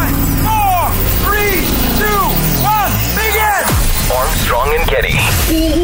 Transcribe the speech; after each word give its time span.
Five, 0.00 0.16
four, 0.48 0.88
three, 1.28 1.60
two, 2.00 2.24
one, 2.64 2.92
begin! 3.12 3.60
Armstrong 4.08 4.72
and 4.72 4.88
Getty. 4.88 5.12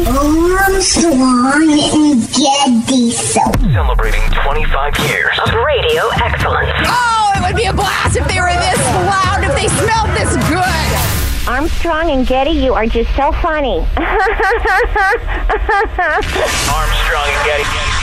Armstrong 0.09 1.69
and 1.69 2.25
Getty 2.33 3.11
Celebrating 3.11 4.21
25 4.31 4.97
years 5.07 5.37
of 5.45 5.53
radio 5.53 6.09
excellence. 6.15 6.71
Oh, 6.87 7.31
it 7.35 7.43
would 7.45 7.55
be 7.55 7.65
a 7.65 7.73
blast 7.73 8.17
if 8.17 8.27
they 8.27 8.41
were 8.41 8.49
this 8.49 8.79
loud, 9.05 9.43
if 9.43 9.53
they 9.53 9.67
smelled 9.67 10.09
this 10.17 10.33
good. 10.49 11.47
Armstrong 11.47 12.09
and 12.09 12.25
Getty, 12.25 12.49
you 12.49 12.73
are 12.73 12.87
just 12.87 13.15
so 13.15 13.31
funny. 13.33 13.85
Armstrong 16.73 17.29
and 17.29 17.45
Getty. 17.45 17.96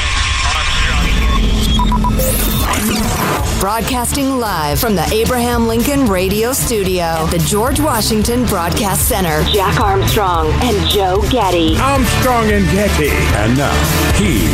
Broadcasting 3.64 4.38
live 4.38 4.78
from 4.78 4.94
the 4.94 5.10
Abraham 5.10 5.66
Lincoln 5.66 6.04
Radio 6.04 6.52
Studio 6.52 7.02
at 7.04 7.30
the 7.30 7.38
George 7.38 7.80
Washington 7.80 8.44
Broadcast 8.44 9.08
Center. 9.08 9.42
Jack 9.44 9.80
Armstrong 9.80 10.48
and 10.60 10.86
Joe 10.90 11.22
Getty. 11.30 11.74
Armstrong 11.78 12.50
and 12.50 12.66
Getty. 12.66 13.08
And 13.08 13.56
now, 13.56 13.72
here's 14.18 14.50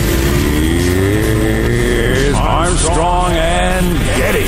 Armstrong 2.36 3.32
and 3.32 3.98
Getty. 4.16 4.46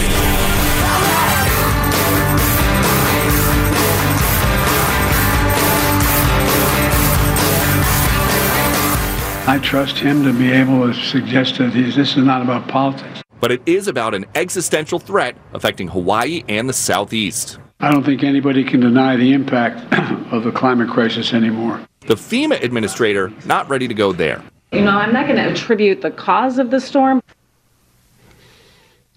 I 9.51 9.59
trust 9.61 9.99
him 9.99 10.23
to 10.23 10.33
be 10.33 10.53
able 10.53 10.87
to 10.87 10.95
suggest 10.95 11.59
that 11.59 11.75
he's, 11.75 11.97
this 11.97 12.17
is 12.17 12.25
not 12.25 12.43
about 12.43 12.69
politics. 12.69 13.22
But 13.43 13.51
it 13.51 13.61
is 13.67 13.89
about 13.89 14.15
an 14.15 14.25
existential 14.37 15.01
threat 15.01 15.37
affecting 15.53 15.89
Hawaii 15.89 16.45
and 16.49 16.69
the 16.69 16.73
Southeast. 16.73 17.59
I 17.81 17.91
don't 17.91 18.05
think 18.05 18.23
anybody 18.23 18.63
can 18.63 18.79
deny 18.79 19.17
the 19.17 19.33
impact 19.33 19.93
of 20.33 20.45
the 20.45 20.53
climate 20.53 20.89
crisis 20.89 21.33
anymore. 21.35 21.85
The 22.07 22.15
FEMA 22.15 22.63
administrator 22.63 23.33
not 23.45 23.69
ready 23.69 23.89
to 23.89 23.95
go 23.95 24.13
there. 24.13 24.45
You 24.71 24.83
know, 24.83 24.93
I'm 24.93 25.13
not 25.13 25.27
going 25.27 25.39
to 25.39 25.51
attribute 25.51 26.03
the 26.03 26.13
cause 26.13 26.61
of 26.61 26.71
the 26.71 26.81
storm. 26.81 27.21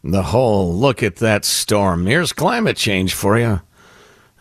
The 0.03 0.23
whole 0.23 0.73
look 0.73 1.03
at 1.03 1.17
that 1.17 1.45
storm. 1.45 2.07
Here's 2.07 2.33
climate 2.33 2.77
change 2.77 3.13
for 3.13 3.37
you. 3.37 3.61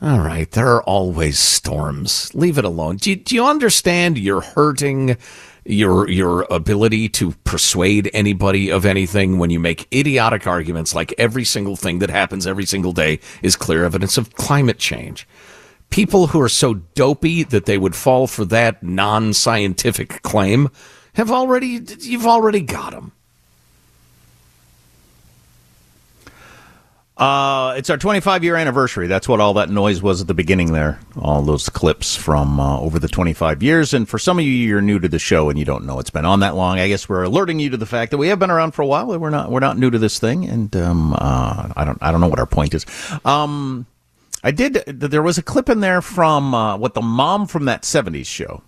All 0.01 0.21
right, 0.21 0.51
there 0.51 0.69
are 0.69 0.83
always 0.84 1.39
storms. 1.39 2.34
Leave 2.34 2.56
it 2.56 2.65
alone. 2.65 2.97
Do 2.97 3.11
you, 3.11 3.16
do 3.16 3.34
you 3.34 3.45
understand 3.45 4.16
you're 4.16 4.41
hurting 4.41 5.19
your 5.64 6.08
your 6.10 6.42
ability 6.50 7.08
to 7.08 7.32
persuade 7.44 8.10
anybody 8.12 8.70
of 8.70 8.84
anything 8.84 9.38
when 9.38 9.50
you 9.50 9.58
make 9.58 9.92
idiotic 9.92 10.47
arguments 10.47 10.94
like 10.94 11.14
every 11.16 11.44
single 11.44 11.76
thing 11.76 12.00
that 12.00 12.10
happens 12.10 12.47
every 12.47 12.66
single 12.66 12.92
day 12.92 13.19
is 13.42 13.56
clear 13.56 13.84
evidence 13.84 14.19
of 14.19 14.34
climate 14.34 14.78
change. 14.78 15.26
People 15.91 16.28
who 16.28 16.41
are 16.41 16.48
so 16.48 16.74
dopey 16.74 17.44
that 17.44 17.66
they 17.66 17.78
would 17.78 17.94
fall 17.94 18.26
for 18.26 18.44
that 18.47 18.82
non-scientific 18.82 20.22
claim 20.22 20.69
have 21.14 21.30
already 21.30 21.80
you've 22.00 22.26
already 22.26 22.60
got 22.60 22.92
them. 22.92 23.12
Uh, 27.16 27.75
it's 27.76 27.91
our 27.91 27.97
25 27.97 28.42
year 28.42 28.56
anniversary. 28.56 29.06
That's 29.06 29.28
what 29.28 29.38
all 29.38 29.54
that 29.54 29.70
noise 29.70 30.02
was 30.02 30.20
at 30.20 30.26
the 30.26 30.34
beginning 30.34 30.72
there. 30.72 30.98
All 31.16 31.42
those 31.42 31.69
clips 31.69 32.16
from 32.16 32.58
uh, 32.58 32.80
over 32.80 32.98
the 32.98 33.06
25 33.06 33.62
years. 33.62 33.94
And 33.94 34.08
for 34.08 34.19
some 34.19 34.38
of 34.41 34.44
you, 34.44 34.50
you're 34.50 34.80
new 34.82 34.98
to 34.98 35.08
the 35.08 35.20
show 35.20 35.48
and 35.48 35.56
you 35.56 35.64
don't 35.64 35.84
know 35.84 36.00
it's 36.00 36.10
been 36.10 36.24
on 36.24 36.41
that 36.41 36.56
long. 36.56 36.80
I 36.80 36.88
guess 36.88 37.08
we're 37.08 37.22
alerting 37.22 37.60
you 37.60 37.70
to 37.70 37.76
the 37.76 37.86
fact 37.86 38.10
that 38.10 38.16
we 38.16 38.28
have 38.28 38.41
been 38.41 38.50
around 38.50 38.72
for 38.72 38.82
a 38.82 38.86
while. 38.86 39.16
We're 39.16 39.30
not 39.30 39.48
we're 39.48 39.60
not 39.60 39.78
new 39.78 39.91
to 39.91 39.98
this 39.98 40.19
thing. 40.19 40.44
And 40.44 40.74
um, 40.76 41.14
uh, 41.14 41.72
I 41.76 41.84
don't 41.84 41.98
I 42.03 42.10
don't 42.10 42.20
know 42.20 42.28
what 42.28 42.41
our 42.41 42.47
point 42.47 42.74
is. 42.74 42.84
Um, 43.24 43.86
I 44.42 44.50
did. 44.50 44.74
There 44.86 45.22
was 45.22 45.39
a 45.39 45.42
clip 45.42 45.68
in 45.68 45.80
there 45.80 46.03
from 46.03 46.53
uh, 46.53 46.77
what 46.77 46.94
the 46.94 47.00
mom 47.03 47.47
from 47.47 47.66
that 47.66 47.83
70s 47.83 48.27
show. 48.27 48.62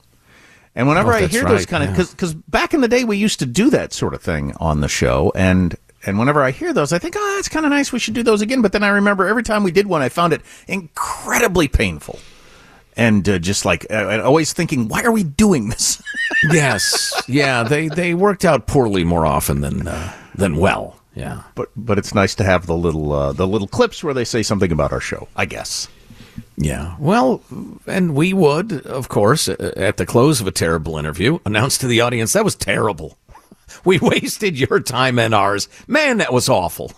And 0.76 0.86
whenever 0.86 1.12
Oh, 1.12 1.16
I 1.16 1.26
hear 1.26 1.42
right, 1.44 1.50
those 1.50 1.66
kind 1.66 1.82
of, 1.82 1.90
because 1.90 2.10
because 2.12 2.34
back 2.34 2.74
in 2.74 2.80
the 2.80 2.88
day 2.88 3.02
we 3.02 3.16
used 3.16 3.40
to 3.40 3.46
do 3.46 3.70
that 3.70 3.92
sort 3.92 4.14
of 4.14 4.22
thing 4.22 4.54
on 4.60 4.82
the 4.82 4.88
show, 4.88 5.32
and 5.34 5.74
and 6.06 6.18
whenever 6.18 6.42
I 6.42 6.52
hear 6.52 6.72
those, 6.72 6.92
I 6.92 6.98
think, 6.98 7.14
oh, 7.18 7.34
that's 7.36 7.48
kind 7.48 7.66
of 7.66 7.70
nice. 7.70 7.92
We 7.92 7.98
should 7.98 8.14
do 8.14 8.22
those 8.22 8.40
again. 8.40 8.62
But 8.62 8.72
then 8.72 8.82
I 8.82 8.88
remember 8.88 9.26
every 9.26 9.42
time 9.42 9.64
we 9.64 9.72
did 9.72 9.86
one, 9.86 10.02
I 10.02 10.08
found 10.08 10.32
it 10.32 10.40
incredibly 10.68 11.68
painful, 11.68 12.20
and 12.96 13.28
uh, 13.28 13.38
just 13.38 13.64
like 13.64 13.86
uh, 13.90 14.22
always 14.24 14.52
thinking, 14.52 14.88
why 14.88 15.02
are 15.02 15.12
we 15.12 15.24
doing 15.24 15.68
this? 15.68 16.00
yes, 16.50 17.12
yeah, 17.28 17.64
they 17.64 17.88
they 17.88 18.14
worked 18.14 18.44
out 18.44 18.66
poorly 18.66 19.04
more 19.04 19.26
often 19.26 19.60
than 19.60 19.88
uh, 19.88 20.12
than 20.34 20.56
well. 20.56 20.98
Yeah, 21.14 21.42
but 21.54 21.70
but 21.76 21.98
it's 21.98 22.14
nice 22.14 22.34
to 22.36 22.44
have 22.44 22.66
the 22.66 22.76
little 22.76 23.12
uh, 23.12 23.32
the 23.32 23.46
little 23.46 23.68
clips 23.68 24.04
where 24.04 24.14
they 24.14 24.24
say 24.24 24.42
something 24.42 24.70
about 24.70 24.92
our 24.92 25.00
show. 25.00 25.28
I 25.34 25.46
guess. 25.46 25.88
Yeah. 26.58 26.96
Well, 26.98 27.42
and 27.86 28.14
we 28.14 28.32
would, 28.32 28.86
of 28.86 29.08
course, 29.08 29.48
at 29.48 29.96
the 29.96 30.06
close 30.06 30.40
of 30.40 30.46
a 30.46 30.50
terrible 30.52 30.98
interview, 30.98 31.38
announce 31.44 31.78
to 31.78 31.86
the 31.86 32.00
audience 32.00 32.32
that 32.32 32.44
was 32.44 32.54
terrible. 32.54 33.18
We 33.84 33.98
wasted 34.02 34.58
your 34.58 34.80
time 34.80 35.18
and 35.18 35.34
ours. 35.34 35.68
Man, 35.86 36.18
that 36.18 36.32
was 36.32 36.48
awful. 36.48 36.92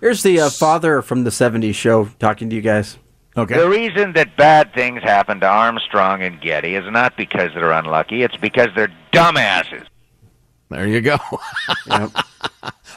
Here's 0.00 0.22
the 0.22 0.40
uh, 0.40 0.50
father 0.50 1.02
from 1.02 1.24
the 1.24 1.30
70s 1.30 1.74
show 1.74 2.06
talking 2.18 2.50
to 2.50 2.56
you 2.56 2.62
guys. 2.62 2.98
Okay. 3.36 3.56
The 3.56 3.68
reason 3.68 4.12
that 4.14 4.36
bad 4.36 4.72
things 4.72 5.02
happen 5.02 5.40
to 5.40 5.46
Armstrong 5.46 6.22
and 6.22 6.40
Getty 6.40 6.74
is 6.74 6.90
not 6.90 7.16
because 7.16 7.52
they're 7.54 7.72
unlucky, 7.72 8.22
it's 8.22 8.36
because 8.36 8.68
they're 8.74 8.92
dumbasses. 9.12 9.86
There 10.70 10.86
you 10.86 11.00
go. 11.00 11.18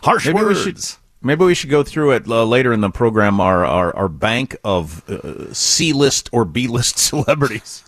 Harsh 0.01 0.25
maybe 0.27 0.39
words. 0.39 0.65
We 0.65 0.71
should, 0.71 0.97
maybe 1.21 1.45
we 1.45 1.53
should 1.53 1.69
go 1.69 1.83
through 1.83 2.11
it 2.11 2.27
uh, 2.27 2.43
later 2.45 2.73
in 2.73 2.81
the 2.81 2.89
program. 2.89 3.39
Our 3.39 3.65
our, 3.65 3.95
our 3.95 4.07
bank 4.07 4.55
of 4.63 5.07
uh, 5.09 5.53
C 5.53 5.93
list 5.93 6.29
or 6.31 6.45
B 6.45 6.67
list 6.67 6.97
celebrities, 6.97 7.83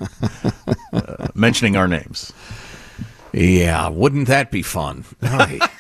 uh, 0.94 1.28
mentioning 1.34 1.76
our 1.76 1.88
names. 1.88 2.32
Yeah, 3.34 3.88
wouldn't 3.90 4.28
that 4.28 4.52
be 4.52 4.62
fun? 4.62 5.06
Right. 5.22 5.62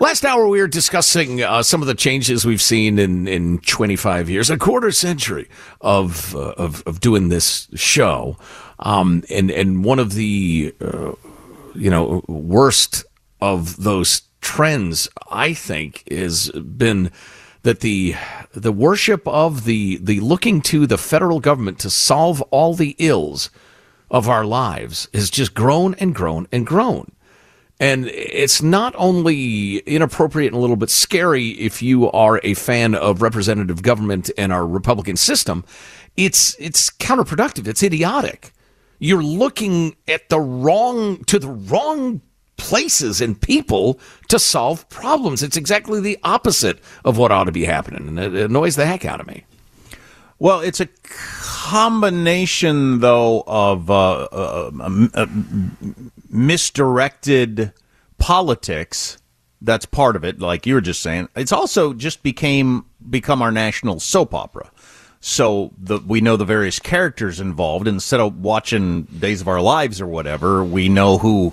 Last 0.00 0.24
hour, 0.24 0.48
we 0.48 0.60
were 0.60 0.66
discussing 0.66 1.42
uh, 1.42 1.62
some 1.62 1.82
of 1.82 1.86
the 1.86 1.94
changes 1.94 2.46
we've 2.46 2.62
seen 2.62 2.98
in, 2.98 3.28
in 3.28 3.58
25 3.58 4.30
years, 4.30 4.48
a 4.48 4.56
quarter 4.56 4.90
century 4.92 5.46
of 5.82 6.34
uh, 6.34 6.52
of, 6.52 6.82
of 6.86 7.00
doing 7.00 7.28
this 7.28 7.68
show, 7.74 8.38
um, 8.78 9.22
and 9.28 9.50
and 9.50 9.84
one 9.84 9.98
of 9.98 10.14
the 10.14 10.74
uh, 10.80 11.12
you 11.74 11.90
know 11.90 12.24
worst 12.26 13.04
of 13.42 13.82
those 13.82 14.22
trends, 14.40 15.06
I 15.30 15.52
think, 15.52 16.10
has 16.10 16.50
been 16.50 17.10
that 17.62 17.80
the 17.80 18.14
the 18.52 18.72
worship 18.72 19.28
of 19.28 19.64
the 19.64 19.98
the 19.98 20.20
looking 20.20 20.62
to 20.62 20.86
the 20.86 20.96
federal 20.96 21.40
government 21.40 21.78
to 21.80 21.90
solve 21.90 22.40
all 22.50 22.72
the 22.72 22.96
ills 22.98 23.50
of 24.10 24.28
our 24.28 24.44
lives 24.44 25.08
has 25.14 25.30
just 25.30 25.54
grown 25.54 25.94
and 25.94 26.14
grown 26.14 26.46
and 26.52 26.66
grown. 26.66 27.12
And 27.78 28.08
it's 28.08 28.60
not 28.60 28.94
only 28.98 29.78
inappropriate 29.78 30.52
and 30.52 30.58
a 30.58 30.60
little 30.60 30.76
bit 30.76 30.90
scary 30.90 31.50
if 31.52 31.80
you 31.80 32.10
are 32.10 32.38
a 32.44 32.52
fan 32.52 32.94
of 32.94 33.22
representative 33.22 33.82
government 33.82 34.30
and 34.36 34.52
our 34.52 34.66
Republican 34.66 35.16
system, 35.16 35.64
it's 36.16 36.54
it's 36.58 36.90
counterproductive. 36.90 37.66
It's 37.66 37.82
idiotic. 37.82 38.52
You're 38.98 39.22
looking 39.22 39.96
at 40.06 40.28
the 40.28 40.40
wrong 40.40 41.24
to 41.24 41.38
the 41.38 41.48
wrong 41.48 42.20
places 42.58 43.22
and 43.22 43.40
people 43.40 43.98
to 44.28 44.38
solve 44.38 44.86
problems. 44.90 45.42
It's 45.42 45.56
exactly 45.56 46.00
the 46.00 46.18
opposite 46.22 46.80
of 47.06 47.16
what 47.16 47.32
ought 47.32 47.44
to 47.44 47.52
be 47.52 47.64
happening, 47.64 48.06
and 48.06 48.18
it 48.18 48.34
annoys 48.34 48.76
the 48.76 48.84
heck 48.84 49.06
out 49.06 49.20
of 49.20 49.26
me. 49.26 49.44
Well, 50.40 50.60
it's 50.60 50.80
a 50.80 50.88
combination, 51.02 53.00
though, 53.00 53.44
of 53.46 53.90
uh, 53.90 54.24
uh, 54.24 54.70
uh, 55.14 55.26
misdirected 56.30 57.74
politics. 58.16 59.18
That's 59.60 59.84
part 59.84 60.16
of 60.16 60.24
it, 60.24 60.40
like 60.40 60.66
you 60.66 60.72
were 60.72 60.80
just 60.80 61.02
saying. 61.02 61.28
It's 61.36 61.52
also 61.52 61.92
just 61.92 62.22
became 62.22 62.86
become 63.10 63.42
our 63.42 63.52
national 63.52 64.00
soap 64.00 64.32
opera. 64.32 64.70
So 65.20 65.72
the, 65.76 65.98
we 65.98 66.22
know 66.22 66.38
the 66.38 66.46
various 66.46 66.78
characters 66.78 67.38
involved. 67.38 67.86
Instead 67.86 68.20
of 68.20 68.40
watching 68.40 69.02
Days 69.02 69.42
of 69.42 69.48
Our 69.48 69.60
Lives 69.60 70.00
or 70.00 70.06
whatever, 70.06 70.64
we 70.64 70.88
know 70.88 71.18
who 71.18 71.52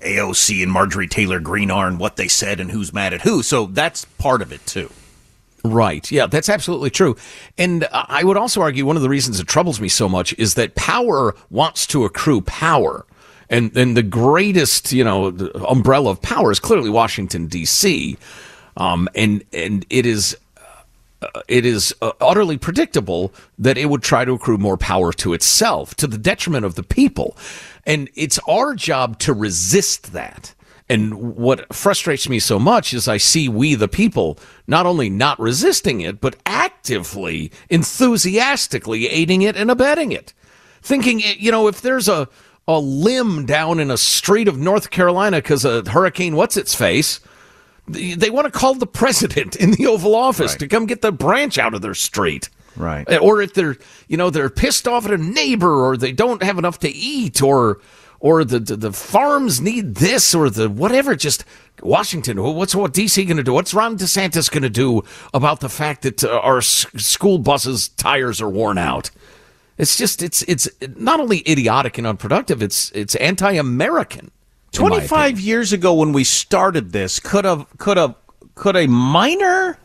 AOC 0.00 0.62
and 0.62 0.70
Marjorie 0.70 1.08
Taylor 1.08 1.40
Greene 1.40 1.70
are 1.70 1.88
and 1.88 1.98
what 1.98 2.16
they 2.16 2.28
said 2.28 2.60
and 2.60 2.70
who's 2.70 2.92
mad 2.92 3.14
at 3.14 3.22
who. 3.22 3.42
So 3.42 3.64
that's 3.64 4.04
part 4.04 4.42
of 4.42 4.52
it 4.52 4.66
too. 4.66 4.90
Right. 5.66 6.10
Yeah, 6.10 6.26
that's 6.26 6.48
absolutely 6.48 6.90
true. 6.90 7.16
And 7.58 7.86
I 7.92 8.24
would 8.24 8.36
also 8.36 8.60
argue 8.60 8.86
one 8.86 8.96
of 8.96 9.02
the 9.02 9.08
reasons 9.08 9.40
it 9.40 9.46
troubles 9.46 9.80
me 9.80 9.88
so 9.88 10.08
much 10.08 10.32
is 10.38 10.54
that 10.54 10.74
power 10.74 11.34
wants 11.50 11.86
to 11.88 12.04
accrue 12.04 12.40
power. 12.42 13.04
And 13.48 13.76
and 13.76 13.96
the 13.96 14.02
greatest, 14.02 14.92
you 14.92 15.04
know, 15.04 15.26
umbrella 15.68 16.10
of 16.10 16.22
power 16.22 16.50
is 16.50 16.58
clearly 16.58 16.90
Washington 16.90 17.46
D.C. 17.46 18.16
Um, 18.76 19.08
and 19.14 19.44
and 19.52 19.86
it 19.88 20.04
is 20.04 20.36
uh, 21.22 21.42
it 21.46 21.64
is 21.64 21.94
uh, 22.02 22.12
utterly 22.20 22.58
predictable 22.58 23.32
that 23.58 23.78
it 23.78 23.86
would 23.86 24.02
try 24.02 24.24
to 24.24 24.32
accrue 24.32 24.58
more 24.58 24.76
power 24.76 25.12
to 25.12 25.32
itself 25.32 25.94
to 25.96 26.06
the 26.06 26.18
detriment 26.18 26.64
of 26.64 26.74
the 26.74 26.82
people. 26.82 27.36
And 27.84 28.10
it's 28.16 28.40
our 28.48 28.74
job 28.74 29.18
to 29.20 29.32
resist 29.32 30.12
that. 30.12 30.54
And 30.88 31.34
what 31.36 31.74
frustrates 31.74 32.28
me 32.28 32.38
so 32.38 32.58
much 32.60 32.94
is 32.94 33.08
I 33.08 33.16
see 33.16 33.48
we, 33.48 33.74
the 33.74 33.88
people, 33.88 34.38
not 34.68 34.86
only 34.86 35.10
not 35.10 35.40
resisting 35.40 36.00
it, 36.00 36.20
but 36.20 36.36
actively, 36.46 37.50
enthusiastically 38.16 39.08
aiding 39.08 39.42
it 39.42 39.56
and 39.56 39.70
abetting 39.70 40.12
it. 40.12 40.32
Thinking, 40.82 41.22
eh, 41.22 41.34
you 41.38 41.50
know, 41.50 41.66
if 41.68 41.80
there's 41.80 42.08
a, 42.08 42.28
a 42.68 42.78
limb 42.78 43.46
down 43.46 43.80
in 43.80 43.90
a 43.90 43.96
street 43.96 44.48
of 44.48 44.58
North 44.58 44.90
Carolina 44.90 45.38
because 45.38 45.64
of 45.64 45.88
Hurricane 45.88 46.36
What's 46.36 46.56
Its 46.56 46.74
Face, 46.74 47.20
they 47.88 48.30
want 48.30 48.46
to 48.46 48.50
call 48.50 48.74
the 48.74 48.86
president 48.86 49.56
in 49.56 49.72
the 49.72 49.86
Oval 49.86 50.14
Office 50.14 50.52
Right. 50.52 50.60
to 50.60 50.68
come 50.68 50.86
get 50.86 51.02
the 51.02 51.12
branch 51.12 51.58
out 51.58 51.74
of 51.74 51.82
their 51.82 51.94
street. 51.94 52.48
Right. 52.76 53.08
Eh, 53.08 53.18
or 53.18 53.40
if 53.40 53.54
they're, 53.54 53.76
you 54.08 54.16
know, 54.16 54.30
they're 54.30 54.50
pissed 54.50 54.86
off 54.86 55.06
at 55.06 55.12
a 55.12 55.18
neighbor 55.18 55.84
or 55.84 55.96
they 55.96 56.12
don't 56.12 56.42
have 56.42 56.58
enough 56.58 56.78
to 56.80 56.88
eat 56.88 57.40
or 57.42 57.80
or 58.26 58.42
the 58.42 58.58
the, 58.58 58.76
the 58.76 58.92
farms 58.92 59.60
need 59.60 59.94
this 59.94 60.34
or 60.34 60.50
the 60.50 60.68
whatever 60.68 61.14
just 61.14 61.44
Washington, 61.80 62.42
what's 62.42 62.74
what 62.74 62.92
DC 62.92 63.24
going 63.24 63.36
to 63.36 63.44
do? 63.44 63.52
What's 63.52 63.72
Ron 63.72 63.96
DeSantis 63.96 64.50
going 64.50 64.64
to 64.64 64.70
do 64.70 65.04
about 65.32 65.60
the 65.60 65.68
fact 65.68 66.02
that 66.02 66.24
uh, 66.24 66.40
our 66.40 66.58
s- 66.58 66.86
school 66.96 67.38
buses 67.38 67.88
tires 67.88 68.40
are 68.42 68.48
worn 68.48 68.78
out? 68.78 69.10
It's 69.78 69.96
just 69.96 70.22
it's 70.24 70.42
it's 70.42 70.68
not 70.96 71.20
only 71.20 71.48
idiotic 71.48 71.98
and 71.98 72.06
unproductive, 72.06 72.62
it's 72.62 72.90
it's 72.92 73.14
anti-American. 73.14 74.32
25 74.72 75.38
years 75.40 75.72
ago 75.72 75.94
when 75.94 76.12
we 76.12 76.24
started 76.24 76.90
this 76.92 77.20
could 77.20 77.44
have 77.44 77.66
could 77.78 77.96
have 77.96 78.16
could 78.56 78.74
a 78.74 78.88
minor 78.88 79.78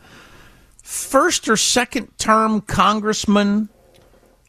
first 0.82 1.48
or 1.48 1.56
second 1.56 2.08
term 2.18 2.60
congressman 2.60 3.68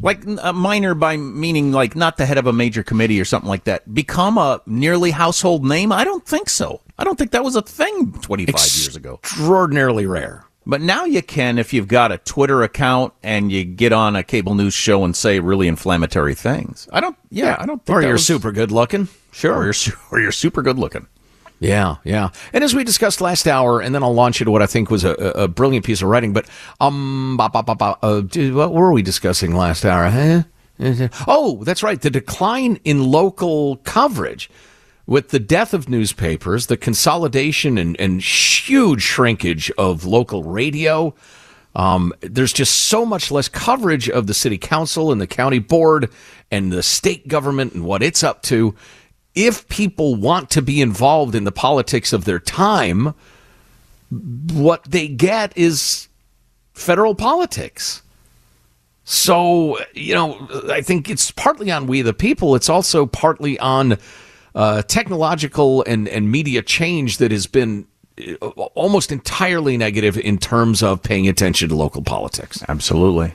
like 0.04 0.26
a 0.26 0.50
uh, 0.50 0.54
minor 0.54 0.94
by 0.94 1.18
meaning 1.18 1.72
like 1.72 1.96
not 1.96 2.18
the 2.18 2.26
head 2.26 2.38
of 2.38 2.46
a 2.46 2.54
major 2.54 2.84
committee 2.84 3.20
or 3.20 3.26
something 3.26 3.50
like 3.50 3.64
that. 3.64 3.92
Become 3.94 4.38
a 4.38 4.62
nearly 4.66 5.12
household 5.12 5.66
name? 5.66 5.92
I 5.92 6.04
don't 6.04 6.26
think 6.26 6.50
so. 6.50 6.82
I 6.98 7.04
don't 7.04 7.18
think 7.18 7.32
that 7.32 7.44
was 7.44 7.56
a 7.56 7.62
thing 7.62 8.12
25 8.22 8.54
years 8.54 8.96
ago. 8.96 9.16
Extraordinarily 9.16 10.06
rare. 10.06 10.46
But 10.66 10.82
now 10.82 11.06
you 11.06 11.22
can 11.22 11.58
if 11.58 11.74
you've 11.74 11.88
got 11.88 12.12
a 12.12 12.18
twitter 12.20 12.64
account 12.64 13.14
and 13.24 13.52
you 13.52 13.66
get 13.66 13.92
on 13.92 14.16
a 14.16 14.24
cable 14.24 14.56
news 14.56 14.74
show 14.74 15.04
and 15.04 15.16
say 15.16 15.40
really 15.40 15.68
inflammatory 15.68 16.36
things. 16.36 16.88
I 16.92 17.02
don't 17.02 17.18
yeah, 17.32 17.58
i 17.60 17.66
don't 17.66 17.84
think 17.86 17.98
or 17.98 18.02
you're 18.02 18.14
was- 18.14 18.26
super 18.26 18.52
good 18.52 18.72
looking. 18.72 19.08
Sure. 19.32 19.56
or 19.56 19.64
you're, 19.66 19.74
or 20.12 20.20
you're 20.20 20.32
super 20.32 20.62
good 20.62 20.78
looking 20.78 21.08
Yeah, 21.64 21.96
yeah. 22.04 22.30
And 22.52 22.64
as 22.64 22.76
we 22.76 22.84
discussed 22.84 23.22
last 23.22 23.48
hour, 23.48 23.80
and 23.80 23.96
then 23.96 24.04
I'll 24.04 24.14
launch 24.14 24.42
into 24.42 24.52
what 24.52 24.62
I 24.62 24.66
think 24.66 24.92
was 24.92 25.06
a, 25.06 25.14
a 25.14 25.48
brilliant 25.48 25.86
piece 25.86 26.02
of 26.02 26.10
writing. 26.10 26.34
But 26.34 26.46
um, 26.82 27.38
ba, 27.38 27.50
ba, 27.50 27.64
ba, 27.64 27.76
ba, 27.76 27.98
uh, 28.02 28.22
what 28.22 28.74
were 28.74 28.92
we 28.92 29.02
discussing 29.02 29.56
last 29.56 29.86
hour? 29.86 30.10
Huh? 30.10 30.44
Oh, 31.26 31.64
that's 31.64 31.82
right. 31.82 32.02
The 32.02 32.10
decline 32.10 32.80
in 32.84 33.04
local 33.04 33.78
coverage 33.78 34.50
with 35.06 35.30
the 35.30 35.40
death 35.40 35.74
of 35.74 35.88
newspapers, 35.88 36.68
the 36.68 36.78
consolidation 36.78 37.78
and, 37.78 37.98
and 38.00 38.22
huge 38.22 39.02
shrinkage 39.02 39.72
of 39.78 40.04
local 40.04 40.44
radio. 40.44 41.14
Um, 41.76 42.14
there's 42.22 42.54
just 42.54 42.84
so 42.84 43.06
much 43.06 43.32
less 43.32 43.48
coverage 43.48 44.10
of 44.10 44.28
the 44.28 44.34
city 44.34 44.58
council 44.58 45.12
and 45.12 45.20
the 45.20 45.28
county 45.28 45.60
board 45.60 46.10
and 46.52 46.72
the 46.72 46.84
state 46.84 47.28
government 47.28 47.74
and 47.74 47.84
what 47.84 48.04
it's 48.04 48.24
up 48.24 48.42
to. 48.44 48.76
If 49.36 49.68
people 49.68 50.16
want 50.16 50.50
to 50.52 50.62
be 50.62 50.82
involved 50.82 51.36
in 51.36 51.44
the 51.44 51.52
politics 51.52 52.14
of 52.14 52.26
their 52.26 52.40
time, 52.40 53.16
what 54.54 54.84
they 54.84 55.08
get 55.08 55.58
is 55.58 56.08
federal 56.74 57.16
politics. 57.16 58.02
So, 59.06 59.80
you 59.94 60.14
know, 60.14 60.48
I 60.70 60.82
think 60.82 61.10
it's 61.10 61.32
partly 61.32 61.72
on 61.72 61.88
we 61.88 62.02
the 62.02 62.14
people. 62.14 62.56
It's 62.56 62.70
also 62.70 63.06
partly 63.06 63.60
on 63.60 63.98
uh, 64.56 64.84
technological 64.84 65.84
and, 65.84 66.08
and 66.08 66.32
media 66.32 66.62
change 66.62 67.18
that 67.18 67.32
has 67.32 67.48
been 67.48 67.86
uh, 68.20 68.36
almost 68.76 69.12
entirely 69.12 69.78
negative 69.78 70.18
in 70.18 70.38
terms 70.38 70.84
of 70.84 71.02
paying 71.02 71.28
attention 71.28 71.70
to 71.70 71.76
local 71.76 72.02
politics. 72.02 72.64
Absolutely. 72.70 73.34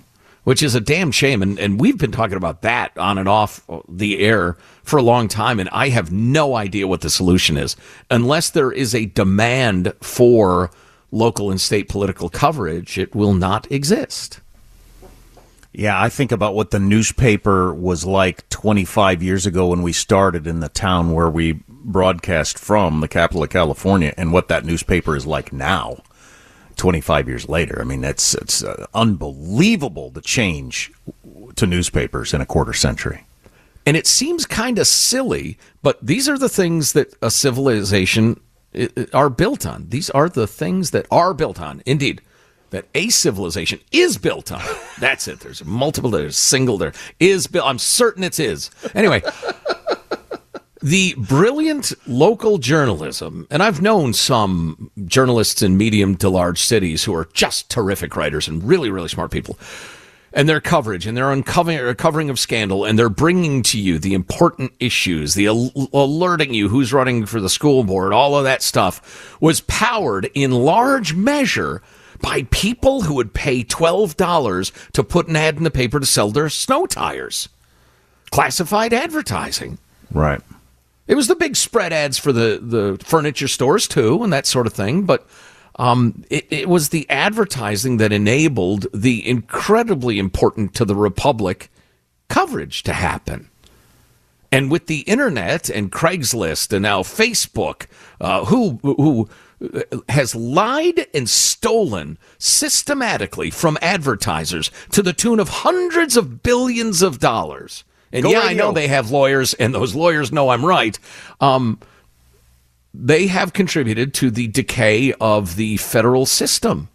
Which 0.49 0.63
is 0.63 0.75
a 0.75 0.81
damn 0.81 1.11
shame. 1.13 1.43
And, 1.43 1.59
and 1.59 1.79
we've 1.79 1.99
been 1.99 2.11
talking 2.11 2.39
about 2.39 2.63
that 2.63 2.97
on 2.97 3.19
and 3.19 3.29
off 3.29 3.61
the 3.87 4.21
air 4.21 4.57
for 4.83 4.97
a 4.97 5.03
long 5.03 5.29
time. 5.29 5.61
And 5.61 5.69
I 5.73 5.91
have 5.91 6.11
no 6.11 6.57
idea 6.57 6.87
what 6.87 7.03
the 7.03 7.11
solution 7.11 7.59
is 7.59 7.77
unless 8.11 8.49
there 8.49 8.73
is 8.73 8.95
a 8.95 9.05
demand 9.05 9.93
for 10.01 10.71
local 11.11 11.51
and 11.51 11.61
state 11.61 11.91
political 11.91 12.31
coverage, 12.31 12.97
it 12.97 13.15
will 13.15 13.35
not 13.35 13.71
exist. 13.71 14.41
Yeah, 15.75 16.01
I 16.01 16.09
think 16.09 16.33
about 16.33 16.55
what 16.55 16.71
the 16.71 16.79
newspaper 16.79 17.75
was 17.75 18.07
like 18.07 18.49
25 18.49 19.23
years 19.23 19.45
ago 19.45 19.67
when 19.67 19.83
we 19.83 19.93
started 19.93 20.47
in 20.47 20.61
the 20.61 20.71
town 20.71 21.13
where 21.13 21.29
we 21.29 21.61
broadcast 21.69 22.59
from, 22.59 23.01
the 23.01 23.09
capital 23.09 23.43
of 23.43 23.51
California, 23.51 24.15
and 24.17 24.33
what 24.33 24.49
that 24.49 24.65
newspaper 24.65 25.15
is 25.15 25.27
like 25.27 25.53
now, 25.53 26.03
25 26.79 27.29
years 27.29 27.49
later. 27.49 27.79
I 27.81 27.85
mean, 27.85 28.01
that's 28.01 28.35
it's 28.35 28.65
uh, 28.65 28.87
unbelievable 28.95 30.11
the 30.11 30.23
change 30.23 30.91
to 31.57 31.67
newspapers 31.67 32.33
in 32.33 32.41
a 32.41 32.47
quarter 32.47 32.73
century. 32.73 33.25
And 33.85 33.97
it 33.97 34.07
seems 34.07 34.47
kind 34.47 34.79
of 34.79 34.87
silly, 34.87 35.59
but 35.83 35.99
these 36.05 36.29
are 36.29 36.39
the 36.39 36.49
things 36.49 36.93
that 36.93 37.15
a 37.23 37.31
civilization 37.31 38.41
are 39.13 39.31
built 39.31 39.67
on. 39.67 39.89
These 39.89 40.11
are 40.11 40.29
the 40.29 40.47
things 40.47 40.91
that 40.91 41.07
are 41.11 41.33
built 41.33 41.61
on. 41.61 41.83
Indeed, 41.87 42.21
that 42.71 42.87
a 42.95 43.09
civilization 43.09 43.81
is 43.93 44.19
built 44.19 44.53
on. 44.53 44.63
That's 45.01 45.27
it. 45.27 45.41
There's 45.41 45.65
multiple. 45.65 46.11
There's 46.11 46.37
single. 46.37 46.77
There 46.77 46.93
is 47.19 47.47
built. 47.47 47.67
I'm 47.67 47.79
certain 47.79 48.23
it's 48.23 48.39
is. 48.39 48.71
Anyway. 48.95 49.23
The 50.81 51.15
brilliant 51.19 51.93
local 52.07 52.59
journalism, 52.59 53.49
and 53.51 53.63
I've 53.65 53.83
known 53.83 54.13
some 54.13 54.93
journalists 55.07 55.61
in 55.61 55.77
medium 55.77 56.17
to 56.19 56.29
large 56.29 56.63
cities 56.63 57.03
who 57.03 57.15
are 57.15 57.29
just 57.33 57.69
terrific 57.69 58.15
writers 58.15 58.47
and 58.47 58.63
really, 58.63 58.89
really 58.89 59.09
smart 59.09 59.33
people. 59.33 59.59
And 60.33 60.49
their 60.49 60.61
coverage 60.61 61.07
and 61.07 61.17
their 61.17 61.33
uncovering 61.33 62.29
uh, 62.29 62.33
of 62.33 62.39
scandal, 62.39 62.85
and 62.85 62.97
they're 62.97 63.09
bringing 63.09 63.63
to 63.65 63.81
you 63.81 63.99
the 63.99 64.15
important 64.15 64.73
issues, 64.79 65.35
the 65.35 65.47
al- 65.47 65.73
alerting 65.93 66.55
you 66.55 66.69
who's 66.69 66.93
running 66.93 67.27
for 67.27 67.41
the 67.41 67.49
school 67.49 67.83
board, 67.83 68.13
all 68.13 68.37
of 68.37 68.45
that 68.45 68.63
stuff 68.63 69.37
was 69.41 69.63
powered 69.63 70.31
in 70.35 70.53
large 70.53 71.13
measure 71.15 71.83
by 72.21 72.43
people 72.51 73.03
who 73.03 73.15
would 73.15 73.35
pay 73.35 73.65
$12 73.65 74.93
to 74.93 75.03
put 75.03 75.29
an 75.29 75.35
ad 75.35 75.57
in 75.57 75.65
the 75.65 75.71
paper 75.71 75.99
to 75.99 76.07
sell 76.07 76.31
their 76.31 76.49
snow 76.49 76.87
tires. 76.87 77.49
Classified 78.31 78.93
advertising. 78.93 79.79
Right. 80.13 80.41
It 81.09 81.17
was 81.17 81.27
the 81.27 81.35
big 81.35 81.57
spread 81.57 81.93
ads 81.93 82.19
for 82.19 82.33
the, 82.33 82.61
the 82.63 83.03
furniture 83.05 83.49
stores 83.49 83.89
too, 83.89 84.23
and 84.23 84.33
that 84.33 84.47
sort 84.47 84.67
of 84.67 84.75
thing. 84.75 85.03
But 85.03 85.27
um, 85.77 86.25
it, 86.29 86.47
it 86.51 86.69
was 86.69 86.91
the 86.91 87.09
advertising 87.09 87.97
that 87.97 88.13
enabled 88.13 88.87
the 88.93 89.27
incredibly 89.27 90.19
important 90.19 90.75
to 90.75 90.85
the 90.85 90.95
Republic 90.95 91.71
coverage 92.29 92.83
to 92.85 92.93
happen. 92.93 93.49
And 94.53 94.71
with 94.71 94.87
the 94.87 95.01
internet 95.01 95.69
and 95.69 95.93
Craigslist 95.93 96.73
and 96.73 96.83
now 96.83 97.03
Facebook, 97.03 97.87
uh, 98.21 98.45
who 98.47 98.79
who 98.83 99.29
has 100.09 100.35
lied 100.35 101.07
and 101.13 101.29
stolen 101.29 102.17
systematically 102.39 103.51
from 103.51 103.77
advertisers 103.83 104.71
to 104.93 105.03
the 105.03 105.13
tune 105.13 105.41
of 105.41 105.49
hundreds 105.49 106.17
of 106.17 106.43
billions 106.43 107.03
of 107.03 107.19
dollars. 107.19 107.85
And 108.13 108.23
Go 108.23 108.31
yeah, 108.31 108.41
I 108.41 108.55
know 108.55 108.73
they 108.73 108.89
have 108.89 109.11
lawyers, 109.11 109.55
and 109.55 109.75
those 109.75 109.95
lawyers 109.95 110.33
know 110.33 110.49
I'm 110.49 110.65
right. 110.65 110.99
Um, 111.41 111.79
they 112.95 113.27
have 113.27 113.53
contributed 113.53 114.15
to 114.15 114.31
the 114.31 114.49
decay 114.49 115.13
of 115.21 115.57
the 115.57 115.77
federal 115.77 116.27
system. 116.27 116.89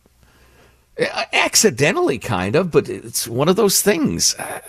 Accidentally, 1.32 2.20
kind 2.20 2.56
of, 2.56 2.72
but 2.72 2.90
it's 2.90 3.28
one 3.28 3.50
of 3.50 3.56
those 3.56 3.82
things. 3.82 4.36
Uh, 4.36 4.60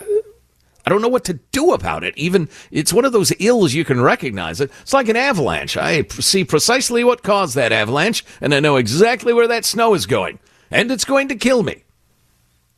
I 0.85 0.89
don't 0.89 1.01
know 1.01 1.07
what 1.07 1.25
to 1.25 1.33
do 1.51 1.73
about 1.73 2.03
it. 2.03 2.15
Even 2.15 2.47
it's 2.69 2.93
one 2.93 3.05
of 3.05 3.11
those 3.11 3.33
ills 3.39 3.73
you 3.73 3.83
can 3.83 3.99
recognize 4.01 4.61
it. 4.61 4.71
It's 4.81 4.93
like 4.93 5.09
an 5.09 5.15
avalanche. 5.15 5.77
I 5.77 6.03
see 6.03 6.43
precisely 6.43 7.03
what 7.03 7.23
caused 7.23 7.55
that 7.55 7.71
avalanche, 7.71 8.23
and 8.39 8.53
I 8.53 8.59
know 8.59 8.75
exactly 8.75 9.33
where 9.33 9.47
that 9.47 9.65
snow 9.65 9.95
is 9.95 10.05
going, 10.05 10.39
and 10.69 10.91
it's 10.91 11.05
going 11.05 11.27
to 11.29 11.35
kill 11.35 11.63
me. 11.63 11.83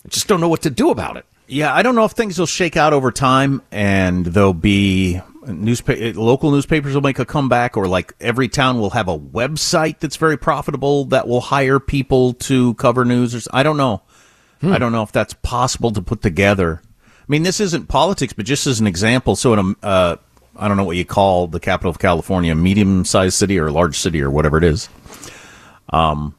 I 0.06 0.10
just 0.10 0.28
don't 0.28 0.40
know 0.40 0.50
what 0.50 0.62
to 0.62 0.70
do 0.70 0.90
about 0.90 1.18
it. 1.18 1.26
Yeah, 1.48 1.74
I 1.74 1.82
don't 1.82 1.96
know 1.96 2.04
if 2.04 2.12
things 2.12 2.38
will 2.38 2.46
shake 2.46 2.76
out 2.76 2.92
over 2.92 3.10
time 3.12 3.62
and 3.72 4.26
there'll 4.26 4.54
be 4.54 5.22
newspaper 5.46 6.20
local 6.20 6.52
newspapers 6.52 6.94
will 6.94 7.02
make 7.02 7.20
a 7.20 7.26
comeback 7.26 7.78
or 7.78 7.88
like 7.88 8.14
every 8.20 8.50
town 8.50 8.82
will 8.82 8.90
have 8.90 9.08
a 9.08 9.18
website 9.18 10.00
that's 10.00 10.18
very 10.18 10.38
profitable 10.38 11.06
that 11.06 11.26
will 11.26 11.40
hire 11.40 11.80
people 11.80 12.34
to 12.34 12.74
cover 12.74 13.06
news 13.06 13.34
or 13.34 13.50
I 13.54 13.64
don't 13.64 13.78
know. 13.78 14.02
I 14.62 14.78
don't 14.78 14.92
know 14.92 15.04
if 15.04 15.12
that's 15.12 15.36
possible 15.36 15.92
to 15.92 16.02
put 16.02 16.22
together. 16.22 16.82
I 16.84 17.26
mean, 17.28 17.44
this 17.44 17.60
isn't 17.60 17.88
politics, 17.88 18.34
but 18.34 18.46
just 18.46 18.68
as 18.68 18.80
an 18.80 18.88
example, 18.88 19.36
so 19.36 19.54
in 19.54 19.60
a 19.60 19.86
uh, 19.86 20.16
I 20.58 20.68
don't 20.68 20.76
know 20.76 20.84
what 20.84 20.98
you 20.98 21.06
call 21.06 21.48
the 21.48 21.60
capital 21.60 21.92
of 21.92 22.00
California, 22.00 22.56
medium-sized 22.56 23.36
city 23.36 23.60
or 23.60 23.72
large 23.72 23.98
city 23.98 24.22
or 24.22 24.30
whatever 24.30 24.58
it 24.58 24.66
is. 24.66 24.90
Um 25.90 26.36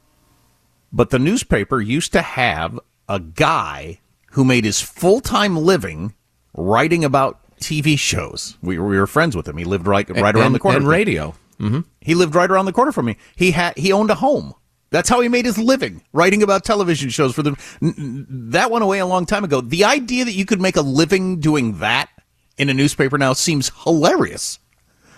but 0.93 1.09
the 1.09 1.19
newspaper 1.19 1.81
used 1.81 2.11
to 2.13 2.21
have 2.21 2.79
a 3.07 3.19
guy 3.19 3.99
who 4.31 4.45
made 4.45 4.65
his 4.65 4.81
full 4.81 5.21
time 5.21 5.55
living 5.57 6.13
writing 6.53 7.03
about 7.03 7.39
TV 7.59 7.97
shows. 7.97 8.57
We, 8.61 8.79
we 8.79 8.97
were 8.97 9.07
friends 9.07 9.35
with 9.35 9.47
him. 9.47 9.57
He 9.57 9.65
lived 9.65 9.87
right 9.87 10.09
right 10.09 10.35
around 10.35 10.53
the 10.53 10.59
corner. 10.59 10.77
and 10.77 10.87
radio. 10.87 11.35
Mm-hmm. 11.59 11.81
He 12.01 12.15
lived 12.15 12.35
right 12.35 12.49
around 12.49 12.65
the 12.65 12.73
corner 12.73 12.91
from 12.91 13.05
me. 13.05 13.17
He 13.35 13.51
had 13.51 13.77
he 13.77 13.91
owned 13.91 14.09
a 14.09 14.15
home. 14.15 14.53
That's 14.91 15.07
how 15.09 15.19
he 15.21 15.27
made 15.27 15.45
his 15.45 15.57
living, 15.57 16.03
writing 16.13 16.41
about 16.41 16.65
television 16.65 17.09
shows 17.09 17.35
for 17.35 17.43
them. 17.43 17.57
That 17.81 18.71
went 18.71 18.83
away 18.83 18.99
a 18.99 19.05
long 19.05 19.27
time 19.27 19.43
ago. 19.43 19.61
The 19.61 19.83
idea 19.83 20.25
that 20.25 20.33
you 20.33 20.45
could 20.45 20.59
make 20.59 20.75
a 20.77 20.81
living 20.81 21.39
doing 21.39 21.77
that 21.77 22.09
in 22.57 22.69
a 22.69 22.73
newspaper 22.73 23.17
now 23.17 23.33
seems 23.33 23.71
hilarious. 23.83 24.57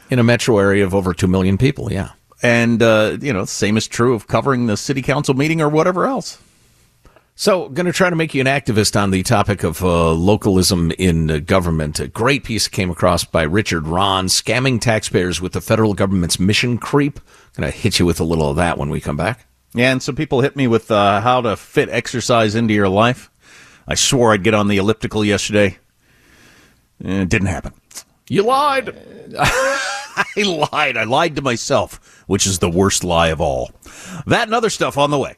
In 0.10 0.20
a 0.20 0.24
metro 0.24 0.58
area 0.58 0.84
of 0.84 0.94
over 0.94 1.14
2 1.14 1.26
million 1.26 1.58
people, 1.58 1.90
yeah. 1.90 2.10
And, 2.44 2.84
uh, 2.84 3.18
you 3.22 3.32
know, 3.32 3.46
same 3.46 3.78
is 3.78 3.88
true 3.88 4.14
of 4.14 4.28
covering 4.28 4.66
the 4.68 4.76
city 4.76 5.02
council 5.02 5.36
meeting 5.36 5.62
or 5.62 5.70
whatever 5.70 6.06
else. 6.06 6.38
So, 7.34 7.70
going 7.70 7.86
to 7.88 7.94
try 7.94 8.10
to 8.10 8.16
make 8.16 8.36
you 8.36 8.42
an 8.42 8.48
activist 8.48 9.02
on 9.02 9.10
the 9.10 9.24
topic 9.24 9.64
of 9.64 9.84
uh, 9.84 10.12
localism 10.12 10.92
in 11.00 11.32
uh, 11.32 11.40
government. 11.40 12.00
A 12.00 12.08
great 12.08 12.44
piece 12.44 12.68
came 12.68 12.92
across 12.92 13.24
by 13.24 13.44
Richard 13.44 13.88
Rahn, 13.88 14.28
scamming 14.28 14.80
taxpayers 14.80 15.42
with 15.42 15.54
the 15.54 15.62
federal 15.62 15.94
government's 15.96 16.40
mission 16.40 16.78
creep. 16.78 17.20
Going 17.56 17.72
to 17.72 17.76
hit 17.76 17.98
you 17.98 18.06
with 18.06 18.20
a 18.20 18.24
little 18.26 18.50
of 18.52 18.58
that 18.58 18.78
when 18.78 18.90
we 18.90 19.02
come 19.02 19.18
back. 19.18 19.48
Yeah, 19.74 19.92
and 19.92 20.04
some 20.04 20.16
people 20.16 20.42
hit 20.42 20.56
me 20.56 20.68
with 20.68 20.92
uh, 20.92 21.22
how 21.22 21.42
to 21.42 21.56
fit 21.56 21.90
exercise 21.90 22.54
into 22.54 22.74
your 22.74 22.90
life. 22.90 23.32
I 23.88 23.96
swore 23.96 24.34
I'd 24.34 24.44
get 24.44 24.54
on 24.54 24.68
the 24.68 24.78
elliptical 24.78 25.26
yesterday. 25.26 25.80
Eh, 27.04 27.22
It 27.22 27.30
didn't 27.30 27.48
happen. 27.48 27.74
You 28.30 28.44
lied. 28.44 28.96
I 29.40 30.26
lied. 30.72 30.96
I 30.98 31.06
lied 31.06 31.38
to 31.38 31.42
myself, 31.42 32.24
which 32.28 32.46
is 32.46 32.60
the 32.60 32.70
worst 32.70 33.04
lie 33.04 33.30
of 33.30 33.42
all. 33.42 33.72
That 34.28 34.44
and 34.48 34.54
other 34.54 34.70
stuff 34.70 34.98
on 34.98 35.10
the 35.10 35.18
way. 35.18 35.38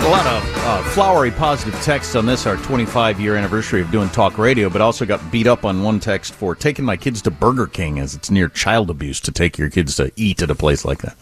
Got 0.00 0.08
a 0.08 0.12
lot 0.12 0.26
of 0.28 0.56
uh, 0.64 0.82
flowery 0.92 1.30
positive 1.30 1.74
texts 1.82 2.16
on 2.16 2.24
this, 2.24 2.46
our 2.46 2.56
25 2.56 3.20
year 3.20 3.36
anniversary 3.36 3.82
of 3.82 3.90
doing 3.90 4.08
talk 4.08 4.38
radio, 4.38 4.70
but 4.70 4.80
also 4.80 5.04
got 5.04 5.30
beat 5.30 5.46
up 5.46 5.66
on 5.66 5.82
one 5.82 6.00
text 6.00 6.32
for 6.32 6.54
taking 6.54 6.86
my 6.86 6.96
kids 6.96 7.20
to 7.20 7.30
Burger 7.30 7.66
King 7.66 7.98
as 7.98 8.14
it's 8.14 8.30
near 8.30 8.48
child 8.48 8.88
abuse 8.88 9.20
to 9.20 9.30
take 9.30 9.58
your 9.58 9.68
kids 9.68 9.96
to 9.96 10.10
eat 10.16 10.40
at 10.40 10.50
a 10.50 10.54
place 10.54 10.86
like 10.86 11.02
that. 11.02 11.18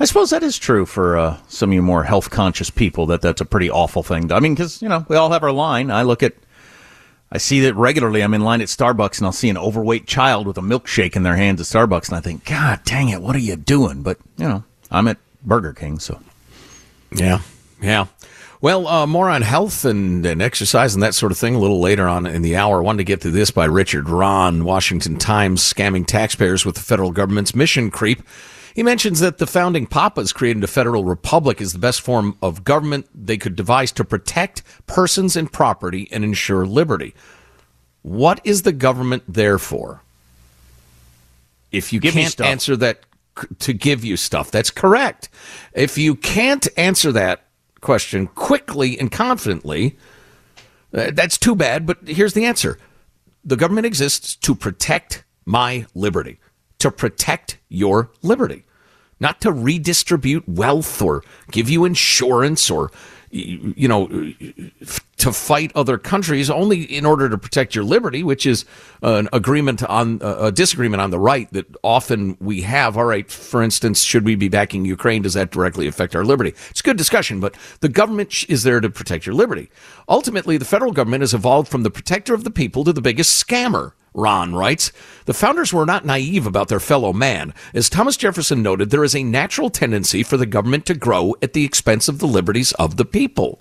I 0.00 0.06
suppose 0.06 0.30
that 0.30 0.42
is 0.42 0.58
true 0.58 0.86
for 0.86 1.16
uh, 1.16 1.38
some 1.46 1.70
of 1.70 1.74
you 1.74 1.82
more 1.82 2.02
health 2.02 2.30
conscious 2.30 2.68
people, 2.68 3.06
that 3.06 3.20
that's 3.20 3.40
a 3.40 3.44
pretty 3.44 3.70
awful 3.70 4.02
thing. 4.02 4.32
I 4.32 4.40
mean, 4.40 4.56
because, 4.56 4.82
you 4.82 4.88
know, 4.88 5.06
we 5.08 5.14
all 5.14 5.30
have 5.30 5.44
our 5.44 5.52
line. 5.52 5.92
I 5.92 6.02
look 6.02 6.24
at, 6.24 6.34
I 7.30 7.38
see 7.38 7.60
that 7.60 7.76
regularly. 7.76 8.24
I'm 8.24 8.34
in 8.34 8.40
line 8.40 8.60
at 8.60 8.66
Starbucks 8.66 9.18
and 9.18 9.26
I'll 9.26 9.32
see 9.32 9.50
an 9.50 9.56
overweight 9.56 10.08
child 10.08 10.48
with 10.48 10.58
a 10.58 10.62
milkshake 10.62 11.14
in 11.14 11.22
their 11.22 11.36
hands 11.36 11.60
at 11.60 11.68
Starbucks, 11.68 12.08
and 12.08 12.16
I 12.16 12.20
think, 12.20 12.44
God 12.44 12.80
dang 12.84 13.10
it, 13.10 13.22
what 13.22 13.36
are 13.36 13.38
you 13.38 13.54
doing? 13.54 14.02
But, 14.02 14.18
you 14.36 14.48
know, 14.48 14.64
I'm 14.90 15.06
at 15.06 15.18
Burger 15.44 15.72
King, 15.72 16.00
so. 16.00 16.20
Yeah. 17.12 17.38
Yeah. 17.84 18.06
Well, 18.60 18.88
uh, 18.88 19.06
more 19.06 19.28
on 19.28 19.42
health 19.42 19.84
and, 19.84 20.24
and 20.24 20.40
exercise 20.40 20.94
and 20.94 21.02
that 21.02 21.14
sort 21.14 21.32
of 21.32 21.38
thing 21.38 21.54
a 21.54 21.58
little 21.58 21.80
later 21.80 22.08
on 22.08 22.24
in 22.24 22.40
the 22.40 22.56
hour. 22.56 22.78
I 22.78 22.80
wanted 22.80 22.98
to 22.98 23.04
get 23.04 23.20
to 23.20 23.30
this 23.30 23.50
by 23.50 23.66
Richard 23.66 24.08
Rahn, 24.08 24.64
Washington 24.64 25.18
Times, 25.18 25.60
scamming 25.60 26.06
taxpayers 26.06 26.64
with 26.64 26.76
the 26.76 26.80
federal 26.80 27.10
government's 27.10 27.54
mission 27.54 27.90
creep. 27.90 28.22
He 28.74 28.82
mentions 28.82 29.20
that 29.20 29.36
the 29.36 29.46
founding 29.46 29.86
papas 29.86 30.32
created 30.32 30.64
a 30.64 30.66
federal 30.66 31.04
republic 31.04 31.60
is 31.60 31.74
the 31.74 31.78
best 31.78 32.00
form 32.00 32.38
of 32.40 32.64
government 32.64 33.06
they 33.14 33.36
could 33.36 33.54
devise 33.54 33.92
to 33.92 34.04
protect 34.04 34.62
persons 34.86 35.36
and 35.36 35.52
property 35.52 36.08
and 36.10 36.24
ensure 36.24 36.64
liberty. 36.64 37.14
What 38.00 38.40
is 38.44 38.62
the 38.62 38.72
government 38.72 39.24
there 39.28 39.58
for? 39.58 40.00
If 41.70 41.92
you 41.92 42.00
Give 42.00 42.14
can't 42.14 42.40
answer 42.40 42.76
that, 42.76 43.00
to 43.58 43.74
give 43.74 44.04
you 44.04 44.16
stuff, 44.16 44.50
that's 44.50 44.70
correct. 44.70 45.28
If 45.74 45.98
you 45.98 46.16
can't 46.16 46.66
answer 46.78 47.12
that 47.12 47.43
question 47.84 48.26
quickly 48.26 48.98
and 48.98 49.12
confidently, 49.12 49.96
uh, 50.92 51.10
that's 51.12 51.38
too 51.38 51.54
bad. 51.54 51.86
But 51.86 51.98
here's 52.06 52.34
the 52.34 52.44
answer 52.44 52.78
the 53.44 53.56
government 53.56 53.86
exists 53.86 54.34
to 54.36 54.54
protect 54.54 55.22
my 55.44 55.86
liberty, 55.94 56.40
to 56.78 56.90
protect 56.90 57.58
your 57.68 58.10
liberty, 58.22 58.64
not 59.20 59.40
to 59.42 59.52
redistribute 59.52 60.48
wealth 60.48 61.00
or 61.02 61.22
give 61.50 61.68
you 61.68 61.84
insurance 61.84 62.70
or, 62.70 62.90
you 63.30 63.86
know, 63.86 64.32
to 65.18 65.32
fight 65.32 65.72
other 65.74 65.98
countries 65.98 66.50
only 66.50 66.82
in 66.82 67.06
order 67.06 67.28
to 67.28 67.38
protect 67.38 67.74
your 67.74 67.84
liberty, 67.84 68.22
which 68.22 68.46
is 68.46 68.64
an 69.02 69.28
agreement 69.32 69.82
on 69.82 70.20
uh, 70.22 70.36
a 70.40 70.52
disagreement 70.52 71.00
on 71.00 71.10
the 71.10 71.18
right 71.18 71.50
that 71.52 71.66
often 71.82 72.36
we 72.40 72.62
have. 72.62 72.96
All 72.96 73.04
right, 73.04 73.30
for 73.30 73.62
instance, 73.62 74.02
should 74.02 74.24
we 74.24 74.34
be 74.34 74.48
backing 74.48 74.84
Ukraine? 74.84 75.22
Does 75.22 75.34
that 75.34 75.50
directly 75.50 75.86
affect 75.86 76.14
our 76.14 76.24
liberty? 76.24 76.54
It's 76.70 76.80
a 76.80 76.84
good 76.84 76.96
discussion, 76.96 77.40
but 77.40 77.56
the 77.80 77.88
government 77.88 78.44
is 78.48 78.62
there 78.62 78.80
to 78.80 78.90
protect 78.90 79.26
your 79.26 79.34
liberty. 79.34 79.70
Ultimately, 80.08 80.56
the 80.56 80.64
federal 80.64 80.92
government 80.92 81.22
has 81.22 81.34
evolved 81.34 81.68
from 81.68 81.82
the 81.82 81.90
protector 81.90 82.34
of 82.34 82.44
the 82.44 82.50
people 82.50 82.84
to 82.84 82.92
the 82.92 83.02
biggest 83.02 83.44
scammer. 83.44 83.92
Rahn 84.16 84.54
writes, 84.54 84.92
the 85.24 85.34
founders 85.34 85.72
were 85.72 85.84
not 85.84 86.04
naive 86.04 86.46
about 86.46 86.68
their 86.68 86.78
fellow 86.78 87.12
man. 87.12 87.52
As 87.74 87.88
Thomas 87.88 88.16
Jefferson 88.16 88.62
noted, 88.62 88.90
there 88.90 89.02
is 89.02 89.16
a 89.16 89.24
natural 89.24 89.70
tendency 89.70 90.22
for 90.22 90.36
the 90.36 90.46
government 90.46 90.86
to 90.86 90.94
grow 90.94 91.34
at 91.42 91.52
the 91.52 91.64
expense 91.64 92.08
of 92.08 92.20
the 92.20 92.28
liberties 92.28 92.72
of 92.72 92.96
the 92.96 93.04
people. 93.04 93.60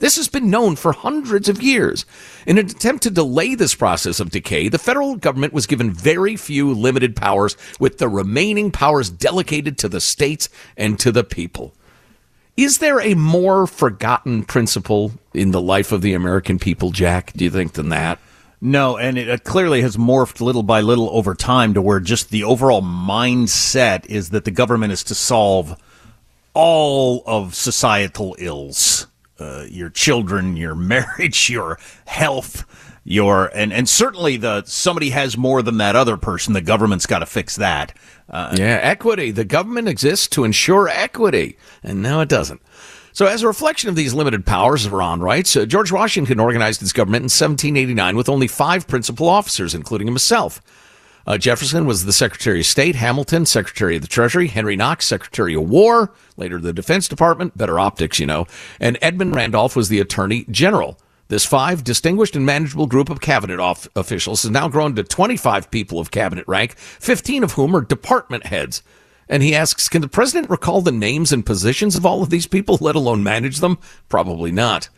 This 0.00 0.16
has 0.16 0.28
been 0.28 0.50
known 0.50 0.76
for 0.76 0.92
hundreds 0.92 1.48
of 1.48 1.62
years. 1.62 2.04
In 2.46 2.58
an 2.58 2.66
attempt 2.66 3.02
to 3.04 3.10
delay 3.10 3.54
this 3.54 3.74
process 3.74 4.18
of 4.18 4.30
decay, 4.30 4.68
the 4.68 4.78
federal 4.78 5.14
government 5.16 5.52
was 5.52 5.66
given 5.66 5.92
very 5.92 6.36
few 6.36 6.72
limited 6.72 7.14
powers, 7.14 7.56
with 7.78 7.98
the 7.98 8.08
remaining 8.08 8.70
powers 8.72 9.10
delegated 9.10 9.76
to 9.78 9.88
the 9.88 10.00
states 10.00 10.48
and 10.76 10.98
to 10.98 11.12
the 11.12 11.22
people. 11.22 11.74
Is 12.56 12.78
there 12.78 13.00
a 13.00 13.14
more 13.14 13.66
forgotten 13.66 14.42
principle 14.44 15.12
in 15.34 15.50
the 15.50 15.60
life 15.60 15.92
of 15.92 16.02
the 16.02 16.14
American 16.14 16.58
people, 16.58 16.90
Jack, 16.90 17.32
do 17.34 17.44
you 17.44 17.50
think, 17.50 17.74
than 17.74 17.90
that? 17.90 18.18
No, 18.60 18.96
and 18.96 19.18
it 19.18 19.30
uh, 19.30 19.36
clearly 19.38 19.82
has 19.82 19.96
morphed 19.96 20.40
little 20.40 20.62
by 20.62 20.80
little 20.80 21.08
over 21.10 21.34
time 21.34 21.74
to 21.74 21.82
where 21.82 22.00
just 22.00 22.30
the 22.30 22.44
overall 22.44 22.82
mindset 22.82 24.04
is 24.06 24.30
that 24.30 24.44
the 24.44 24.50
government 24.50 24.92
is 24.92 25.04
to 25.04 25.14
solve 25.14 25.80
all 26.52 27.22
of 27.26 27.54
societal 27.54 28.34
ills. 28.38 29.06
Uh, 29.40 29.64
your 29.68 29.90
children, 29.90 30.56
your 30.56 30.74
marriage, 30.76 31.48
your 31.48 31.78
health, 32.06 32.64
your 33.04 33.50
and 33.54 33.72
and 33.72 33.88
certainly 33.88 34.36
the 34.36 34.62
somebody 34.66 35.10
has 35.10 35.36
more 35.36 35.62
than 35.62 35.78
that 35.78 35.96
other 35.96 36.16
person. 36.16 36.52
The 36.52 36.60
government's 36.60 37.06
got 37.06 37.20
to 37.20 37.26
fix 37.26 37.56
that. 37.56 37.96
Uh, 38.28 38.54
yeah, 38.56 38.78
equity. 38.82 39.30
The 39.30 39.44
government 39.44 39.88
exists 39.88 40.28
to 40.28 40.44
ensure 40.44 40.88
equity, 40.88 41.56
and 41.82 42.02
now 42.02 42.20
it 42.20 42.28
doesn't. 42.28 42.60
So, 43.12 43.26
as 43.26 43.42
a 43.42 43.46
reflection 43.46 43.88
of 43.88 43.96
these 43.96 44.14
limited 44.14 44.46
powers, 44.46 44.88
Rahn 44.88 45.20
writes, 45.20 45.56
uh, 45.56 45.66
George 45.66 45.90
Washington 45.90 46.38
organized 46.38 46.80
his 46.80 46.92
government 46.92 47.22
in 47.22 47.24
1789 47.24 48.16
with 48.16 48.28
only 48.28 48.46
five 48.46 48.86
principal 48.86 49.28
officers, 49.28 49.74
including 49.74 50.06
himself. 50.06 50.60
Uh, 51.30 51.38
Jefferson 51.38 51.86
was 51.86 52.04
the 52.04 52.12
Secretary 52.12 52.58
of 52.58 52.66
State, 52.66 52.96
Hamilton, 52.96 53.46
Secretary 53.46 53.94
of 53.94 54.02
the 54.02 54.08
Treasury, 54.08 54.48
Henry 54.48 54.74
Knox, 54.74 55.06
Secretary 55.06 55.54
of 55.54 55.70
War, 55.70 56.12
later 56.36 56.58
the 56.58 56.72
Defense 56.72 57.06
Department, 57.06 57.56
better 57.56 57.78
optics, 57.78 58.18
you 58.18 58.26
know, 58.26 58.48
and 58.80 58.98
Edmund 59.00 59.36
Randolph 59.36 59.76
was 59.76 59.88
the 59.88 60.00
Attorney 60.00 60.44
General. 60.50 60.98
This 61.28 61.46
five 61.46 61.84
distinguished 61.84 62.34
and 62.34 62.44
manageable 62.44 62.88
group 62.88 63.08
of 63.10 63.20
cabinet 63.20 63.60
off- 63.60 63.86
officials 63.94 64.42
has 64.42 64.50
now 64.50 64.66
grown 64.66 64.96
to 64.96 65.04
25 65.04 65.70
people 65.70 66.00
of 66.00 66.10
cabinet 66.10 66.48
rank, 66.48 66.76
15 66.76 67.44
of 67.44 67.52
whom 67.52 67.76
are 67.76 67.82
department 67.82 68.46
heads. 68.46 68.82
And 69.28 69.40
he 69.44 69.54
asks, 69.54 69.88
can 69.88 70.02
the 70.02 70.08
president 70.08 70.50
recall 70.50 70.82
the 70.82 70.90
names 70.90 71.30
and 71.30 71.46
positions 71.46 71.94
of 71.94 72.04
all 72.04 72.24
of 72.24 72.30
these 72.30 72.48
people, 72.48 72.76
let 72.80 72.96
alone 72.96 73.22
manage 73.22 73.60
them? 73.60 73.78
Probably 74.08 74.50
not. 74.50 74.88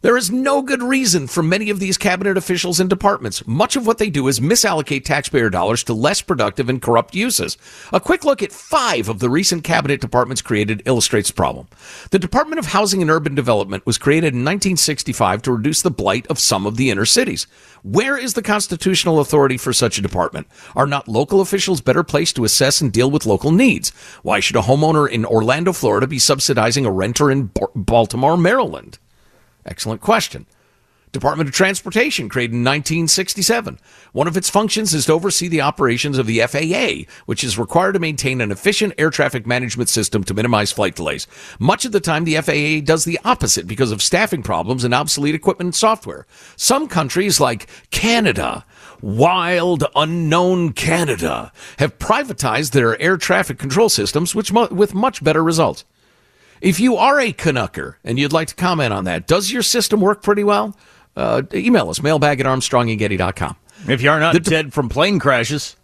There 0.00 0.16
is 0.16 0.30
no 0.30 0.62
good 0.62 0.80
reason 0.80 1.26
for 1.26 1.42
many 1.42 1.70
of 1.70 1.80
these 1.80 1.98
cabinet 1.98 2.36
officials 2.36 2.78
and 2.78 2.88
departments. 2.88 3.44
Much 3.48 3.74
of 3.74 3.84
what 3.84 3.98
they 3.98 4.10
do 4.10 4.28
is 4.28 4.38
misallocate 4.38 5.04
taxpayer 5.04 5.50
dollars 5.50 5.82
to 5.84 5.92
less 5.92 6.22
productive 6.22 6.68
and 6.68 6.80
corrupt 6.80 7.16
uses. 7.16 7.58
A 7.92 7.98
quick 7.98 8.24
look 8.24 8.40
at 8.40 8.52
five 8.52 9.08
of 9.08 9.18
the 9.18 9.28
recent 9.28 9.64
cabinet 9.64 10.00
departments 10.00 10.40
created 10.40 10.82
illustrates 10.86 11.30
the 11.30 11.34
problem. 11.34 11.66
The 12.12 12.18
Department 12.20 12.60
of 12.60 12.66
Housing 12.66 13.02
and 13.02 13.10
Urban 13.10 13.34
Development 13.34 13.84
was 13.84 13.98
created 13.98 14.34
in 14.34 14.44
1965 14.44 15.42
to 15.42 15.52
reduce 15.52 15.82
the 15.82 15.90
blight 15.90 16.28
of 16.28 16.38
some 16.38 16.64
of 16.64 16.76
the 16.76 16.90
inner 16.90 17.04
cities. 17.04 17.48
Where 17.82 18.16
is 18.16 18.34
the 18.34 18.42
constitutional 18.42 19.18
authority 19.18 19.56
for 19.56 19.72
such 19.72 19.98
a 19.98 20.02
department? 20.02 20.46
Are 20.76 20.86
not 20.86 21.08
local 21.08 21.40
officials 21.40 21.80
better 21.80 22.04
placed 22.04 22.36
to 22.36 22.44
assess 22.44 22.80
and 22.80 22.92
deal 22.92 23.10
with 23.10 23.26
local 23.26 23.50
needs? 23.50 23.90
Why 24.22 24.38
should 24.38 24.56
a 24.56 24.62
homeowner 24.62 25.10
in 25.10 25.24
Orlando, 25.24 25.72
Florida 25.72 26.06
be 26.06 26.20
subsidizing 26.20 26.86
a 26.86 26.92
renter 26.92 27.32
in 27.32 27.50
Baltimore, 27.74 28.36
Maryland? 28.36 29.00
Excellent 29.68 30.00
question. 30.00 30.46
Department 31.12 31.48
of 31.48 31.54
Transportation, 31.54 32.28
created 32.28 32.54
in 32.54 32.64
1967. 32.64 33.78
One 34.12 34.28
of 34.28 34.36
its 34.36 34.50
functions 34.50 34.92
is 34.92 35.06
to 35.06 35.12
oversee 35.12 35.48
the 35.48 35.62
operations 35.62 36.18
of 36.18 36.26
the 36.26 36.40
FAA, 36.40 37.10
which 37.26 37.42
is 37.42 37.58
required 37.58 37.92
to 37.92 37.98
maintain 37.98 38.40
an 38.40 38.50
efficient 38.50 38.94
air 38.98 39.10
traffic 39.10 39.46
management 39.46 39.88
system 39.88 40.22
to 40.24 40.34
minimize 40.34 40.72
flight 40.72 40.94
delays. 40.94 41.26
Much 41.58 41.84
of 41.84 41.92
the 41.92 42.00
time, 42.00 42.24
the 42.24 42.36
FAA 42.36 42.84
does 42.84 43.04
the 43.04 43.18
opposite 43.24 43.66
because 43.66 43.90
of 43.90 44.02
staffing 44.02 44.42
problems 44.42 44.84
and 44.84 44.92
obsolete 44.92 45.34
equipment 45.34 45.68
and 45.68 45.74
software. 45.74 46.26
Some 46.56 46.88
countries, 46.88 47.40
like 47.40 47.68
Canada, 47.90 48.64
wild, 49.00 49.84
unknown 49.96 50.72
Canada, 50.72 51.52
have 51.78 51.98
privatized 51.98 52.72
their 52.72 53.00
air 53.00 53.16
traffic 53.16 53.58
control 53.58 53.88
systems, 53.88 54.34
which 54.34 54.52
mu- 54.52 54.68
with 54.68 54.94
much 54.94 55.24
better 55.24 55.42
results. 55.42 55.84
If 56.60 56.80
you 56.80 56.96
are 56.96 57.20
a 57.20 57.32
Canucker 57.32 57.94
and 58.04 58.18
you'd 58.18 58.32
like 58.32 58.48
to 58.48 58.54
comment 58.54 58.92
on 58.92 59.04
that, 59.04 59.26
does 59.26 59.50
your 59.52 59.62
system 59.62 60.00
work 60.00 60.22
pretty 60.22 60.44
well? 60.44 60.76
Uh, 61.16 61.42
email 61.52 61.90
us, 61.90 62.02
mailbag 62.02 62.40
at 62.40 62.46
armstrongandgetty.com. 62.46 63.56
If 63.88 64.02
you 64.02 64.10
are 64.10 64.20
not 64.20 64.42
dead 64.42 64.72
from 64.72 64.88
plane 64.88 65.18
crashes. 65.18 65.76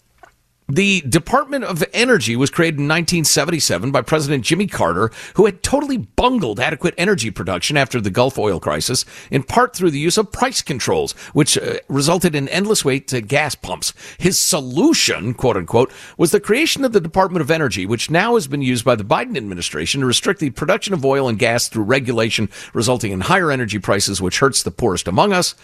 The 0.69 1.03
Department 1.03 1.65
of 1.65 1.85
Energy 1.93 2.37
was 2.37 2.49
created 2.49 2.79
in 2.79 2.89
1977 2.89 3.93
by 3.93 4.01
President 4.01 4.45
Jimmy 4.45 4.67
Carter, 4.67 5.11
who 5.35 5.45
had 5.45 5.63
totally 5.63 5.99
bungled 5.99 6.59
adequate 6.59 6.95
energy 6.97 7.31
production 7.31 7.77
after 7.77 8.01
the 8.01 8.09
Gulf 8.09 8.39
oil 8.39 8.59
crisis, 8.59 9.05
in 9.31 9.43
part 9.43 9.77
through 9.77 9.91
the 9.91 9.99
use 9.99 10.17
of 10.17 10.33
price 10.33 10.63
controls, 10.63 11.13
which 11.35 11.59
uh, 11.59 11.81
resulted 11.89 12.35
in 12.35 12.49
endless 12.49 12.83
wait 12.83 13.07
to 13.09 13.21
gas 13.21 13.55
pumps. 13.55 13.93
His 14.17 14.41
solution, 14.41 15.35
quote 15.35 15.59
unquote, 15.59 15.93
was 16.17 16.31
the 16.31 16.41
creation 16.41 16.83
of 16.83 16.95
the 16.95 17.01
Department 17.01 17.43
of 17.43 17.51
Energy, 17.51 17.85
which 17.85 18.11
now 18.11 18.35
has 18.35 18.47
been 18.47 18.63
used 18.63 18.87
by 18.87 18.95
the 18.95 19.05
Biden 19.05 19.37
administration 19.37 20.01
to 20.01 20.07
restrict 20.07 20.41
the 20.41 20.49
production 20.49 20.95
of 20.95 21.05
oil 21.05 21.29
and 21.29 21.39
gas 21.39 21.69
through 21.69 21.85
regulation, 21.85 22.49
resulting 22.73 23.13
in 23.13 23.21
higher 23.21 23.51
energy 23.51 23.79
prices, 23.79 24.23
which 24.23 24.39
hurts 24.39 24.63
the 24.63 24.71
poorest 24.71 25.09
among 25.09 25.35
us. 25.35 25.55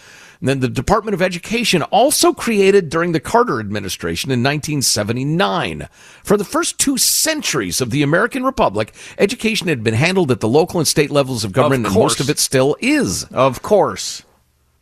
And 0.41 0.49
then 0.49 0.59
the 0.59 0.69
Department 0.69 1.13
of 1.13 1.21
Education, 1.21 1.83
also 1.83 2.33
created 2.33 2.89
during 2.89 3.11
the 3.11 3.19
Carter 3.19 3.59
administration 3.59 4.31
in 4.31 4.41
1979. 4.41 5.87
For 6.23 6.35
the 6.35 6.43
first 6.43 6.79
two 6.79 6.97
centuries 6.97 7.79
of 7.79 7.91
the 7.91 8.01
American 8.01 8.43
Republic, 8.43 8.91
education 9.19 9.67
had 9.67 9.83
been 9.83 9.93
handled 9.93 10.31
at 10.31 10.39
the 10.39 10.47
local 10.47 10.79
and 10.79 10.87
state 10.87 11.11
levels 11.11 11.43
of 11.43 11.51
government, 11.51 11.85
and 11.85 11.93
most 11.93 12.19
of 12.19 12.29
it 12.29 12.39
still 12.39 12.75
is. 12.79 13.25
Of 13.25 13.61
course. 13.61 14.23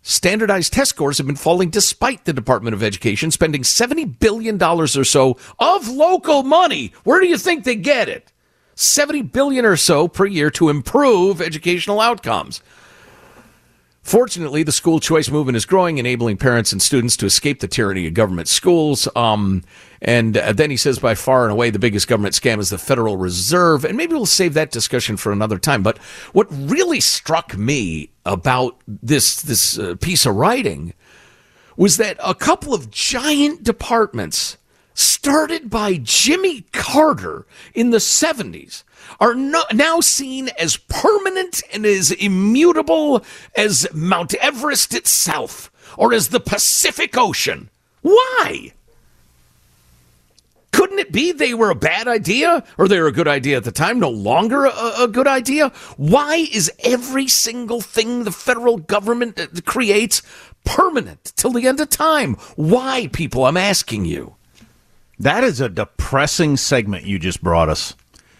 Standardized 0.01 0.71
test 0.71 0.91
scores 0.91 1.17
have 1.17 1.27
been 1.27 1.35
falling 1.35 1.69
despite 1.69 2.23
the 2.23 2.31
Department 2.31 2.73
of 2.73 2.81
Education 2.81 3.29
spending 3.29 3.63
$70 3.63 4.17
billion 4.17 4.63
or 4.63 4.87
so 4.87 5.37
of 5.59 5.89
local 5.89 6.41
money. 6.41 6.93
Where 7.03 7.19
do 7.19 7.27
you 7.27 7.37
think 7.37 7.65
they 7.65 7.75
get 7.75 8.07
it? 8.07 8.31
70 8.75 9.23
billion 9.23 9.65
or 9.65 9.75
so 9.75 10.07
per 10.07 10.25
year 10.25 10.49
to 10.51 10.69
improve 10.69 11.41
educational 11.41 11.99
outcomes. 11.99 12.61
Fortunately, 14.09 14.63
the 14.63 14.71
school 14.71 14.99
choice 14.99 15.29
movement 15.29 15.55
is 15.55 15.67
growing, 15.67 15.99
enabling 15.99 16.37
parents 16.37 16.71
and 16.71 16.81
students 16.81 17.15
to 17.17 17.27
escape 17.27 17.59
the 17.59 17.67
tyranny 17.67 18.07
of 18.07 18.15
government 18.15 18.47
schools. 18.47 19.07
Um, 19.15 19.63
and 20.01 20.35
uh, 20.35 20.51
then 20.51 20.71
he 20.71 20.77
says, 20.77 20.97
by 20.97 21.13
far 21.13 21.43
and 21.43 21.51
away, 21.51 21.69
the 21.69 21.77
biggest 21.77 22.07
government 22.07 22.33
scam 22.33 22.57
is 22.57 22.71
the 22.71 22.79
Federal 22.79 23.17
Reserve. 23.17 23.85
And 23.85 23.95
maybe 23.95 24.15
we'll 24.15 24.25
save 24.25 24.55
that 24.55 24.71
discussion 24.71 25.15
for 25.15 25.31
another 25.31 25.59
time. 25.59 25.83
But 25.83 25.99
what 26.33 26.47
really 26.49 26.99
struck 26.99 27.55
me 27.55 28.09
about 28.25 28.81
this 28.87 29.43
this 29.43 29.77
uh, 29.77 29.93
piece 30.01 30.25
of 30.25 30.35
writing 30.35 30.95
was 31.77 31.97
that 31.97 32.17
a 32.25 32.33
couple 32.33 32.73
of 32.73 32.89
giant 32.89 33.63
departments 33.63 34.57
started 34.99 35.69
by 35.69 35.99
Jimmy 36.01 36.61
Carter 36.71 37.45
in 37.73 37.91
the 37.91 37.97
70s 37.97 38.83
are 39.19 39.33
no, 39.33 39.63
now 39.73 39.99
seen 39.99 40.49
as 40.59 40.77
permanent 40.77 41.61
and 41.73 41.85
as 41.85 42.11
immutable 42.11 43.23
as 43.55 43.87
Mount 43.93 44.33
Everest 44.35 44.93
itself 44.93 45.71
or 45.97 46.13
as 46.13 46.29
the 46.29 46.39
Pacific 46.39 47.17
Ocean. 47.17 47.69
Why? 48.01 48.73
Couldn't 50.71 50.99
it 50.99 51.11
be 51.11 51.31
they 51.31 51.53
were 51.53 51.69
a 51.69 51.75
bad 51.75 52.07
idea 52.07 52.63
or 52.77 52.87
they 52.87 52.99
were 52.99 53.07
a 53.07 53.11
good 53.11 53.27
idea 53.27 53.57
at 53.57 53.63
the 53.63 53.71
time, 53.71 53.99
no 53.99 54.09
longer 54.09 54.65
a, 54.65 54.93
a 54.99 55.07
good 55.07 55.27
idea? 55.27 55.69
Why 55.97 56.47
is 56.51 56.71
every 56.79 57.27
single 57.27 57.81
thing 57.81 58.23
the 58.23 58.31
federal 58.31 58.77
government 58.77 59.39
uh, 59.39 59.47
creates 59.65 60.21
permanent 60.63 61.33
till 61.35 61.51
the 61.51 61.67
end 61.67 61.79
of 61.79 61.89
time? 61.89 62.35
Why, 62.55 63.07
people? 63.11 63.45
I'm 63.45 63.57
asking 63.57 64.05
you. 64.05 64.35
That 65.19 65.43
is 65.43 65.59
a 65.59 65.67
depressing 65.67 66.55
segment 66.55 67.03
you 67.05 67.19
just 67.19 67.43
brought 67.43 67.67
us. 67.67 67.95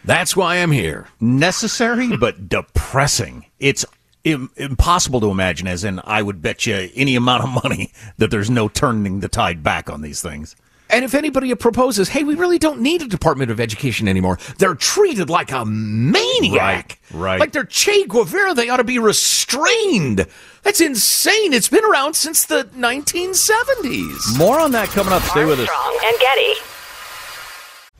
That's 0.06 0.36
why 0.36 0.58
I'm 0.58 0.72
here. 0.72 1.08
Necessary, 1.20 2.16
but 2.20 2.48
depressing. 2.48 3.46
It's 3.60 3.86
Im- 4.24 4.50
impossible 4.56 5.20
to 5.22 5.30
imagine, 5.30 5.68
as 5.68 5.84
in, 5.84 6.02
I 6.04 6.22
would 6.22 6.42
bet 6.42 6.66
you 6.66 6.90
any 6.96 7.16
amount 7.16 7.44
of 7.44 7.64
money 7.64 7.92
that 8.18 8.32
there's 8.32 8.50
no 8.50 8.68
turning 8.70 9.20
the 9.20 9.28
tide 9.28 9.62
back 9.64 9.90
on 9.90 10.02
these 10.02 10.22
things. 10.22 10.56
And 10.90 11.06
if 11.06 11.14
anybody 11.14 11.54
proposes, 11.56 12.10
hey, 12.10 12.24
we 12.24 12.36
really 12.36 12.58
don't 12.58 12.82
need 12.82 13.02
a 13.02 13.08
Department 13.08 13.52
of 13.52 13.60
Education 13.60 14.08
anymore, 14.08 14.40
they're 14.58 14.76
treated 14.76 15.30
like 15.30 15.52
a 15.52 15.66
maniac. 15.66 17.00
Right, 17.12 17.22
right. 17.22 17.40
Like 17.40 17.52
they're 17.52 17.64
Che 17.64 18.06
Guevara, 18.08 18.54
they 18.54 18.70
ought 18.70 18.78
to 18.78 18.84
be 18.84 19.00
restrained. 19.00 20.26
That's 20.64 20.82
insane. 20.82 21.54
It's 21.54 21.70
been 21.70 21.86
around 21.86 22.16
since 22.16 22.46
the 22.46 22.64
1970s. 22.76 24.38
More 24.38 24.60
on 24.60 24.72
that 24.72 24.90
coming 24.90 25.14
up. 25.14 25.22
Stay 25.24 25.46
with 25.46 25.60
us. 25.60 25.70
Armstrong 25.70 26.00
and 26.06 26.20
Getty. 26.20 26.79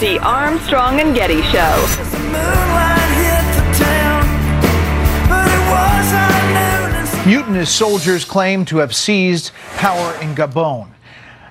The 0.00 0.18
Armstrong 0.18 0.98
and 0.98 1.14
Getty 1.14 1.40
Show. 1.42 1.86
Mutinous 7.24 7.70
soldiers 7.70 8.24
claim 8.24 8.64
to 8.64 8.78
have 8.78 8.92
seized 8.92 9.52
power 9.76 10.20
in 10.20 10.34
Gabon 10.34 10.88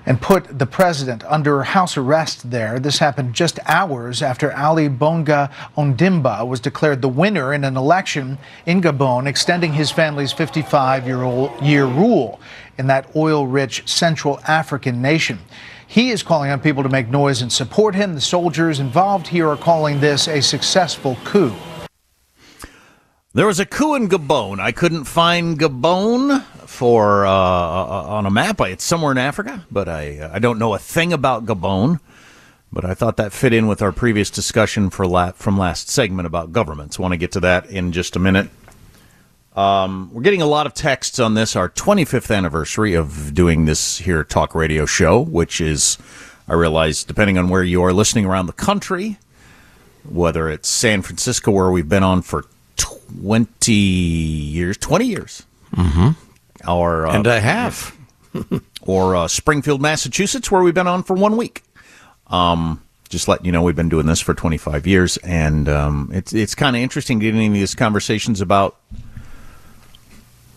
and 0.04 0.20
put 0.20 0.58
the 0.58 0.66
president 0.66 1.24
under 1.24 1.62
house 1.62 1.96
arrest 1.96 2.50
there. 2.50 2.78
This 2.78 2.98
happened 2.98 3.34
just 3.34 3.58
hours 3.64 4.20
after 4.20 4.54
Ali 4.54 4.88
Bongo 4.88 5.48
Ondimba 5.74 6.46
was 6.46 6.60
declared 6.60 7.00
the 7.00 7.08
winner 7.08 7.54
in 7.54 7.64
an 7.64 7.78
election 7.78 8.36
in 8.66 8.82
Gabon, 8.82 9.26
extending 9.26 9.72
his 9.72 9.90
family's 9.90 10.34
55 10.34 11.06
year 11.06 11.86
rule 11.86 12.40
in 12.76 12.88
that 12.88 13.08
oil 13.16 13.46
rich 13.46 13.88
Central 13.88 14.38
African 14.46 15.00
nation. 15.00 15.38
He 15.94 16.10
is 16.10 16.24
calling 16.24 16.50
on 16.50 16.58
people 16.58 16.82
to 16.82 16.88
make 16.88 17.06
noise 17.06 17.40
and 17.40 17.52
support 17.52 17.94
him. 17.94 18.16
The 18.16 18.20
soldiers 18.20 18.80
involved 18.80 19.28
here 19.28 19.48
are 19.48 19.56
calling 19.56 20.00
this 20.00 20.26
a 20.26 20.42
successful 20.42 21.16
coup. 21.22 21.54
There 23.32 23.46
was 23.46 23.60
a 23.60 23.64
coup 23.64 23.94
in 23.94 24.08
Gabon. 24.08 24.58
I 24.58 24.72
couldn't 24.72 25.04
find 25.04 25.56
Gabon 25.56 26.42
for 26.66 27.24
uh, 27.24 27.30
on 27.30 28.26
a 28.26 28.30
map. 28.32 28.60
It's 28.62 28.82
somewhere 28.82 29.12
in 29.12 29.18
Africa, 29.18 29.64
but 29.70 29.88
I 29.88 30.30
I 30.32 30.40
don't 30.40 30.58
know 30.58 30.74
a 30.74 30.80
thing 30.80 31.12
about 31.12 31.46
Gabon. 31.46 32.00
But 32.72 32.84
I 32.84 32.94
thought 32.94 33.16
that 33.18 33.32
fit 33.32 33.52
in 33.52 33.68
with 33.68 33.80
our 33.80 33.92
previous 33.92 34.30
discussion 34.30 34.90
for 34.90 35.06
la- 35.06 35.30
from 35.30 35.56
last 35.56 35.88
segment 35.88 36.26
about 36.26 36.50
governments. 36.50 36.98
Want 36.98 37.12
to 37.12 37.16
get 37.16 37.30
to 37.32 37.40
that 37.40 37.66
in 37.70 37.92
just 37.92 38.16
a 38.16 38.18
minute. 38.18 38.50
Um, 39.54 40.10
we're 40.12 40.22
getting 40.22 40.42
a 40.42 40.46
lot 40.46 40.66
of 40.66 40.74
texts 40.74 41.18
on 41.20 41.34
this, 41.34 41.54
our 41.54 41.68
25th 41.68 42.34
anniversary 42.34 42.94
of 42.94 43.34
doing 43.34 43.66
this 43.66 43.98
here 43.98 44.24
talk 44.24 44.54
radio 44.54 44.84
show, 44.84 45.20
which 45.20 45.60
is, 45.60 45.96
I 46.48 46.54
realize, 46.54 47.04
depending 47.04 47.38
on 47.38 47.48
where 47.48 47.62
you 47.62 47.82
are 47.84 47.92
listening 47.92 48.24
around 48.26 48.46
the 48.46 48.52
country, 48.52 49.16
whether 50.08 50.48
it's 50.48 50.68
San 50.68 51.02
Francisco, 51.02 51.52
where 51.52 51.70
we've 51.70 51.88
been 51.88 52.02
on 52.02 52.22
for 52.22 52.44
20 52.76 53.72
years, 53.72 54.76
20 54.76 55.06
years, 55.06 55.44
Mm-hmm. 55.74 56.70
or 56.70 57.06
uh, 57.06 57.14
And 57.14 57.26
a 57.26 57.40
half. 57.40 57.96
or 58.82 59.14
uh, 59.16 59.28
Springfield, 59.28 59.80
Massachusetts, 59.80 60.50
where 60.50 60.62
we've 60.62 60.74
been 60.74 60.86
on 60.88 61.02
for 61.04 61.14
one 61.14 61.36
week. 61.36 61.62
Um, 62.28 62.80
just 63.08 63.28
letting 63.28 63.46
you 63.46 63.52
know, 63.52 63.62
we've 63.62 63.76
been 63.76 63.88
doing 63.88 64.06
this 64.06 64.20
for 64.20 64.34
25 64.34 64.86
years, 64.86 65.16
and 65.18 65.68
um, 65.68 66.10
it's 66.12 66.32
it's 66.32 66.54
kind 66.56 66.74
of 66.74 66.82
interesting 66.82 67.18
getting 67.20 67.42
into 67.42 67.58
these 67.58 67.74
conversations 67.74 68.40
about 68.40 68.76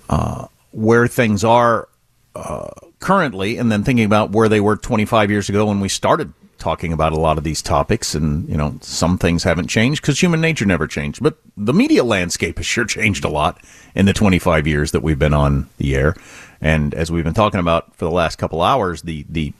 uh, 0.10 0.48
where 0.72 1.08
things 1.08 1.44
are 1.44 1.88
uh, 2.36 2.70
currently, 3.00 3.58
and 3.58 3.72
then 3.72 3.84
thinking 3.84 4.06
about 4.06 4.32
where 4.32 4.50
they 4.50 4.60
were 4.60 4.76
25 4.76 5.32
years 5.32 5.50
ago 5.50 5.66
when 5.66 5.80
we 5.80 5.90
started 5.90 6.34
talking 6.58 6.92
about 6.92 7.14
a 7.14 7.20
lot 7.20 7.38
of 7.38 7.44
these 7.44 7.62
topics. 7.62 8.16
And 8.16 8.48
you 8.50 8.58
know, 8.58 8.78
some 8.82 9.18
things 9.18 9.44
haven't 9.44 9.68
changed 9.68 10.02
because 10.02 10.22
human 10.22 10.42
nature 10.42 10.66
never 10.66 10.88
changed, 10.88 11.22
but 11.22 11.38
the 11.56 11.74
media 11.74 12.04
landscape 12.04 12.58
has 12.58 12.66
sure 12.66 12.86
changed 12.86 13.24
a 13.24 13.30
lot 13.30 13.62
in 13.96 14.06
the 14.06 14.14
25 14.14 14.68
years 14.68 14.92
that 14.92 15.04
we've 15.04 15.20
been 15.20 15.34
on 15.34 15.70
the 15.78 15.96
air. 15.96 16.16
And 16.62 16.94
as 16.94 17.12
we've 17.12 17.24
been 17.24 17.34
talking 17.34 17.60
about 17.60 17.96
for 17.96 18.06
the 18.06 18.12
last 18.12 18.38
couple 18.38 18.62
hours, 18.62 19.04
the 19.04 19.26
the 19.30 19.54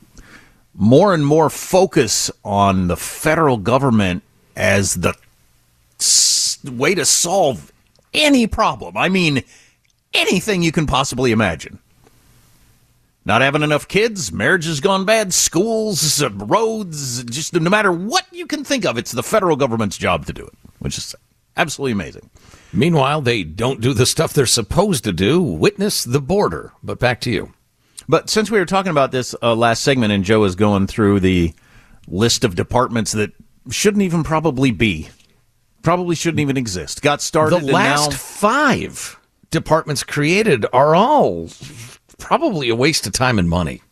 more 0.74 1.12
and 1.12 1.26
more 1.26 1.50
focus 1.50 2.30
on 2.44 2.86
the 2.86 2.96
federal 2.96 3.56
government 3.56 4.22
as 4.56 4.94
the 4.94 5.14
way 6.64 6.94
to 6.94 7.04
solve 7.04 7.72
any 8.14 8.46
problem. 8.46 8.96
I 8.96 9.08
mean, 9.08 9.42
anything 10.18 10.62
you 10.62 10.72
can 10.72 10.86
possibly 10.86 11.32
imagine. 11.32 11.78
Not 13.24 13.42
having 13.42 13.62
enough 13.62 13.88
kids, 13.88 14.32
marriage 14.32 14.64
has 14.64 14.80
gone 14.80 15.04
bad, 15.04 15.34
schools, 15.34 16.22
roads, 16.22 17.22
just 17.24 17.52
no 17.52 17.68
matter 17.68 17.92
what 17.92 18.26
you 18.32 18.46
can 18.46 18.64
think 18.64 18.86
of, 18.86 18.96
it's 18.96 19.12
the 19.12 19.22
federal 19.22 19.56
government's 19.56 19.98
job 19.98 20.24
to 20.26 20.32
do 20.32 20.46
it, 20.46 20.54
which 20.78 20.96
is 20.96 21.14
absolutely 21.56 21.92
amazing. 21.92 22.30
Meanwhile, 22.72 23.20
they 23.22 23.42
don't 23.44 23.80
do 23.80 23.92
the 23.92 24.06
stuff 24.06 24.32
they're 24.32 24.46
supposed 24.46 25.04
to 25.04 25.12
do. 25.12 25.42
Witness 25.42 26.04
the 26.04 26.20
border. 26.20 26.72
But 26.82 26.98
back 26.98 27.20
to 27.22 27.30
you. 27.30 27.52
But 28.08 28.30
since 28.30 28.50
we 28.50 28.58
were 28.58 28.64
talking 28.64 28.90
about 28.90 29.12
this 29.12 29.34
uh, 29.42 29.54
last 29.54 29.82
segment, 29.82 30.12
and 30.12 30.24
Joe 30.24 30.44
is 30.44 30.54
going 30.54 30.86
through 30.86 31.20
the 31.20 31.52
list 32.06 32.44
of 32.44 32.54
departments 32.54 33.12
that 33.12 33.32
shouldn't 33.70 34.02
even 34.02 34.24
probably 34.24 34.70
be, 34.70 35.08
probably 35.82 36.14
shouldn't 36.16 36.40
even 36.40 36.56
exist, 36.56 37.02
got 37.02 37.20
started. 37.20 37.60
The 37.60 37.72
last 37.72 38.10
now- 38.12 38.16
five 38.16 39.17
departments 39.50 40.02
created 40.02 40.66
are 40.72 40.94
all 40.94 41.48
probably 42.18 42.68
a 42.68 42.76
waste 42.76 43.06
of 43.06 43.12
time 43.12 43.38
and 43.38 43.48
money. 43.48 43.82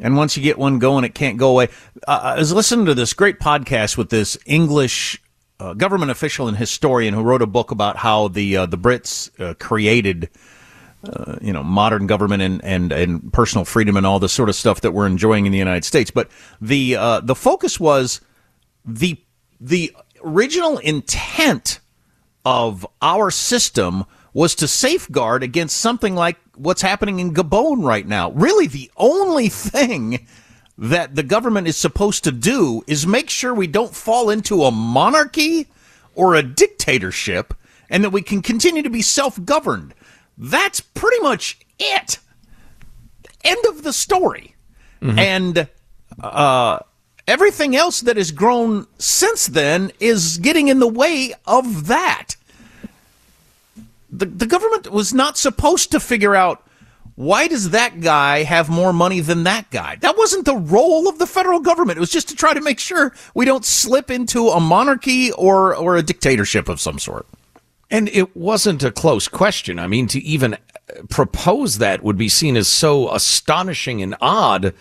And 0.00 0.16
once 0.16 0.36
you 0.36 0.42
get 0.42 0.58
one 0.58 0.78
going, 0.78 1.04
it 1.04 1.14
can't 1.14 1.38
go 1.38 1.50
away. 1.50 1.68
Uh, 2.08 2.20
I 2.22 2.38
was 2.38 2.52
listening 2.52 2.86
to 2.86 2.94
this 2.94 3.12
great 3.12 3.38
podcast 3.38 3.96
with 3.96 4.10
this 4.10 4.36
English 4.44 5.22
uh, 5.60 5.74
government 5.74 6.10
official 6.10 6.48
and 6.48 6.56
historian 6.56 7.14
who 7.14 7.22
wrote 7.22 7.42
a 7.42 7.46
book 7.46 7.70
about 7.70 7.96
how 7.96 8.28
the 8.28 8.56
uh, 8.56 8.66
the 8.66 8.76
Brits 8.76 9.30
uh, 9.40 9.54
created, 9.54 10.30
uh, 11.04 11.36
you 11.40 11.52
know, 11.52 11.62
modern 11.62 12.08
government 12.08 12.42
and, 12.42 12.64
and 12.64 12.90
and 12.90 13.32
personal 13.32 13.64
freedom 13.64 13.96
and 13.96 14.04
all 14.04 14.18
this 14.18 14.32
sort 14.32 14.48
of 14.48 14.56
stuff 14.56 14.80
that 14.80 14.90
we're 14.90 15.06
enjoying 15.06 15.46
in 15.46 15.52
the 15.52 15.58
United 15.58 15.84
States. 15.84 16.10
But 16.10 16.28
the 16.60 16.96
uh, 16.96 17.20
the 17.20 17.36
focus 17.36 17.78
was 17.78 18.20
the 18.84 19.16
the 19.60 19.94
original 20.24 20.78
intent 20.78 21.78
of 22.44 22.84
our 23.00 23.30
system 23.30 24.04
was 24.34 24.56
to 24.56 24.68
safeguard 24.68 25.42
against 25.42 25.78
something 25.78 26.14
like 26.14 26.36
what's 26.56 26.82
happening 26.82 27.20
in 27.20 27.32
Gabon 27.32 27.84
right 27.84 28.06
now. 28.06 28.32
Really, 28.32 28.66
the 28.66 28.90
only 28.96 29.48
thing 29.48 30.26
that 30.76 31.14
the 31.14 31.22
government 31.22 31.68
is 31.68 31.76
supposed 31.76 32.24
to 32.24 32.32
do 32.32 32.82
is 32.86 33.06
make 33.06 33.30
sure 33.30 33.54
we 33.54 33.68
don't 33.68 33.94
fall 33.94 34.28
into 34.28 34.64
a 34.64 34.72
monarchy 34.72 35.68
or 36.16 36.34
a 36.34 36.42
dictatorship 36.42 37.54
and 37.88 38.02
that 38.02 38.10
we 38.10 38.22
can 38.22 38.42
continue 38.42 38.82
to 38.82 38.90
be 38.90 39.02
self 39.02 39.42
governed. 39.44 39.94
That's 40.36 40.80
pretty 40.80 41.20
much 41.20 41.60
it. 41.78 42.18
End 43.44 43.64
of 43.66 43.84
the 43.84 43.92
story. 43.92 44.56
And 45.18 45.68
uh, 46.20 46.78
everything 47.28 47.76
else 47.76 48.00
that 48.00 48.16
has 48.16 48.32
grown 48.32 48.86
since 48.98 49.46
then 49.46 49.92
is 50.00 50.38
getting 50.38 50.68
in 50.68 50.80
the 50.80 50.88
way 50.88 51.34
of 51.46 51.86
that 51.86 52.36
the, 54.18 54.26
the 54.26 54.46
government 54.46 54.90
was 54.90 55.12
not 55.12 55.36
supposed 55.36 55.90
to 55.92 56.00
figure 56.00 56.34
out 56.34 56.62
why 57.16 57.46
does 57.46 57.70
that 57.70 58.00
guy 58.00 58.42
have 58.42 58.68
more 58.68 58.92
money 58.92 59.20
than 59.20 59.44
that 59.44 59.70
guy? 59.70 59.96
That 59.96 60.16
wasn't 60.18 60.46
the 60.46 60.56
role 60.56 61.08
of 61.08 61.18
the 61.18 61.26
federal 61.26 61.60
government. 61.60 61.96
It 61.96 62.00
was 62.00 62.10
just 62.10 62.28
to 62.30 62.34
try 62.34 62.54
to 62.54 62.60
make 62.60 62.80
sure 62.80 63.14
we 63.34 63.44
don't 63.44 63.64
slip 63.64 64.10
into 64.10 64.48
a 64.48 64.58
monarchy 64.58 65.30
or 65.32 65.76
or 65.76 65.96
a 65.96 66.02
dictatorship 66.02 66.68
of 66.68 66.80
some 66.80 66.98
sort. 66.98 67.26
And 67.90 68.08
it 68.08 68.36
wasn't 68.36 68.82
a 68.82 68.90
close 68.90 69.28
question. 69.28 69.78
I 69.78 69.86
mean, 69.86 70.08
to 70.08 70.18
even 70.20 70.56
propose 71.08 71.78
that 71.78 72.02
would 72.02 72.18
be 72.18 72.28
seen 72.28 72.56
as 72.56 72.66
so 72.66 73.12
astonishing 73.12 74.02
and 74.02 74.16
odd. 74.20 74.74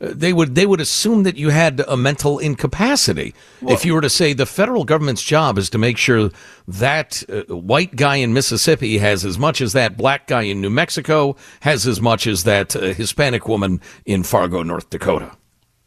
They 0.00 0.32
would 0.32 0.54
they 0.54 0.64
would 0.64 0.80
assume 0.80 1.24
that 1.24 1.36
you 1.36 1.50
had 1.50 1.80
a 1.86 1.96
mental 1.96 2.38
incapacity. 2.38 3.34
if 3.68 3.84
you 3.84 3.94
were 3.94 4.00
to 4.00 4.08
say 4.08 4.32
the 4.32 4.46
federal 4.46 4.84
government's 4.84 5.22
job 5.22 5.58
is 5.58 5.68
to 5.70 5.78
make 5.78 5.98
sure 5.98 6.30
that 6.66 7.22
uh, 7.28 7.42
white 7.54 7.96
guy 7.96 8.16
in 8.16 8.32
Mississippi 8.32 8.96
has 8.98 9.26
as 9.26 9.38
much 9.38 9.60
as 9.60 9.74
that 9.74 9.98
black 9.98 10.26
guy 10.26 10.42
in 10.42 10.62
New 10.62 10.70
Mexico 10.70 11.36
has 11.60 11.86
as 11.86 12.00
much 12.00 12.26
as 12.26 12.44
that 12.44 12.74
uh, 12.74 12.94
Hispanic 12.94 13.46
woman 13.46 13.80
in 14.06 14.22
Fargo, 14.22 14.62
North 14.62 14.88
Dakota. 14.88 15.36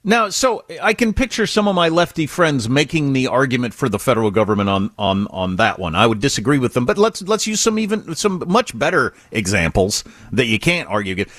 Now, 0.06 0.28
so 0.28 0.66
I 0.82 0.94
can 0.94 1.14
picture 1.14 1.48
some 1.48 1.66
of 1.66 1.76
my 1.76 1.88
lefty 1.88 2.28
friends 2.28 2.68
making 2.68 3.14
the 3.14 3.28
argument 3.28 3.74
for 3.74 3.88
the 3.88 3.98
federal 3.98 4.32
government 4.32 4.70
on 4.70 4.92
on 4.98 5.28
on 5.28 5.56
that 5.56 5.80
one. 5.80 5.96
I 5.96 6.08
would 6.08 6.20
disagree 6.20 6.58
with 6.58 6.74
them, 6.74 6.86
but 6.86 6.98
let's 6.98 7.22
let's 7.22 7.48
use 7.48 7.62
some 7.62 7.80
even 7.80 8.14
some 8.14 8.44
much 8.46 8.78
better 8.78 9.14
examples 9.32 10.04
that 10.34 10.48
you 10.48 10.60
can't 10.60 10.90
argue 10.90 11.14
against. 11.14 11.34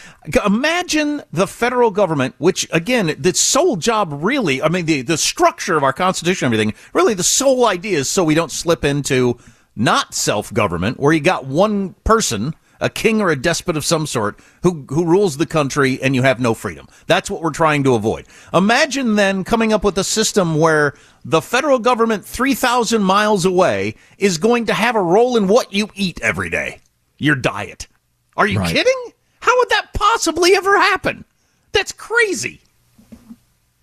Imagine 0.46 1.22
the 1.30 1.46
federal 1.46 1.90
government, 1.90 2.36
which 2.38 2.66
again, 2.72 3.14
the 3.18 3.34
sole 3.34 3.76
job 3.76 4.08
really, 4.12 4.62
I 4.62 4.70
mean, 4.70 4.86
the 4.86 5.02
the 5.02 5.18
structure 5.18 5.76
of 5.76 5.82
our 5.82 5.92
constitution, 5.92 6.46
everything, 6.46 6.72
really, 6.94 7.12
the 7.12 7.22
sole 7.22 7.66
idea 7.66 7.98
is 7.98 8.08
so 8.08 8.24
we 8.24 8.34
don't 8.34 8.50
slip 8.50 8.82
into 8.82 9.36
not 9.76 10.14
self 10.14 10.50
government, 10.54 10.98
where 10.98 11.12
you 11.12 11.20
got 11.20 11.44
one 11.44 11.92
person 12.04 12.54
a 12.84 12.90
king 12.90 13.20
or 13.22 13.30
a 13.30 13.36
despot 13.40 13.76
of 13.76 13.84
some 13.84 14.06
sort 14.06 14.38
who 14.62 14.84
who 14.90 15.04
rules 15.06 15.36
the 15.38 15.46
country 15.46 15.98
and 16.02 16.14
you 16.14 16.22
have 16.22 16.38
no 16.38 16.52
freedom. 16.52 16.86
That's 17.06 17.30
what 17.30 17.40
we're 17.42 17.50
trying 17.50 17.82
to 17.84 17.94
avoid. 17.94 18.26
Imagine 18.52 19.14
then 19.16 19.42
coming 19.42 19.72
up 19.72 19.82
with 19.84 19.96
a 19.98 20.04
system 20.04 20.56
where 20.56 20.94
the 21.24 21.40
federal 21.40 21.78
government 21.78 22.24
3000 22.26 23.02
miles 23.02 23.44
away 23.46 23.94
is 24.18 24.36
going 24.38 24.66
to 24.66 24.74
have 24.74 24.96
a 24.96 25.02
role 25.02 25.36
in 25.36 25.48
what 25.48 25.72
you 25.72 25.88
eat 25.94 26.20
every 26.20 26.50
day. 26.50 26.80
Your 27.18 27.36
diet. 27.36 27.88
Are 28.36 28.46
you 28.46 28.58
Right. 28.58 28.74
kidding? 28.74 29.12
How 29.40 29.56
would 29.58 29.70
that 29.70 29.94
possibly 29.94 30.54
ever 30.54 30.76
happen? 30.76 31.24
That's 31.72 31.92
crazy. 31.92 32.60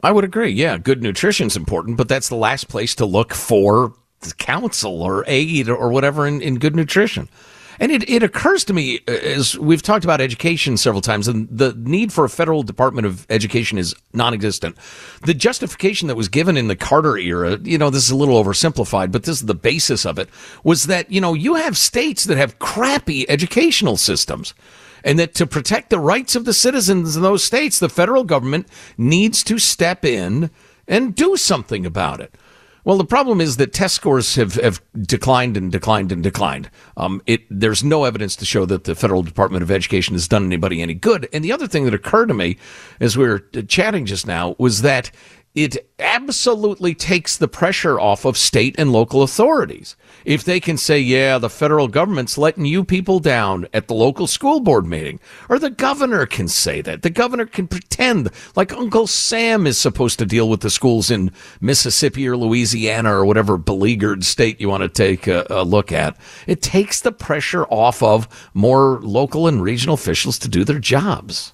I 0.04 0.12
would 0.12 0.24
agree. 0.24 0.50
Yeah, 0.52 0.78
good 0.78 1.02
nutrition's 1.02 1.56
important, 1.56 1.98
but 1.98 2.08
that's 2.08 2.30
the 2.30 2.36
last 2.36 2.68
place 2.68 2.96
to 2.96 3.06
look 3.06 3.34
for 3.34 3.94
counsel 4.38 5.02
or 5.02 5.24
aid 5.28 5.70
or 5.70 5.90
whatever 5.90 6.28
in, 6.28 6.42
in 6.42 6.60
good 6.60 6.76
nutrition. 6.76 7.28
And 7.82 7.92
it, 7.92 8.08
it 8.08 8.22
occurs 8.22 8.64
to 8.66 8.74
me, 8.74 9.00
uh, 9.08 9.12
as 9.12 9.58
we've 9.58 9.82
talked 9.82 10.06
about 10.06 10.22
education 10.22 10.78
several 10.78 11.02
times, 11.02 11.28
and 11.28 11.50
the 11.50 11.74
need 11.76 12.14
for 12.14 12.24
a 12.24 12.30
federal 12.30 12.62
Department 12.62 13.08
of 13.08 13.26
Education 13.28 13.80
is 13.80 13.96
non 14.14 14.36
existent. 14.36 14.78
The 15.26 15.34
justification 15.34 16.08
that 16.08 16.16
was 16.16 16.30
given 16.30 16.58
in 16.58 16.68
the 16.68 16.76
Carter 16.76 17.18
era, 17.18 17.58
you 17.64 17.80
know, 17.80 17.90
this 17.90 18.04
is 18.06 18.12
a 18.12 18.16
little 18.16 18.42
oversimplified, 18.42 19.12
but 19.12 19.24
this 19.24 19.42
is 19.42 19.48
the 19.48 19.56
basis 19.56 20.06
of 20.06 20.20
it, 20.20 20.30
was 20.64 20.86
that, 20.86 21.12
you 21.12 21.20
know, 21.20 21.34
you 21.34 21.56
have 21.56 21.76
states 21.76 22.26
that 22.26 22.38
have 22.38 22.60
crappy 22.60 23.28
educational 23.28 23.98
systems 23.98 24.54
and 25.04 25.18
that 25.18 25.34
to 25.34 25.48
protect 25.48 25.90
the 25.90 26.00
rights 26.00 26.36
of 26.36 26.46
the 26.46 26.54
citizens 26.54 27.16
in 27.16 27.24
those 27.24 27.44
states, 27.44 27.80
the 27.80 27.90
federal 27.90 28.24
government 28.24 28.68
needs 28.96 29.44
to 29.46 29.58
step 29.58 30.06
in 30.06 30.52
and 30.88 31.16
do 31.16 31.36
something 31.36 31.84
about 31.84 32.20
it. 32.20 32.36
Well, 32.84 32.98
the 32.98 33.06
problem 33.06 33.42
is 33.42 33.58
that 33.58 33.74
test 33.74 33.96
scores 33.96 34.36
have, 34.36 34.56
have 34.56 34.82
declined 35.00 35.56
and 35.56 35.72
declined 35.72 36.12
and 36.12 36.24
declined. 36.24 36.70
Um, 36.98 37.22
it, 37.28 37.42
there's 37.50 37.84
no 37.84 38.06
evidence 38.06 38.36
to 38.38 38.46
show 38.46 38.66
that 38.66 38.86
the 38.86 38.96
Federal 38.96 39.22
Department 39.22 39.62
of 39.62 39.70
Education 39.70 40.16
has 40.16 40.28
done 40.28 40.46
anybody 40.46 40.82
any 40.82 40.96
good. 40.96 41.30
And 41.32 41.44
the 41.44 41.52
other 41.52 41.68
thing 41.68 41.86
that 41.86 41.94
occurred 41.94 42.28
to 42.28 42.34
me 42.34 42.58
as 43.00 43.16
we 43.16 43.28
were 43.28 43.40
chatting 43.68 44.06
just 44.06 44.26
now 44.26 44.56
was 44.58 44.82
that 44.82 45.12
it 45.54 45.92
absolutely 46.00 46.96
takes 46.96 47.36
the 47.36 47.48
pressure 47.48 48.00
off 48.00 48.24
of 48.24 48.38
state 48.38 48.76
and 48.78 48.92
local 48.92 49.22
authorities. 49.22 49.98
If 50.24 50.44
they 50.44 50.60
can 50.62 50.78
say, 50.78 51.00
yeah, 51.00 51.38
the 51.38 51.50
federal 51.50 51.90
government's 51.90 52.38
letting 52.38 52.66
you 52.66 52.86
people 52.86 53.20
down 53.20 53.68
at 53.74 53.88
the 53.88 53.94
local 53.94 54.28
school 54.28 54.62
board 54.62 54.86
meeting, 54.86 55.20
or 55.50 55.60
the 55.60 55.70
governor 55.70 56.26
can 56.26 56.48
say 56.48 56.82
that. 56.82 57.02
The 57.02 57.10
governor 57.10 57.46
can 57.46 57.68
pretend 57.68 58.30
like 58.56 58.72
Uncle 58.72 59.08
Sam 59.08 59.68
is 59.68 59.78
supposed 59.78 60.20
to 60.20 60.26
deal 60.26 60.48
with 60.48 60.62
the 60.62 60.70
schools 60.70 61.12
in 61.12 61.32
Mississippi 61.60 62.28
or 62.28 62.38
Louisiana 62.38 63.14
or 63.14 63.26
whatever 63.26 63.58
beleaguered 63.58 64.24
state 64.24 64.62
you 64.62 64.70
want 64.70 64.84
to 64.84 64.90
take 64.90 65.28
a, 65.28 65.46
a 65.50 65.64
look 65.64 65.92
at. 65.92 66.16
It 66.48 66.62
takes 66.62 67.02
the 67.02 67.12
pressure 67.12 67.66
off 67.66 68.02
of 68.02 68.50
more 68.54 69.02
local 69.02 69.48
and 69.48 69.62
regional 69.62 69.96
officials 69.96 70.40
to 70.40 70.48
do 70.48 70.64
their 70.64 70.80
jobs 70.80 71.52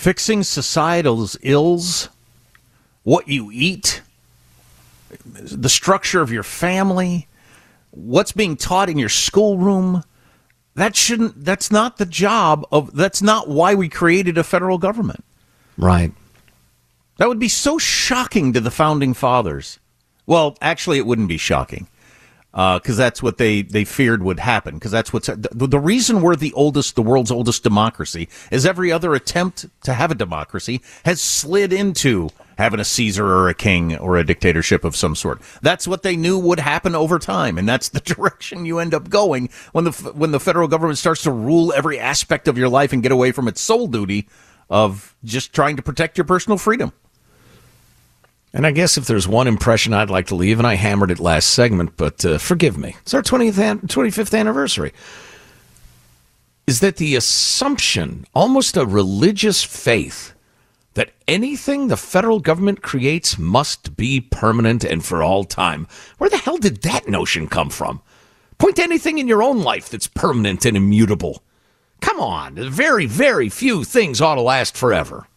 fixing 0.00 0.42
societal's 0.42 1.36
ills, 1.42 2.08
what 3.02 3.28
you 3.28 3.50
eat, 3.52 4.00
the 5.26 5.68
structure 5.68 6.22
of 6.22 6.32
your 6.32 6.42
family, 6.42 7.28
what's 7.90 8.32
being 8.32 8.56
taught 8.56 8.88
in 8.88 8.96
your 8.96 9.10
schoolroom. 9.10 10.02
That 10.74 10.96
shouldn't, 10.96 11.44
that's 11.44 11.70
not 11.70 11.98
the 11.98 12.06
job 12.06 12.66
of, 12.72 12.96
that's 12.96 13.20
not 13.20 13.48
why 13.48 13.74
we 13.74 13.90
created 13.90 14.38
a 14.38 14.42
federal 14.42 14.78
government. 14.78 15.22
Right. 15.76 16.12
That 17.18 17.28
would 17.28 17.38
be 17.38 17.48
so 17.48 17.76
shocking 17.76 18.54
to 18.54 18.60
the 18.60 18.70
founding 18.70 19.12
fathers. 19.12 19.78
Well, 20.24 20.56
actually, 20.62 20.96
it 20.96 21.04
wouldn't 21.04 21.28
be 21.28 21.36
shocking 21.36 21.88
because 22.52 22.98
uh, 22.98 23.04
that's 23.04 23.22
what 23.22 23.38
they, 23.38 23.62
they 23.62 23.84
feared 23.84 24.22
would 24.22 24.40
happen. 24.40 24.74
Because 24.74 24.90
that's 24.90 25.12
what's 25.12 25.28
the, 25.28 25.48
the 25.52 25.78
reason 25.78 26.20
we're 26.20 26.36
the 26.36 26.52
oldest, 26.54 26.96
the 26.96 27.02
world's 27.02 27.30
oldest 27.30 27.62
democracy 27.62 28.28
is 28.50 28.66
every 28.66 28.90
other 28.90 29.14
attempt 29.14 29.66
to 29.84 29.94
have 29.94 30.10
a 30.10 30.14
democracy 30.16 30.80
has 31.04 31.20
slid 31.20 31.72
into 31.72 32.28
having 32.58 32.80
a 32.80 32.84
Caesar 32.84 33.26
or 33.26 33.48
a 33.48 33.54
king 33.54 33.96
or 33.96 34.16
a 34.16 34.24
dictatorship 34.24 34.84
of 34.84 34.94
some 34.94 35.14
sort. 35.14 35.40
That's 35.62 35.88
what 35.88 36.02
they 36.02 36.16
knew 36.16 36.38
would 36.38 36.60
happen 36.60 36.94
over 36.94 37.18
time, 37.18 37.56
and 37.56 37.68
that's 37.68 37.88
the 37.88 38.00
direction 38.14 38.66
you 38.66 38.78
end 38.78 38.94
up 38.94 39.08
going 39.08 39.48
when 39.72 39.84
the 39.84 39.92
when 40.14 40.32
the 40.32 40.40
federal 40.40 40.68
government 40.68 40.98
starts 40.98 41.22
to 41.22 41.30
rule 41.30 41.72
every 41.72 41.98
aspect 41.98 42.48
of 42.48 42.58
your 42.58 42.68
life 42.68 42.92
and 42.92 43.02
get 43.02 43.12
away 43.12 43.32
from 43.32 43.48
its 43.48 43.60
sole 43.60 43.86
duty 43.86 44.28
of 44.68 45.16
just 45.24 45.52
trying 45.52 45.76
to 45.76 45.82
protect 45.82 46.18
your 46.18 46.24
personal 46.24 46.58
freedom. 46.58 46.92
And 48.52 48.66
I 48.66 48.72
guess 48.72 48.96
if 48.98 49.06
there's 49.06 49.28
one 49.28 49.46
impression 49.46 49.92
I'd 49.92 50.10
like 50.10 50.26
to 50.28 50.34
leave, 50.34 50.58
and 50.58 50.66
I 50.66 50.74
hammered 50.74 51.10
it 51.10 51.20
last 51.20 51.50
segment, 51.50 51.96
but 51.96 52.24
uh, 52.24 52.38
forgive 52.38 52.76
me, 52.76 52.96
it's 53.02 53.14
our 53.14 53.22
20th 53.22 53.58
an- 53.58 53.80
25th 53.80 54.38
anniversary, 54.38 54.92
is 56.66 56.80
that 56.80 56.96
the 56.96 57.14
assumption, 57.14 58.26
almost 58.34 58.76
a 58.76 58.84
religious 58.84 59.62
faith, 59.62 60.34
that 60.94 61.12
anything 61.28 61.86
the 61.86 61.96
federal 61.96 62.40
government 62.40 62.82
creates 62.82 63.38
must 63.38 63.96
be 63.96 64.20
permanent 64.20 64.84
and 64.84 65.04
for 65.04 65.22
all 65.22 65.44
time. 65.44 65.86
Where 66.18 66.30
the 66.30 66.36
hell 66.36 66.58
did 66.58 66.82
that 66.82 67.08
notion 67.08 67.46
come 67.46 67.70
from? 67.70 68.02
Point 68.58 68.76
to 68.76 68.82
anything 68.82 69.18
in 69.18 69.28
your 69.28 69.42
own 69.42 69.62
life 69.62 69.88
that's 69.88 70.08
permanent 70.08 70.66
and 70.66 70.76
immutable. 70.76 71.42
Come 72.00 72.18
on, 72.18 72.56
very, 72.56 73.06
very 73.06 73.48
few 73.48 73.84
things 73.84 74.20
ought 74.20 74.34
to 74.34 74.40
last 74.40 74.76
forever. 74.76 75.28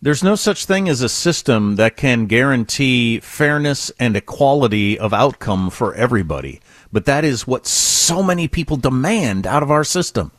There's 0.00 0.22
no 0.22 0.36
such 0.36 0.64
thing 0.64 0.88
as 0.88 1.02
a 1.02 1.08
system 1.08 1.74
that 1.76 1.96
can 1.96 2.26
guarantee 2.26 3.18
fairness 3.18 3.90
and 3.98 4.16
equality 4.16 4.96
of 4.96 5.12
outcome 5.12 5.70
for 5.70 5.92
everybody. 5.94 6.60
But 6.92 7.04
that 7.06 7.24
is 7.24 7.48
what 7.48 7.66
so 7.66 8.22
many 8.22 8.46
people 8.46 8.76
demand 8.76 9.46
out 9.46 9.64
of 9.64 9.72
our 9.72 9.82
system. 9.82 10.30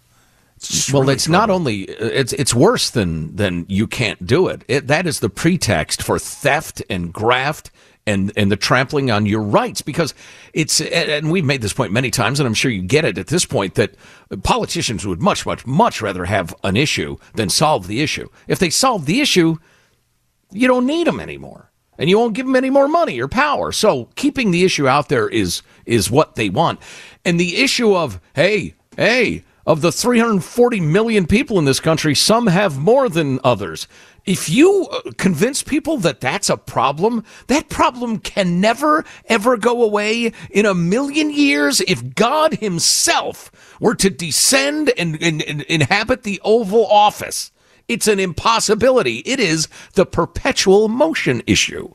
It's 0.56 0.92
well, 0.92 1.04
really 1.04 1.14
it's 1.14 1.28
not 1.28 1.50
only 1.50 1.84
it's 1.84 2.34
it's 2.34 2.54
worse 2.54 2.90
than 2.90 3.36
than 3.36 3.66
you 3.70 3.88
can't 3.88 4.26
do 4.26 4.48
it. 4.48 4.64
it. 4.68 4.88
That 4.88 5.08
is 5.08 5.20
the 5.20 5.30
pretext 5.30 6.04
for 6.04 6.20
theft 6.20 6.82
and 6.90 7.14
graft 7.14 7.72
and 8.10 8.34
and 8.36 8.52
the 8.52 8.56
trampling 8.56 9.12
on 9.12 9.26
your 9.26 9.42
rights 9.42 9.82
because 9.82 10.14
it's 10.54 10.82
and 10.82 11.32
we've 11.32 11.46
made 11.46 11.62
this 11.62 11.74
point 11.74 11.92
many 11.92 12.10
times 12.12 12.40
and 12.40 12.48
I'm 12.48 12.54
sure 12.54 12.72
you 12.72 12.82
get 12.82 13.06
it 13.06 13.18
at 13.18 13.28
this 13.28 13.46
point 13.46 13.76
that 13.76 13.96
politicians 14.44 15.06
would 15.06 15.22
much 15.22 15.46
much 15.46 15.66
much 15.66 16.02
rather 16.02 16.26
have 16.26 16.56
an 16.64 16.76
issue 16.76 17.18
than 17.36 17.50
solve 17.50 17.88
the 17.88 18.02
issue. 18.02 18.28
If 18.48 18.60
they 18.60 18.70
solve 18.70 19.06
the 19.06 19.22
issue, 19.22 19.58
you 20.52 20.68
don't 20.68 20.86
need 20.86 21.08
them 21.08 21.20
anymore. 21.20 21.72
And 21.98 22.10
you 22.10 22.18
won't 22.18 22.34
give 22.34 22.46
them 22.46 22.56
any 22.56 22.70
more 22.70 22.88
money 22.88 23.20
or 23.20 23.28
power. 23.28 23.74
So 23.74 24.10
keeping 24.16 24.52
the 24.52 24.64
issue 24.64 24.88
out 24.88 25.10
there 25.10 25.28
is 25.28 25.62
is 25.86 26.10
what 26.10 26.36
they 26.36 26.50
want. 26.50 26.80
And 27.26 27.40
the 27.40 27.58
issue 27.58 27.96
of 27.96 28.22
hey, 28.34 28.76
hey, 28.96 29.44
of 29.66 29.82
the 29.82 29.92
340 29.92 30.80
million 30.80 31.28
people 31.28 31.60
in 31.60 31.66
this 31.66 31.80
country, 31.80 32.16
some 32.16 32.48
have 32.48 32.80
more 32.80 33.08
than 33.08 33.40
others. 33.44 33.88
If 34.26 34.50
you 34.50 34.88
uh, 34.92 35.12
convince 35.18 35.64
people 35.64 35.98
that 35.98 36.22
that's 36.22 36.50
a 36.50 36.58
problem, 36.58 37.24
that 37.48 37.70
problem 37.70 38.20
can 38.20 38.60
never, 38.62 39.06
ever 39.26 39.58
go 39.58 39.84
away 39.84 40.34
in 40.52 40.66
a 40.66 40.74
million 40.74 41.32
years 41.32 41.82
if 41.82 42.16
God 42.16 42.56
Himself 42.56 43.52
were 43.80 43.96
to 43.96 44.10
descend 44.10 44.92
and, 44.98 45.22
and, 45.22 45.42
and 45.42 45.62
inhabit 45.64 46.24
the 46.24 46.42
Oval 46.44 46.86
Office. 46.86 47.52
It's 47.88 48.08
an 48.08 48.20
impossibility. 48.20 49.18
It 49.20 49.40
is 49.40 49.68
the 49.94 50.06
perpetual 50.06 50.90
motion 50.90 51.42
issue. 51.48 51.94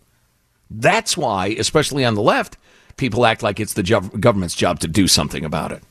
That's 0.68 1.16
why, 1.16 1.48
especially 1.58 2.04
on 2.04 2.14
the 2.14 2.22
left, 2.22 2.56
people 2.96 3.26
act 3.26 3.42
like 3.42 3.60
it's 3.60 3.74
the 3.74 3.82
government's 4.18 4.56
job 4.56 4.80
to 4.80 4.88
do 4.88 5.06
something 5.06 5.44
about 5.44 5.70
it. 5.72 5.82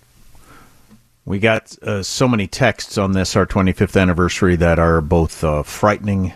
We 1.26 1.40
got 1.40 1.78
uh, 1.82 2.04
so 2.04 2.28
many 2.28 2.48
texts 2.48 2.98
on 2.98 3.14
this, 3.14 3.36
our 3.36 3.46
25th 3.46 4.00
anniversary, 4.00 4.58
that 4.58 4.78
are 4.78 5.00
both 5.00 5.44
uh, 5.44 5.64
frightening 5.64 6.34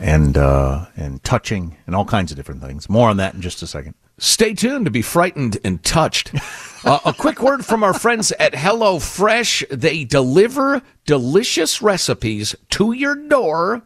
and 0.00 0.36
uh, 0.36 0.86
and 0.96 1.22
touching 1.22 1.76
and 1.86 1.94
all 1.94 2.04
kinds 2.04 2.32
of 2.32 2.36
different 2.36 2.60
things. 2.60 2.88
More 2.88 3.08
on 3.08 3.16
that 3.18 3.34
in 3.34 3.40
just 3.40 3.62
a 3.62 3.66
second. 3.66 3.94
Stay 4.18 4.52
tuned 4.54 4.84
to 4.84 4.90
be 4.90 5.02
frightened 5.02 5.58
and 5.64 5.82
touched. 5.82 6.32
Uh, 6.84 7.00
a 7.04 7.12
quick 7.12 7.42
word 7.42 7.66
from 7.66 7.82
our 7.82 7.92
friends 7.92 8.30
at 8.38 8.54
Hello 8.54 9.00
Fresh. 9.00 9.64
They 9.68 10.04
deliver 10.04 10.80
delicious 11.06 11.82
recipes 11.82 12.54
to 12.70 12.92
your 12.92 13.16
door 13.16 13.82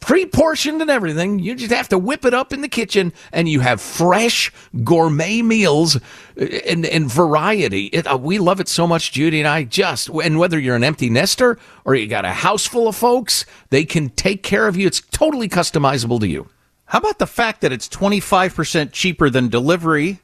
pre-portioned 0.00 0.80
and 0.82 0.90
everything. 0.90 1.38
You 1.38 1.54
just 1.54 1.72
have 1.72 1.88
to 1.90 1.98
whip 1.98 2.24
it 2.24 2.34
up 2.34 2.52
in 2.52 2.62
the 2.62 2.68
kitchen, 2.68 3.12
and 3.32 3.48
you 3.48 3.60
have 3.60 3.80
fresh 3.80 4.52
gourmet 4.82 5.42
meals 5.42 5.98
and, 6.36 6.84
and 6.86 7.10
variety. 7.10 7.86
It, 7.86 8.06
uh, 8.06 8.18
we 8.18 8.38
love 8.38 8.60
it 8.60 8.68
so 8.68 8.86
much, 8.86 9.12
Judy 9.12 9.40
and 9.40 9.48
I. 9.48 9.64
Just 9.64 10.08
and 10.08 10.38
whether 10.38 10.58
you're 10.58 10.76
an 10.76 10.84
empty 10.84 11.10
nester 11.10 11.58
or 11.84 11.94
you 11.94 12.06
got 12.06 12.24
a 12.24 12.32
house 12.32 12.66
full 12.66 12.88
of 12.88 12.96
folks, 12.96 13.44
they 13.70 13.84
can 13.84 14.08
take 14.10 14.42
care 14.42 14.66
of 14.66 14.76
you. 14.76 14.86
It's 14.86 15.00
totally 15.00 15.48
customizable 15.48 16.20
to 16.20 16.28
you. 16.28 16.48
How 16.86 16.98
about 16.98 17.18
the 17.18 17.26
fact 17.26 17.60
that 17.60 17.70
it's 17.70 17.88
25% 17.88 18.90
cheaper 18.90 19.30
than 19.30 19.48
delivery 19.48 20.20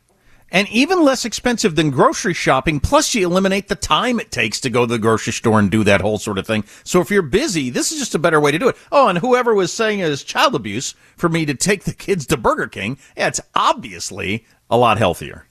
and 0.51 0.69
even 0.69 1.05
less 1.05 1.25
expensive 1.25 1.77
than 1.77 1.91
grocery 1.91 2.35
shopping. 2.35 2.81
Plus, 2.81 3.15
you 3.15 3.27
eliminate 3.27 3.69
the 3.69 3.75
time 3.75 4.21
it 4.21 4.31
takes 4.31 4.61
to 4.61 4.71
go 4.71 4.87
to 4.87 4.93
the 4.93 4.99
grocery 4.99 5.33
store 5.33 5.59
and 5.59 5.71
do 5.71 5.85
that 5.85 6.01
whole 6.01 6.19
sort 6.19 6.39
of 6.39 6.47
thing. 6.47 6.65
So, 6.85 7.01
if 7.01 7.11
you're 7.11 7.23
busy, 7.23 7.71
this 7.71 7.93
is 7.93 7.99
just 7.99 8.15
a 8.15 8.19
better 8.19 8.41
way 8.41 8.53
to 8.53 8.59
do 8.59 8.69
it. 8.69 8.77
Oh, 8.93 9.09
and 9.09 9.19
whoever 9.19 9.55
was 9.55 9.73
saying 9.73 10.01
it 10.01 10.09
is 10.09 10.23
child 10.23 10.55
abuse 10.55 10.95
for 11.17 11.29
me 11.29 11.47
to 11.47 11.55
take 11.55 11.85
the 11.85 11.95
kids 11.95 12.27
to 12.27 12.37
Burger 12.37 12.69
King, 12.69 12.99
yeah, 13.17 13.29
it's 13.29 13.41
obviously 13.55 14.45
a 14.71 14.77
lot 14.77 14.99
healthier. 14.99 15.46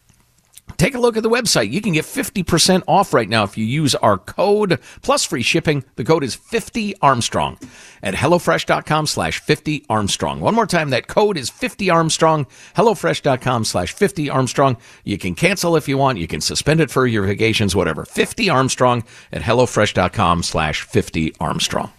Take 0.78 0.96
a 0.96 1.00
look 1.00 1.16
at 1.16 1.24
the 1.24 1.30
website. 1.30 1.72
You 1.72 1.80
can 1.80 1.94
get 1.94 2.06
50% 2.06 2.84
off 2.88 3.14
right 3.14 3.30
now 3.30 3.44
if 3.44 3.58
you 3.58 3.66
use 3.66 3.96
our 3.96 4.18
code 4.18 4.80
plus 5.02 5.24
free 5.24 5.42
shipping. 5.42 5.86
The 5.96 6.04
code 6.04 6.24
is 6.24 6.36
50 6.36 6.96
Armstrong 7.02 7.58
at 8.04 8.14
HelloFresh.com 8.14 9.08
slash 9.08 9.40
50 9.40 9.86
Armstrong. 9.90 10.42
One 10.42 10.56
more 10.56 10.66
time, 10.66 10.90
that 10.90 11.08
code 11.08 11.38
is 11.38 11.50
50 11.50 11.90
Armstrong, 11.90 12.46
HelloFresh.com 12.76 13.64
slash 13.66 13.94
50 13.94 14.30
Armstrong. 14.30 14.78
You 15.04 15.18
can 15.18 15.36
cancel 15.36 15.76
if 15.76 15.88
you 15.88 15.98
want. 15.98 16.20
You 16.20 16.28
can 16.28 16.42
suspend 16.42 16.82
it 16.82 16.92
for 16.92 17.08
your 17.08 17.26
vacations, 17.26 17.76
whatever. 17.76 18.04
50 18.04 18.50
Armstrong 18.50 19.04
at 19.32 19.44
HelloFresh.com 19.44 20.44
slash 20.44 20.82
50 20.82 21.36
Armstrong. 21.40 21.92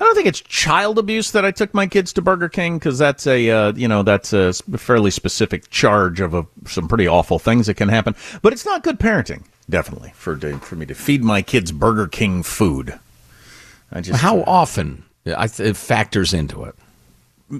I 0.00 0.04
don't 0.04 0.14
think 0.14 0.28
it's 0.28 0.40
child 0.40 0.98
abuse 0.98 1.32
that 1.32 1.44
I 1.44 1.50
took 1.50 1.74
my 1.74 1.86
kids 1.86 2.14
to 2.14 2.22
Burger 2.22 2.48
King 2.48 2.78
because 2.78 2.98
that's 2.98 3.26
a 3.26 3.50
uh, 3.50 3.72
you 3.74 3.86
know 3.86 4.02
that's 4.02 4.32
a 4.32 4.54
fairly 4.54 5.10
specific 5.10 5.68
charge 5.68 6.20
of 6.20 6.32
a, 6.32 6.46
some 6.66 6.88
pretty 6.88 7.06
awful 7.06 7.38
things 7.38 7.66
that 7.66 7.74
can 7.74 7.90
happen. 7.90 8.14
But 8.40 8.54
it's 8.54 8.64
not 8.64 8.82
good 8.82 8.98
parenting, 8.98 9.44
definitely 9.68 10.12
for 10.14 10.36
to, 10.36 10.56
for 10.58 10.76
me 10.76 10.86
to 10.86 10.94
feed 10.94 11.22
my 11.22 11.42
kids 11.42 11.70
Burger 11.70 12.06
King 12.06 12.42
food. 12.42 12.98
I 13.92 14.00
just 14.00 14.20
how 14.20 14.40
uh, 14.40 14.44
often 14.46 15.04
I 15.26 15.46
th- 15.48 15.68
it 15.68 15.76
factors 15.76 16.32
into 16.32 16.64
it. 16.64 16.74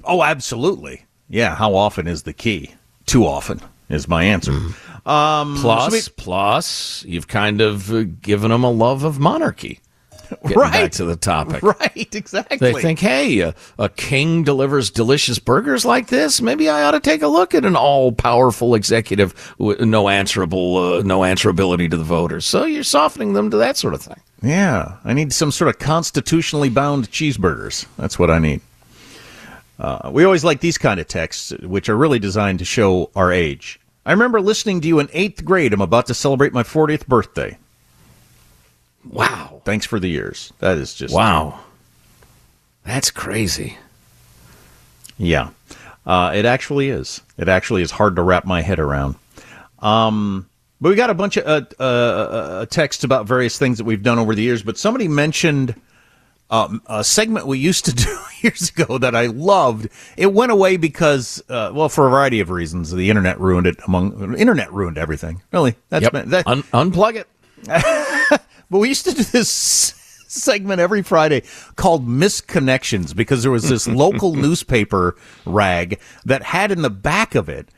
Oh, 0.04 0.22
absolutely. 0.22 1.04
Yeah, 1.28 1.54
how 1.54 1.74
often 1.74 2.06
is 2.06 2.22
the 2.22 2.32
key? 2.32 2.74
Too 3.04 3.26
often 3.26 3.60
is 3.90 4.08
my 4.08 4.24
answer. 4.24 4.52
Mm. 4.52 5.06
Um, 5.06 5.56
plus, 5.56 5.86
so 5.86 5.92
we, 5.92 6.00
plus, 6.16 7.04
you've 7.04 7.28
kind 7.28 7.60
of 7.60 7.92
uh, 7.92 8.04
given 8.04 8.50
them 8.50 8.64
a 8.64 8.70
love 8.70 9.04
of 9.04 9.18
monarchy. 9.18 9.80
Right. 10.42 10.72
back 10.72 10.92
to 10.92 11.04
the 11.04 11.16
topic. 11.16 11.62
Right, 11.62 12.14
exactly. 12.14 12.58
They 12.58 12.72
think, 12.80 12.98
hey, 12.98 13.40
a, 13.40 13.54
a, 13.78 13.88
king 13.88 14.42
delivers 14.42 14.90
delicious 14.90 15.38
burgers 15.38 15.84
like 15.84 16.08
this. 16.08 16.40
Maybe 16.40 16.68
I 16.68 16.82
ought 16.84 16.92
to 16.92 17.00
take 17.00 17.22
a 17.22 17.28
look 17.28 17.54
at 17.54 17.64
an 17.64 17.76
all-powerful 17.76 18.74
executive 18.74 19.54
with 19.58 19.80
no 19.80 20.08
answerable, 20.08 20.76
uh, 20.76 21.02
no 21.02 21.20
answerability 21.20 21.90
to 21.90 21.96
the 21.96 22.04
voters. 22.04 22.44
So 22.44 22.64
you're 22.64 22.82
softening 22.82 23.32
them 23.32 23.50
to 23.50 23.56
that 23.58 23.76
sort 23.76 23.94
of 23.94 24.02
thing. 24.02 24.20
Yeah, 24.42 24.96
I 25.04 25.12
need 25.12 25.32
some 25.32 25.50
sort 25.50 25.68
of 25.68 25.78
constitutionally 25.78 26.68
bound 26.68 27.10
cheeseburgers. 27.10 27.86
That's 27.96 28.18
what 28.18 28.30
I 28.30 28.38
need. 28.38 28.60
Uh, 29.78 30.10
we 30.12 30.24
always 30.24 30.44
like 30.44 30.60
these 30.60 30.78
kind 30.78 31.00
of 31.00 31.08
texts, 31.08 31.52
which 31.62 31.88
are 31.88 31.96
really 31.96 32.18
designed 32.18 32.58
to 32.58 32.64
show 32.64 33.10
our 33.16 33.32
age. 33.32 33.80
I 34.04 34.12
remember 34.12 34.40
listening 34.40 34.80
to 34.82 34.88
you 34.88 34.98
in 34.98 35.08
eighth 35.12 35.44
grade. 35.44 35.72
I'm 35.72 35.80
about 35.80 36.06
to 36.06 36.14
celebrate 36.14 36.52
my 36.52 36.62
40th 36.62 37.06
birthday. 37.06 37.56
Wow. 39.04 39.62
Thanks 39.64 39.86
for 39.86 39.98
the 40.00 40.08
years. 40.08 40.52
That 40.58 40.78
is 40.78 40.94
just. 40.94 41.14
Wow. 41.14 41.60
That's 42.84 43.10
crazy. 43.10 43.76
Yeah. 45.18 45.50
Uh, 46.06 46.32
it 46.34 46.44
actually 46.44 46.88
is. 46.88 47.20
It 47.36 47.48
actually 47.48 47.82
is 47.82 47.90
hard 47.90 48.16
to 48.16 48.22
wrap 48.22 48.44
my 48.44 48.62
head 48.62 48.78
around. 48.80 49.14
Um, 49.80 50.48
but 50.80 50.88
we 50.90 50.94
got 50.94 51.10
a 51.10 51.14
bunch 51.14 51.36
of 51.36 51.46
uh, 51.46 51.66
uh, 51.78 51.82
uh, 51.82 52.66
texts 52.66 53.04
about 53.04 53.26
various 53.26 53.58
things 53.58 53.78
that 53.78 53.84
we've 53.84 54.02
done 54.02 54.18
over 54.18 54.34
the 54.34 54.42
years. 54.42 54.62
But 54.62 54.78
somebody 54.78 55.08
mentioned 55.08 55.74
um, 56.50 56.80
a 56.86 57.04
segment 57.04 57.46
we 57.46 57.58
used 57.58 57.84
to 57.84 57.92
do 57.94 58.18
years 58.40 58.70
ago 58.70 58.96
that 58.98 59.14
I 59.14 59.26
loved. 59.26 59.88
It 60.16 60.32
went 60.32 60.52
away 60.52 60.78
because, 60.78 61.42
uh, 61.50 61.70
well, 61.74 61.88
for 61.90 62.06
a 62.06 62.10
variety 62.10 62.40
of 62.40 62.48
reasons. 62.50 62.90
The 62.90 63.10
internet 63.10 63.38
ruined 63.38 63.66
it. 63.66 63.76
Among 63.86 64.34
internet 64.36 64.72
ruined 64.72 64.96
everything. 64.98 65.42
Really, 65.52 65.74
that's 65.90 66.02
Yep. 66.04 66.12
been- 66.12 66.30
that, 66.30 66.46
Un- 66.46 66.62
unplug 66.64 67.16
it. 67.16 68.40
but 68.70 68.78
we 68.78 68.88
used 68.88 69.04
to 69.04 69.12
do 69.12 69.24
this 69.24 69.48
segment 70.28 70.80
every 70.80 71.02
Friday 71.02 71.42
called 71.76 72.06
Misconnections 72.06 73.14
because 73.14 73.42
there 73.42 73.52
was 73.52 73.68
this 73.68 73.86
local 73.88 74.34
newspaper 74.34 75.16
rag 75.44 76.00
that 76.24 76.42
had 76.42 76.70
in 76.70 76.82
the 76.82 76.90
back 76.90 77.34
of 77.34 77.48
it 77.48 77.68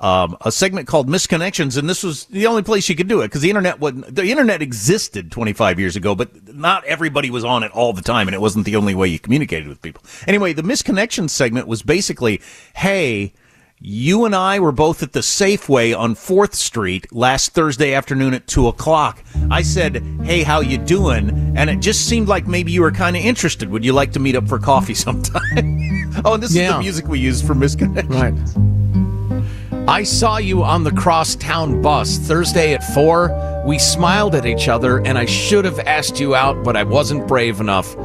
um, 0.00 0.36
a 0.40 0.50
segment 0.50 0.88
called 0.88 1.08
Misconnections, 1.08 1.76
and 1.76 1.88
this 1.88 2.02
was 2.02 2.24
the 2.26 2.46
only 2.46 2.62
place 2.62 2.88
you 2.88 2.96
could 2.96 3.06
do 3.06 3.20
it 3.20 3.26
because 3.26 3.42
the 3.42 3.50
internet 3.50 3.80
wasn't. 3.80 4.14
The 4.14 4.30
internet 4.30 4.62
existed 4.62 5.30
25 5.30 5.78
years 5.78 5.94
ago, 5.94 6.14
but 6.14 6.54
not 6.54 6.84
everybody 6.86 7.30
was 7.30 7.44
on 7.44 7.62
it 7.62 7.70
all 7.72 7.92
the 7.92 8.00
time, 8.00 8.26
and 8.26 8.34
it 8.34 8.40
wasn't 8.40 8.64
the 8.64 8.76
only 8.76 8.94
way 8.94 9.08
you 9.08 9.18
communicated 9.18 9.68
with 9.68 9.82
people. 9.82 10.02
Anyway, 10.26 10.54
the 10.54 10.62
Misconnections 10.62 11.30
segment 11.30 11.68
was 11.68 11.82
basically, 11.82 12.40
hey. 12.74 13.34
You 13.82 14.26
and 14.26 14.36
I 14.36 14.60
were 14.60 14.72
both 14.72 15.02
at 15.02 15.14
the 15.14 15.20
Safeway 15.20 15.98
on 15.98 16.14
4th 16.14 16.52
Street 16.52 17.10
last 17.14 17.54
Thursday 17.54 17.94
afternoon 17.94 18.34
at 18.34 18.46
2 18.46 18.68
o'clock. 18.68 19.24
I 19.50 19.62
said, 19.62 20.04
hey, 20.22 20.42
how 20.42 20.60
you 20.60 20.76
doing? 20.76 21.56
And 21.56 21.70
it 21.70 21.80
just 21.80 22.06
seemed 22.06 22.28
like 22.28 22.46
maybe 22.46 22.72
you 22.72 22.82
were 22.82 22.92
kind 22.92 23.16
of 23.16 23.24
interested. 23.24 23.70
Would 23.70 23.82
you 23.82 23.94
like 23.94 24.12
to 24.12 24.18
meet 24.18 24.36
up 24.36 24.46
for 24.46 24.58
coffee 24.58 24.92
sometime? 25.06 26.12
oh, 26.26 26.34
and 26.34 26.42
this 26.42 26.50
is 26.54 26.56
the 26.56 26.78
music 26.78 27.08
we 27.08 27.20
used 27.20 27.46
for 27.46 27.54
Misconnection. 27.54 28.20
Right. 28.20 29.88
I 29.88 30.02
saw 30.02 30.36
you 30.36 30.62
on 30.62 30.84
the 30.84 30.92
crosstown 30.92 31.80
bus 31.80 32.18
Thursday 32.18 32.74
at 32.74 32.84
4. 32.92 33.62
We 33.66 33.78
smiled 33.78 34.34
at 34.34 34.44
each 34.44 34.68
other, 34.68 34.98
and 34.98 35.16
I 35.16 35.24
should 35.24 35.64
have 35.64 35.78
asked 35.78 36.20
you 36.20 36.34
out, 36.34 36.62
but 36.64 36.76
I 36.76 36.82
wasn't 36.82 37.26
brave 37.26 37.60
enough. 37.60 37.96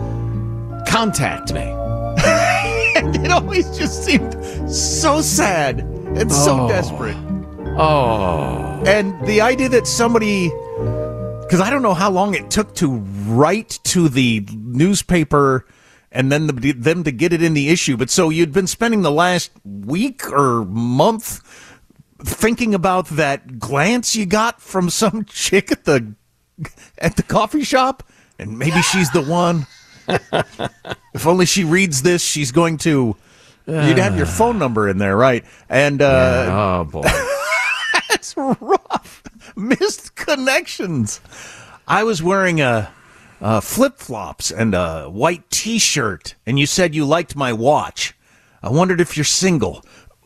Contact 0.88 1.54
me. 1.54 1.64
it 2.96 3.30
always 3.30 3.78
just 3.78 4.06
seemed 4.06 4.45
so 4.68 5.22
sad 5.22 5.80
and 5.80 6.32
so 6.32 6.62
Oh. 6.62 6.68
desperate. 6.68 7.18
Oh. 7.78 8.82
And 8.86 9.26
the 9.28 9.42
idea 9.42 9.70
that 9.70 9.86
somebody, 9.88 10.50
because 11.42 11.60
I 11.62 11.70
don't 11.70 11.82
know 11.82 11.94
how 11.94 12.10
long 12.10 12.34
it 12.36 12.50
took 12.50 12.74
to 12.76 12.98
write 13.28 13.80
to 13.86 14.10
the 14.10 14.48
newspaper 14.54 15.66
and 16.12 16.32
then 16.32 16.48
the, 16.48 16.72
them 16.72 17.04
to 17.04 17.12
get 17.12 17.34
it 17.34 17.44
in 17.44 17.54
the 17.54 17.70
issue. 17.70 17.98
But 17.98 18.10
so 18.10 18.30
you'd 18.30 18.54
been 18.54 18.68
spending 18.68 19.02
the 19.02 19.12
last 19.12 19.52
week 19.64 20.30
or 20.32 20.64
month 20.66 21.42
thinking 22.24 22.74
about 22.74 23.08
that 23.10 23.60
glance 23.60 24.16
you 24.16 24.26
got 24.26 24.62
from 24.62 24.90
some 24.90 25.26
chick 25.30 25.72
at 25.72 25.84
the 25.86 26.14
at 26.98 27.18
the 27.18 27.24
coffee 27.24 27.66
shop, 27.66 28.04
and 28.40 28.58
maybe 28.58 28.82
she's 28.82 29.12
the 29.12 29.22
one. 29.22 29.68
if 31.14 31.28
only 31.28 31.46
she 31.46 31.66
reads 31.66 32.02
this, 32.02 32.22
she's 32.24 32.52
going 32.52 32.78
to. 32.78 33.18
You'd 33.68 33.98
have 33.98 34.16
your 34.16 34.28
phone 34.28 34.60
number 34.60 34.88
in 34.88 34.98
there, 35.00 35.18
right? 35.18 35.44
And 35.70 36.02
uh, 36.02 36.48
oh 36.50 36.84
boy, 36.84 37.02
that's 38.10 38.36
rough. 38.38 39.24
Missed 39.56 40.16
connections. 40.16 41.20
I 41.88 42.04
was 42.04 42.22
wearing 42.22 42.62
a, 42.62 42.92
uh 43.42 43.60
flip 43.62 43.98
flops 43.98 44.52
and 44.52 44.74
a 44.76 45.06
white 45.10 45.50
t 45.50 45.80
shirt, 45.80 46.36
and 46.46 46.60
you 46.60 46.66
said 46.66 46.94
you 46.94 47.06
liked 47.06 47.36
my 47.36 47.54
watch. 47.54 48.16
I 48.62 48.70
wondered 48.70 49.02
if 49.02 49.18
you're 49.18 49.24
single. 49.24 49.84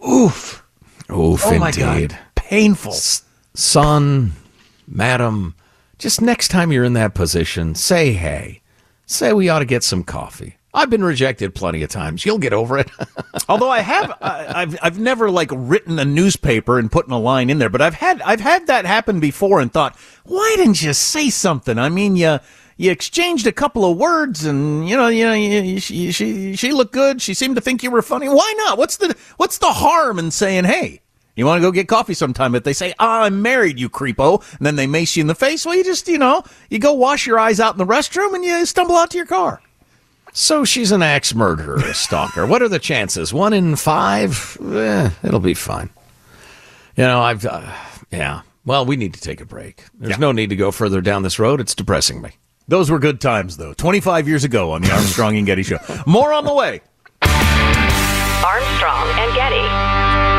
Oof. 0.08 0.64
Oof, 1.12 1.42
oh 1.46 1.58
my 1.60 1.70
indeed. 1.70 2.10
god, 2.12 2.20
painful. 2.36 2.94
Son, 3.56 4.34
madam, 4.88 5.56
just 5.98 6.22
next 6.22 6.50
time 6.50 6.72
you're 6.72 6.84
in 6.84 6.94
that 6.94 7.14
position, 7.16 7.74
say 7.74 8.14
hey. 8.14 8.62
Say 9.06 9.34
we 9.34 9.50
ought 9.50 9.60
to 9.60 9.66
get 9.66 9.84
some 9.84 10.04
coffee. 10.04 10.59
I've 10.74 10.90
been 10.90 11.04
rejected 11.04 11.56
plenty 11.56 11.82
of 11.82 11.90
times. 11.90 12.26
You'll 12.26 12.38
get 12.38 12.54
over 12.54 12.78
it. 12.78 12.92
Although 13.50 13.70
I 13.70 13.80
have, 13.80 14.12
I, 14.22 14.62
I've 14.62 14.80
I've 14.82 15.00
never 15.00 15.32
like 15.32 15.50
written 15.52 15.98
a 15.98 16.06
newspaper 16.06 16.78
and 16.78 16.92
putting 16.92 17.12
a 17.12 17.20
line 17.20 17.50
in 17.50 17.58
there, 17.58 17.70
but 17.70 17.82
I've 17.82 17.96
had 17.96 18.22
I've 18.22 18.40
had 18.40 18.68
that 18.68 18.86
happen 18.86 19.20
before 19.20 19.60
and 19.60 19.72
thought, 19.74 19.96
why 20.26 20.54
didn't 20.58 20.82
you 20.82 20.94
say 20.94 21.30
something? 21.32 21.80
I 21.80 21.90
mean, 21.90 22.16
you 22.16 22.40
you 22.78 22.92
exchanged 22.92 23.48
a 23.48 23.52
couple 23.52 23.84
of 23.84 23.98
words, 23.98 24.46
and 24.46 24.88
you 24.88 24.96
know, 24.96 25.08
you 25.08 25.26
know, 25.26 25.34
you, 25.34 25.80
she 25.80 26.12
she 26.12 26.56
she 26.56 26.72
looked 26.72 26.94
good. 26.94 27.22
She 27.22 27.34
seemed 27.34 27.56
to 27.56 27.62
think 27.62 27.82
you 27.82 27.90
were 27.90 28.04
funny. 28.04 28.30
Why 28.30 28.54
not? 28.58 28.78
What's 28.78 28.98
the 28.98 29.16
what's 29.38 29.58
the 29.58 29.74
harm 29.74 30.20
in 30.20 30.32
saying, 30.32 30.66
hey? 30.66 31.02
You 31.36 31.46
want 31.46 31.62
to 31.62 31.66
go 31.66 31.72
get 31.72 31.88
coffee 31.88 32.16
sometime? 32.16 32.54
If 32.54 32.66
they 32.66 32.74
say, 32.74 32.94
ah, 33.00 33.22
I'm 33.22 33.42
married, 33.42 33.80
you 33.80 33.90
creepo, 33.90 34.44
and 34.58 34.66
then 34.66 34.76
they 34.76 34.88
mace 34.88 35.16
you 35.16 35.22
in 35.22 35.28
the 35.28 35.36
face, 35.36 35.66
well, 35.66 35.74
you 35.74 35.86
just, 35.86 36.10
you 36.10 36.18
know, 36.18 36.44
you 36.70 36.80
go 36.80 36.92
wash 36.92 37.26
your 37.26 37.40
eyes 37.40 37.62
out 37.62 37.74
in 37.74 37.78
the 37.78 37.86
restroom 37.86 38.36
and 38.36 38.44
you 38.44 38.66
stumble 38.66 38.98
out 38.98 39.12
to 39.12 39.18
your 39.18 39.26
car. 39.26 39.62
So 40.34 40.64
she's 40.64 40.92
an 40.92 41.02
axe 41.02 41.34
murderer, 41.34 41.78
a 41.78 41.94
stalker. 41.94 42.46
what 42.46 42.62
are 42.62 42.70
the 42.70 42.80
chances? 42.80 43.34
One 43.34 43.54
in 43.54 43.76
five? 43.76 44.58
Eh, 44.64 45.10
it'll 45.24 45.40
be 45.40 45.54
fine. 45.54 45.90
You 46.96 47.04
know, 47.04 47.22
I've, 47.22 47.46
uh, 47.46 47.72
yeah. 48.12 48.42
Well, 48.66 48.86
we 48.86 48.96
need 48.96 49.14
to 49.14 49.22
take 49.22 49.42
a 49.42 49.46
break. 49.46 49.84
There's 49.96 50.20
no 50.20 50.32
need 50.32 50.50
to 50.52 50.56
go 50.56 50.72
further 50.72 51.02
down 51.02 51.24
this 51.24 51.40
road. 51.40 51.60
It's 51.60 51.74
depressing 51.74 52.22
me. 52.22 52.32
Those 52.68 52.92
were 52.92 53.00
good 53.00 53.20
times, 53.20 53.58
though. 53.58 53.74
25 53.74 54.28
years 54.28 54.44
ago 54.44 54.72
on 54.72 54.82
the 54.84 54.92
Armstrong 54.92 55.36
and 55.38 55.46
Getty 55.46 55.64
Show. 55.64 55.80
More 56.06 56.32
on 56.34 56.46
the 56.46 56.54
way. 56.54 56.82
Armstrong 57.24 59.08
and 59.18 59.34
Getty. 59.36 60.39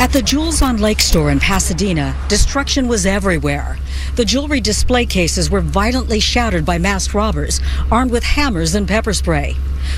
At 0.00 0.14
the 0.14 0.22
Jewels 0.22 0.62
on 0.62 0.78
Lake 0.78 0.98
store 0.98 1.30
in 1.30 1.40
Pasadena, 1.40 2.16
destruction 2.26 2.88
was 2.88 3.04
everywhere. 3.04 3.76
The 4.16 4.24
jewelry 4.24 4.58
display 4.58 5.04
cases 5.04 5.50
were 5.50 5.60
violently 5.60 6.20
shattered 6.20 6.64
by 6.64 6.78
masked 6.78 7.12
robbers 7.12 7.60
armed 7.92 8.10
with 8.10 8.24
hammers 8.24 8.74
and 8.74 8.88
pepper 8.88 9.12
spray. 9.12 9.56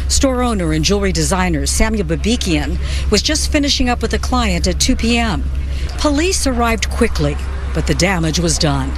Store 0.09 0.43
owner 0.43 0.73
and 0.73 0.85
jewelry 0.85 1.13
designer 1.13 1.67
Samuel 1.67 2.05
Babikian 2.05 2.79
was 3.13 3.23
just 3.23 3.53
finishing 3.53 3.89
up 3.89 4.03
with 4.03 4.13
a 4.13 4.19
client 4.19 4.67
at 4.67 4.81
2 4.81 4.97
p.m. 4.97 5.45
Police 5.99 6.49
arrived 6.49 6.91
quickly, 6.91 7.37
but 7.73 7.87
the 7.87 7.95
damage 7.95 8.41
was 8.41 8.59
done. 8.59 8.91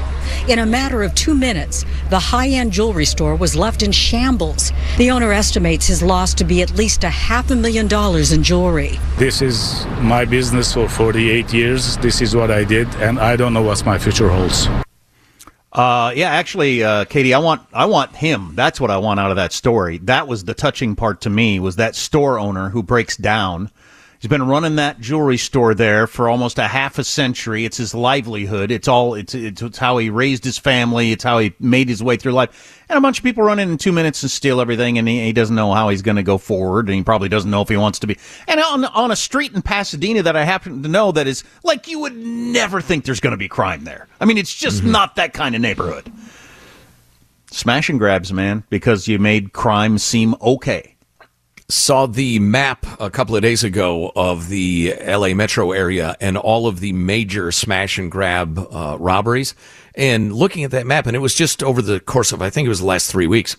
In 0.49 0.59
a 0.59 0.67
matter 0.67 1.03
of 1.03 1.15
two 1.15 1.35
minutes, 1.35 1.85
the 2.11 2.19
high 2.19 2.49
end 2.49 2.73
jewelry 2.73 3.05
store 3.05 3.35
was 3.35 3.57
left 3.57 3.83
in 3.83 3.93
shambles. 3.93 4.73
The 4.99 5.11
owner 5.11 5.33
estimates 5.33 5.87
his 5.87 6.03
loss 6.03 6.35
to 6.35 6.45
be 6.45 6.63
at 6.63 6.77
least 6.77 7.05
a 7.05 7.09
half 7.09 7.51
a 7.51 7.57
million 7.57 7.89
dollars 7.89 8.33
in 8.33 8.43
jewelry. 8.43 8.99
This 9.17 9.43
is 9.43 9.87
my 10.01 10.25
business 10.25 10.75
for 10.75 10.89
48 10.89 11.53
years. 11.53 11.97
This 11.99 12.21
is 12.21 12.37
what 12.37 12.51
I 12.51 12.65
did, 12.65 12.89
and 12.97 13.19
I 13.19 13.37
don't 13.37 13.53
know 13.53 13.63
what 13.63 13.85
my 13.85 13.99
future 13.99 14.29
holds. 14.29 14.69
Uh, 15.73 16.13
yeah, 16.15 16.31
actually, 16.31 16.85
uh, 16.85 17.05
Katie, 17.07 17.35
I 17.35 17.39
want 17.39 17.63
I 17.73 17.87
want 17.87 18.15
him. 18.15 18.53
That's 18.55 18.81
what 18.81 18.93
I 18.93 18.99
want 18.99 19.19
out 19.19 19.31
of 19.31 19.37
that 19.37 19.53
story. 19.53 19.99
That 19.99 20.29
was 20.29 20.45
the 20.45 20.55
touching 20.55 20.95
part 20.95 21.23
to 21.23 21.31
me. 21.31 21.59
Was 21.59 21.77
that 21.77 21.97
store 21.97 22.39
owner 22.39 22.69
who 22.69 22.83
breaks 22.83 23.17
down 23.17 23.71
He's 24.25 24.31
been 24.31 24.47
running 24.47 24.77
that 24.77 25.01
jewelry 25.01 25.37
store 25.37 25.75
there 25.75 26.07
for 26.07 26.31
almost 26.31 26.59
a 26.59 26.67
half 26.67 26.99
a 26.99 27.05
century. 27.05 27.67
It's 27.67 27.77
his 27.77 27.95
livelihood. 27.95 28.71
It's 28.71 28.89
all, 28.89 29.13
it's, 29.13 29.35
it's, 29.35 29.61
it's, 29.61 29.77
how 29.77 29.99
he 29.99 30.09
raised 30.09 30.45
his 30.45 30.57
family. 30.57 31.13
It's 31.13 31.25
how 31.25 31.41
he 31.41 31.53
made 31.61 31.91
his 31.91 32.03
way 32.03 32.17
through 32.17 32.33
life. 32.33 32.83
And 32.89 32.97
a 32.97 33.03
bunch 33.03 33.19
of 33.19 33.23
people 33.23 33.43
run 33.43 33.59
in 33.59 33.71
in 33.71 33.77
two 33.77 33.93
minutes 33.93 34.23
and 34.23 34.31
steal 34.31 34.63
everything, 34.63 34.97
and 34.97 35.07
he, 35.07 35.23
he 35.25 35.35
doesn't 35.35 35.55
know 35.55 35.75
how 35.75 35.91
he's 35.91 36.01
going 36.01 36.17
to 36.17 36.23
go 36.23 36.39
forward, 36.39 36.87
and 36.87 36.95
he 36.95 37.03
probably 37.03 37.29
doesn't 37.29 37.51
know 37.51 37.61
if 37.61 37.69
he 37.69 37.77
wants 37.77 37.99
to 37.99 38.07
be. 38.07 38.17
And 38.49 38.61
on, 38.61 38.87
on 38.87 39.11
a 39.11 39.17
street 39.17 39.53
in 39.53 39.61
Pasadena 39.61 40.23
that 40.23 40.37
I 40.37 40.45
happen 40.45 40.83
to 40.83 40.89
know 40.89 41.13
that 41.13 41.27
is 41.27 41.45
like 41.63 41.87
you 41.87 41.99
would 41.99 42.17
never 42.17 42.81
think 42.81 43.05
there's 43.05 43.21
going 43.21 43.33
to 43.33 43.37
be 43.37 43.49
crime 43.49 43.85
there. 43.85 44.09
I 44.23 44.25
mean, 44.25 44.39
it's 44.39 44.55
just 44.55 44.81
mm-hmm. 44.81 44.93
not 44.93 45.17
that 45.17 45.35
kind 45.35 45.55
of 45.55 45.61
neighborhood. 45.61 46.11
Smash 47.51 47.91
and 47.91 47.99
grabs, 47.99 48.33
man, 48.33 48.65
because 48.71 49.07
you 49.07 49.19
made 49.19 49.53
crime 49.53 49.99
seem 49.99 50.35
okay 50.41 50.94
saw 51.69 52.07
the 52.07 52.39
map 52.41 52.87
a 53.01 53.11
couple 53.11 53.35
of 53.35 53.43
days 53.43 53.65
ago 53.65 54.13
of 54.15 54.49
the 54.49 54.95
LA 55.07 55.33
metro 55.33 55.73
area 55.73 56.15
and 56.21 56.37
all 56.37 56.67
of 56.67 56.81
the 56.81 56.93
major 56.93 57.51
smash 57.51 57.99
and 57.99 58.11
grab 58.11 58.59
uh, 58.59 58.97
robberies. 59.01 59.55
And 59.95 60.33
looking 60.35 60.65
at 60.65 60.73
that 60.73 60.87
map, 60.87 61.07
and 61.07 61.17
it 61.17 61.21
was 61.21 61.35
just 61.35 61.63
over 61.63 61.81
the 61.81 62.01
course 62.01 62.33
of, 62.33 62.43
I 62.43 62.51
think 62.51 62.67
it 62.67 62.69
was 62.69 62.81
the 62.81 62.87
last 62.87 63.11
three 63.11 63.27
weeks, 63.27 63.57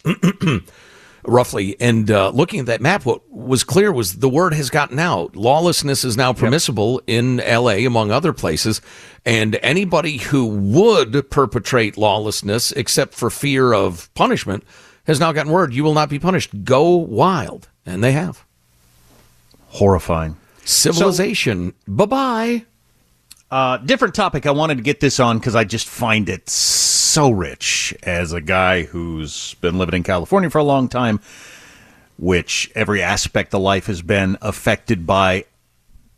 roughly. 1.24 1.76
And 1.80 2.12
uh, 2.12 2.30
looking 2.30 2.60
at 2.60 2.66
that 2.68 2.82
map, 2.82 3.06
what 3.06 3.28
was 3.32 3.64
clear 3.64 3.92
was 3.92 4.18
the 4.18 4.30
word 4.30 4.54
has 4.54 4.70
gotten 4.70 5.00
out. 5.00 5.36
Lawlessness 5.36 6.04
is 6.04 6.16
now 6.16 6.34
permissible 6.34 7.02
yep. 7.08 7.20
in 7.20 7.38
LA, 7.38 7.88
among 7.88 8.12
other 8.12 8.34
places. 8.34 8.82
And 9.26 9.58
anybody 9.64 10.18
who 10.18 10.46
would 10.46 11.32
perpetrate 11.32 11.98
lawlessness, 11.98 12.72
except 12.74 13.16
for 13.16 13.32
fear 13.32 13.74
of 13.74 14.14
punishment, 14.14 14.64
has 15.06 15.20
now 15.20 15.32
gotten 15.32 15.52
word 15.52 15.74
you 15.74 15.84
will 15.84 15.94
not 15.94 16.10
be 16.10 16.20
punished. 16.20 16.64
Go 16.64 16.96
wild. 16.96 17.70
And 17.86 18.04
they 18.04 18.14
have. 18.14 18.44
Horrifying. 19.70 20.38
Civilization. 20.64 21.72
So, 21.72 21.94
bye 21.94 22.06
bye. 22.06 22.66
Uh, 23.52 23.78
different 23.78 24.16
topic. 24.16 24.46
I 24.46 24.52
wanted 24.52 24.78
to 24.78 24.84
get 24.84 25.00
this 25.00 25.20
on 25.20 25.38
because 25.38 25.56
I 25.56 25.64
just 25.64 25.88
find 25.88 26.28
it 26.28 26.50
so 26.50 27.30
rich 27.30 27.96
as 28.04 28.34
a 28.34 28.42
guy 28.42 28.84
who's 28.84 29.54
been 29.56 29.78
living 29.78 29.96
in 29.96 30.04
California 30.04 30.50
for 30.50 30.58
a 30.58 30.64
long 30.64 30.90
time, 30.90 31.20
which 32.18 32.72
every 32.74 33.04
aspect 33.04 33.54
of 33.54 33.62
life 33.62 33.86
has 33.86 34.02
been 34.02 34.38
affected 34.42 35.06
by 35.06 35.46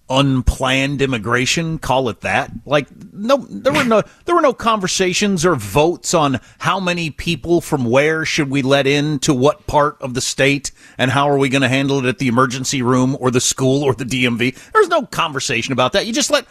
unplanned 0.09 1.01
immigration, 1.01 1.79
call 1.79 2.09
it 2.09 2.21
that. 2.21 2.51
Like 2.65 2.87
no 3.13 3.37
there 3.37 3.73
were 3.73 3.83
no 3.83 4.03
there 4.25 4.35
were 4.35 4.41
no 4.41 4.53
conversations 4.53 5.45
or 5.45 5.55
votes 5.55 6.13
on 6.13 6.39
how 6.59 6.79
many 6.79 7.09
people 7.09 7.61
from 7.61 7.85
where 7.85 8.25
should 8.25 8.49
we 8.49 8.61
let 8.61 8.87
in 8.87 9.19
to 9.19 9.33
what 9.33 9.67
part 9.67 10.01
of 10.01 10.13
the 10.13 10.21
state 10.21 10.71
and 10.97 11.11
how 11.11 11.29
are 11.29 11.37
we 11.37 11.49
going 11.49 11.61
to 11.61 11.69
handle 11.69 11.99
it 11.99 12.05
at 12.05 12.19
the 12.19 12.27
emergency 12.27 12.81
room 12.81 13.17
or 13.19 13.31
the 13.31 13.41
school 13.41 13.83
or 13.83 13.93
the 13.93 14.05
DMV. 14.05 14.71
There's 14.71 14.87
no 14.87 15.03
conversation 15.05 15.73
about 15.73 15.93
that. 15.93 16.05
You 16.05 16.13
just 16.13 16.31
let 16.31 16.45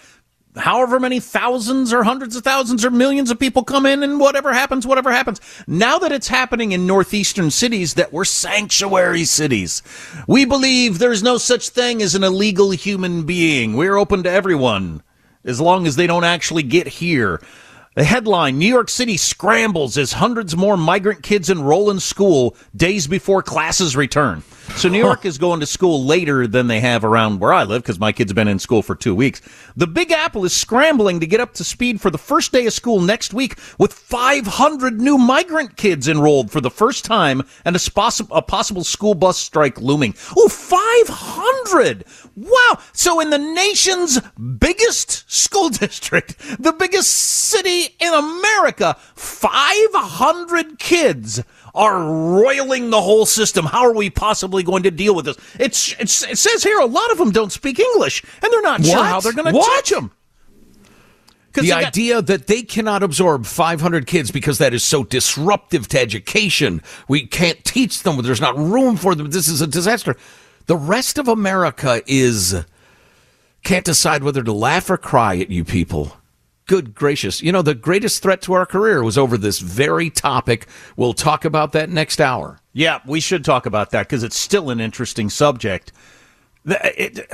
however 0.57 0.98
many 0.98 1.20
thousands 1.20 1.92
or 1.92 2.02
hundreds 2.02 2.36
of 2.36 2.44
thousands 2.44 2.84
or 2.84 2.90
millions 2.90 3.30
of 3.30 3.38
people 3.38 3.62
come 3.62 3.86
in 3.86 4.02
and 4.02 4.18
whatever 4.18 4.52
happens, 4.52 4.86
whatever 4.86 5.12
happens. 5.12 5.40
Now 5.66 5.98
that 5.98 6.12
it's 6.12 6.28
happening 6.28 6.72
in 6.72 6.86
northeastern 6.86 7.50
cities 7.50 7.94
that 7.94 8.12
were 8.12 8.24
sanctuary 8.24 9.24
cities, 9.24 9.82
we 10.26 10.44
believe 10.44 10.98
there's 10.98 11.22
no 11.22 11.38
such 11.38 11.68
thing 11.68 12.02
as 12.02 12.14
an 12.14 12.24
illegal 12.24 12.70
human 12.70 13.24
being. 13.24 13.76
We're 13.76 13.96
open 13.96 14.22
to 14.22 14.30
everyone 14.30 15.02
as 15.44 15.61
long 15.61 15.86
as 15.86 15.96
they 15.96 16.07
don't 16.07 16.24
actually 16.24 16.62
get 16.64 16.86
here. 16.86 17.40
The 17.94 18.04
headline 18.04 18.59
New 18.59 18.66
York 18.66 18.90
City 18.90 19.16
scrambles 19.16 19.96
as 19.96 20.12
hundreds 20.12 20.54
more 20.54 20.76
migrant 20.76 21.22
kids 21.22 21.48
enroll 21.48 21.90
in 21.90 21.98
school 21.98 22.54
days 22.74 23.07
before 23.07 23.42
classes 23.42 23.96
return. 23.96 24.42
So 24.75 24.91
New 24.91 24.99
York 24.99 25.25
is 25.25 25.39
going 25.39 25.61
to 25.61 25.67
school 25.67 26.05
later 26.05 26.47
than 26.47 26.67
they 26.67 26.81
have 26.81 27.03
around 27.03 27.41
where 27.41 27.53
I 27.53 27.64
live 27.64 27.83
because 27.83 27.99
my 27.99 28.12
kid's 28.12 28.35
been 28.35 28.47
in 28.49 28.59
school 28.59 28.83
for 28.83 28.95
two 28.95 29.14
weeks. 29.14 29.41
The 29.75 29.87
Big 29.87 30.12
Apple 30.12 30.45
is 30.45 30.55
scrambling 30.55 31.21
to 31.21 31.27
get 31.27 31.41
up 31.41 31.55
to 31.55 31.64
speed 31.64 31.99
for 31.99 32.11
the 32.11 32.19
first 32.19 32.53
day 32.53 32.67
of 32.67 32.75
school 32.75 33.01
next 33.01 33.33
week 33.33 33.59
with 33.79 33.95
500 33.95 35.01
new 35.01 35.17
migrant 35.17 35.77
kids 35.77 36.09
enrolled 36.09 36.51
for 36.51 36.61
the 36.61 36.71
first 36.71 37.07
time 37.07 37.43
and 37.64 37.75
a, 37.75 37.79
spos- 37.79 38.29
a 38.31 38.43
possible 38.43 38.85
school 38.85 39.14
bus 39.14 39.39
strike 39.39 39.81
looming. 39.81 40.14
Oh, 40.37 40.49
500! 40.49 42.05
Wow! 42.37 42.79
So 42.93 43.21
in 43.21 43.31
the 43.31 43.39
nation's 43.39 44.21
biggest 44.59 45.31
school 45.33 45.69
district, 45.71 46.39
the 46.62 46.73
biggest 46.73 47.11
city 47.12 47.97
in 47.99 48.12
America, 48.12 48.97
500 49.14 50.79
kids 50.79 51.43
are 51.77 52.03
roiling 52.03 52.91
the 52.91 53.01
whole 53.01 53.27
system. 53.27 53.66
How 53.66 53.83
are 53.87 53.95
we 53.95 54.11
possibly 54.11 54.62
going 54.62 54.83
to 54.85 54.91
deal 54.91 55.14
with 55.14 55.27
this? 55.27 55.37
It's, 55.61 55.95
it's 56.01 56.24
it 56.24 56.39
says 56.39 56.62
here 56.62 56.81
a 56.81 56.87
lot 56.87 57.11
of 57.12 57.18
them 57.18 57.31
don't 57.31 57.53
speak 57.53 57.79
English, 57.79 58.24
and 58.43 58.53
they're 58.53 58.62
not 58.62 58.81
what? 58.81 58.89
sure 58.89 59.05
how 59.05 59.20
they're 59.20 59.33
going 59.33 59.55
to 59.55 59.61
teach 59.77 59.91
them. 59.91 60.11
The 61.53 61.72
idea 61.72 62.16
got- 62.16 62.27
that 62.27 62.47
they 62.49 62.62
cannot 62.62 63.03
absorb 63.03 63.47
500 63.47 64.07
kids 64.07 64.31
because 64.31 64.59
that 64.59 64.74
is 64.74 64.83
so 64.83 65.05
disruptive 65.05 65.89
to 65.89 66.01
education. 66.01 66.83
We 67.09 67.27
can't 67.27 67.62
teach 67.64 68.03
them. 68.03 68.20
There's 68.22 68.41
not 68.41 68.59
room 68.59 68.97
for 68.97 69.14
them. 69.14 69.31
This 69.31 69.49
is 69.49 69.61
a 69.61 69.66
disaster. 69.66 70.16
The 70.66 70.77
rest 70.77 71.16
of 71.16 71.29
America 71.29 72.03
is 72.07 72.64
can't 73.62 73.85
decide 73.85 74.22
whether 74.22 74.43
to 74.43 74.53
laugh 74.53 74.91
or 74.91 74.97
cry 74.97 75.39
at 75.39 75.51
you 75.51 75.64
people 75.64 76.16
good 76.67 76.95
gracious. 76.95 77.43
You 77.43 77.53
know, 77.53 77.62
the 77.62 77.75
greatest 77.75 78.23
threat 78.23 78.43
to 78.43 78.53
our 78.53 78.67
career 78.67 79.03
was 79.03 79.17
over 79.17 79.39
this 79.39 79.61
very 79.61 80.11
topic. 80.11 80.67
We'll 80.97 81.14
talk 81.14 81.45
about 81.45 81.73
that 81.73 81.89
next 81.91 82.21
hour. 82.21 82.61
Yeah, 82.73 83.01
we 83.07 83.21
should 83.21 83.45
talk 83.45 83.67
about 83.67 83.91
that 83.93 84.07
because 84.09 84.23
it's 84.23 84.37
still 84.37 84.71
an 84.71 84.81
interesting 84.81 85.31
subject. 85.31 85.93
It, 86.64 87.31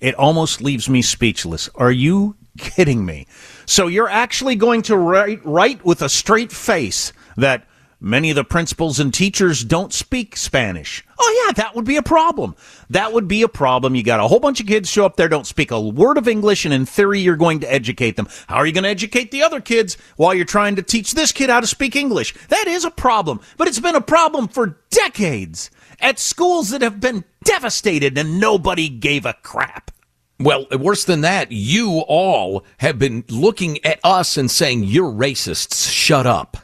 it 0.00 0.14
almost 0.14 0.62
leaves 0.62 0.88
me 0.88 1.02
speechless. 1.02 1.68
Are 1.74 1.90
you 1.90 2.36
kidding 2.56 3.04
me? 3.04 3.26
So 3.66 3.88
you're 3.88 4.08
actually 4.08 4.56
going 4.56 4.82
to 4.82 4.96
write, 4.96 5.44
write 5.44 5.84
with 5.84 6.02
a 6.02 6.08
straight 6.08 6.52
face 6.52 7.12
that 7.36 7.66
Many 8.00 8.30
of 8.30 8.36
the 8.36 8.44
principals 8.44 9.00
and 9.00 9.12
teachers 9.12 9.64
don't 9.64 9.92
speak 9.92 10.36
Spanish. 10.36 11.04
Oh, 11.18 11.44
yeah, 11.46 11.52
that 11.54 11.74
would 11.74 11.84
be 11.84 11.96
a 11.96 12.02
problem. 12.02 12.54
That 12.90 13.12
would 13.12 13.26
be 13.26 13.42
a 13.42 13.48
problem. 13.48 13.96
You 13.96 14.04
got 14.04 14.20
a 14.20 14.28
whole 14.28 14.38
bunch 14.38 14.60
of 14.60 14.68
kids 14.68 14.88
show 14.88 15.04
up 15.04 15.16
there, 15.16 15.28
don't 15.28 15.48
speak 15.48 15.72
a 15.72 15.80
word 15.80 16.16
of 16.16 16.28
English, 16.28 16.64
and 16.64 16.72
in 16.72 16.86
theory, 16.86 17.18
you're 17.18 17.34
going 17.34 17.58
to 17.60 17.72
educate 17.72 18.14
them. 18.14 18.28
How 18.46 18.56
are 18.56 18.66
you 18.66 18.72
going 18.72 18.84
to 18.84 18.90
educate 18.90 19.32
the 19.32 19.42
other 19.42 19.60
kids 19.60 19.96
while 20.14 20.32
you're 20.32 20.44
trying 20.44 20.76
to 20.76 20.82
teach 20.82 21.14
this 21.14 21.32
kid 21.32 21.50
how 21.50 21.58
to 21.58 21.66
speak 21.66 21.96
English? 21.96 22.34
That 22.48 22.68
is 22.68 22.84
a 22.84 22.90
problem, 22.90 23.40
but 23.56 23.66
it's 23.66 23.80
been 23.80 23.96
a 23.96 24.00
problem 24.00 24.46
for 24.46 24.78
decades 24.90 25.68
at 25.98 26.20
schools 26.20 26.70
that 26.70 26.82
have 26.82 27.00
been 27.00 27.24
devastated 27.42 28.16
and 28.16 28.38
nobody 28.38 28.88
gave 28.88 29.26
a 29.26 29.34
crap. 29.42 29.90
Well, 30.38 30.68
worse 30.70 31.02
than 31.02 31.22
that, 31.22 31.50
you 31.50 32.04
all 32.06 32.64
have 32.76 32.96
been 33.00 33.24
looking 33.28 33.84
at 33.84 33.98
us 34.04 34.36
and 34.36 34.48
saying, 34.48 34.84
you're 34.84 35.10
racists. 35.10 35.90
Shut 35.90 36.28
up 36.28 36.58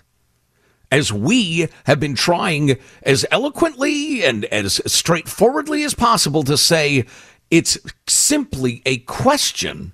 as 0.94 1.12
we 1.12 1.66
have 1.86 1.98
been 1.98 2.14
trying 2.14 2.78
as 3.02 3.26
eloquently 3.32 4.24
and 4.24 4.44
as 4.46 4.80
straightforwardly 4.86 5.82
as 5.82 5.92
possible 5.94 6.44
to 6.44 6.56
say 6.56 7.04
It's 7.50 7.78
simply 8.06 8.82
a 8.86 8.98
question 8.98 9.92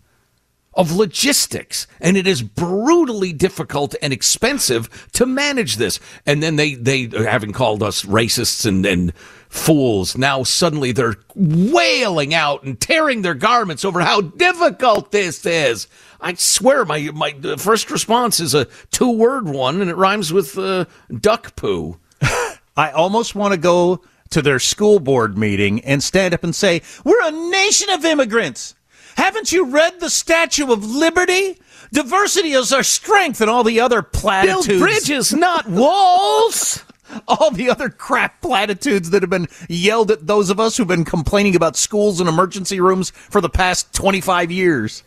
of 0.75 0.93
logistics 0.93 1.87
and 2.01 2.17
it 2.17 2.27
is 2.27 2.43
brutally 2.43 3.33
difficult 3.33 3.95
and 4.01 4.13
expensive 4.13 5.09
to 5.13 5.27
manage 5.27 5.77
this. 5.77 6.01
And 6.27 6.43
then 6.43 6.57
they 6.57 6.75
they 6.75 7.09
having 7.13 7.53
called 7.53 7.83
us 7.83 8.05
racists 8.05 8.67
and 8.67 8.87
and 8.87 9.13
fools 9.51 10.17
now 10.17 10.43
suddenly 10.43 10.93
they're 10.93 11.17
wailing 11.35 12.33
out 12.33 12.63
and 12.63 12.81
tearing 12.81 13.23
their 13.23 13.35
garments 13.35 13.85
over 13.85 14.01
how 14.01 14.21
difficult 14.21 15.11
this 15.11 15.45
is 15.45 15.89
i 16.21 16.33
swear 16.35 16.85
my 16.85 17.11
my 17.13 17.33
first 17.59 17.91
response 17.91 18.41
is 18.41 18.55
a 18.55 18.67
two 18.91 19.11
word 19.11 19.49
one 19.49 19.81
and 19.81 19.91
it 19.91 19.97
rhymes 19.97 20.33
with 20.33 20.57
uh, 20.57 20.85
duck 21.21 21.55
poo 21.57 21.99
I 22.77 22.91
almost 22.93 23.35
want 23.35 23.53
to 23.53 23.59
go 23.59 24.03
to 24.31 24.43
their 24.43 24.59
school 24.59 25.01
board 25.01 25.37
meeting 25.37 25.81
and 25.81 26.03
stand 26.03 26.35
up 26.35 26.45
and 26.45 26.55
say, 26.55 26.83
We're 27.05 27.27
a 27.27 27.51
nation 27.51 27.91
of 27.91 28.05
immigrants. 28.05 28.75
Haven't 29.17 29.53
you 29.53 29.67
read 29.67 30.01
the 30.01 30.11
Statue 30.11 30.73
of 30.73 30.85
Liberty? 30.85 31.61
Diversity 31.93 32.53
is 32.53 32.73
our 32.73 32.85
strength 32.85 33.41
and 33.41 33.51
all 33.51 33.65
the 33.65 33.81
other 33.81 34.03
platitudes. 34.03 34.67
Build 34.67 34.81
bridges, 34.81 35.35
not 35.35 35.69
walls. 35.69 36.85
all 37.29 37.51
the 37.51 37.71
other 37.71 37.89
crap 37.89 38.41
platitudes 38.41 39.11
that 39.11 39.23
have 39.23 39.31
been 39.31 39.49
yelled 39.69 40.11
at 40.11 40.27
those 40.27 40.51
of 40.51 40.61
us 40.61 40.77
who've 40.77 40.89
been 40.89 41.05
complaining 41.05 41.57
about 41.57 41.77
schools 41.77 42.21
and 42.21 42.29
emergency 42.29 42.81
rooms 42.81 43.11
for 43.11 43.41
the 43.41 43.49
past 43.49 43.93
25 43.95 44.51
years. 44.51 45.03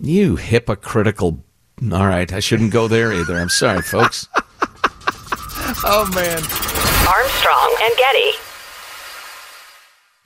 You 0.00 0.36
hypocritical. 0.36 1.42
All 1.92 2.06
right, 2.06 2.32
I 2.32 2.40
shouldn't 2.40 2.72
go 2.72 2.88
there 2.88 3.12
either. 3.12 3.36
I'm 3.36 3.48
sorry, 3.48 3.82
folks. 3.82 4.28
oh, 5.84 6.10
man. 6.14 6.42
Armstrong 7.08 7.76
and 7.82 7.96
Getty. 7.96 8.47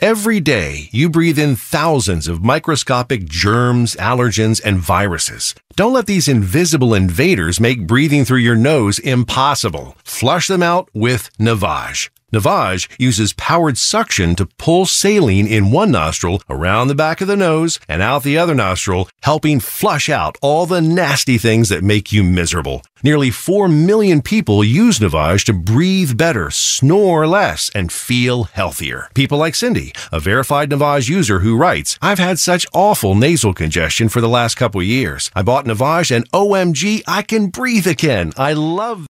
Every 0.03 0.41
day, 0.41 0.89
you 0.91 1.09
breathe 1.09 1.39
in 1.39 1.55
thousands 1.55 2.27
of 2.27 2.43
microscopic 2.43 3.25
germs, 3.25 3.95
allergens, 3.95 4.61
and 4.65 4.81
viruses. 4.81 5.55
Don't 5.77 5.93
let 5.93 6.07
these 6.07 6.27
invisible 6.27 6.93
invaders 6.93 7.61
make 7.61 7.87
breathing 7.87 8.25
through 8.25 8.41
your 8.41 8.57
nose 8.57 8.99
impossible. 8.99 9.95
Flush 10.03 10.49
them 10.49 10.61
out 10.61 10.91
with 10.93 11.31
Navage. 11.39 12.11
Navage 12.33 12.89
uses 12.99 13.35
powered 13.35 13.77
suction 13.77 14.35
to 14.37 14.47
pull 14.47 14.87
saline 14.87 15.47
in 15.47 15.71
one 15.71 15.91
nostril 15.91 16.43
around 16.49 16.89
the 16.89 16.95
back 16.95 17.21
of 17.21 17.29
the 17.29 17.37
nose 17.37 17.79
and 17.89 18.01
out 18.01 18.23
the 18.23 18.39
other 18.39 18.55
nostril, 18.55 19.09
helping 19.23 19.61
flush 19.61 20.09
out 20.09 20.39
all 20.41 20.65
the 20.65 20.81
nasty 20.81 21.37
things 21.37 21.69
that 21.69 21.85
make 21.85 22.11
you 22.11 22.25
miserable. 22.25 22.83
Nearly 23.05 23.31
4 23.31 23.69
million 23.69 24.23
people 24.23 24.65
use 24.65 24.99
Navage 24.99 25.45
to 25.47 25.53
breathe 25.53 26.17
better, 26.17 26.51
snore 26.51 27.27
less, 27.27 27.71
and 27.75 27.93
feel 27.93 28.45
healthier. 28.45 29.09
People 29.13 29.39
like 29.39 29.55
Cindy, 29.55 29.93
a 30.11 30.21
verified 30.21 30.71
Navage 30.71 31.11
user 31.11 31.41
who 31.41 31.57
writes, 31.57 31.99
I've 32.01 32.21
had 32.21 32.39
such 32.39 32.67
awful 32.73 33.15
nasal 33.15 33.53
congestion 33.53 34.09
for 34.09 34.21
the 34.21 34.29
last 34.29 34.55
couple 34.55 34.83
years. 34.83 35.31
I 35.35 35.43
bought 35.43 35.67
Navage 35.67 36.15
and 36.15 36.31
OMG, 36.31 37.03
I 37.07 37.23
can 37.23 37.49
breathe 37.49 37.87
again. 37.87 38.33
I 38.39 38.53
love 38.53 39.07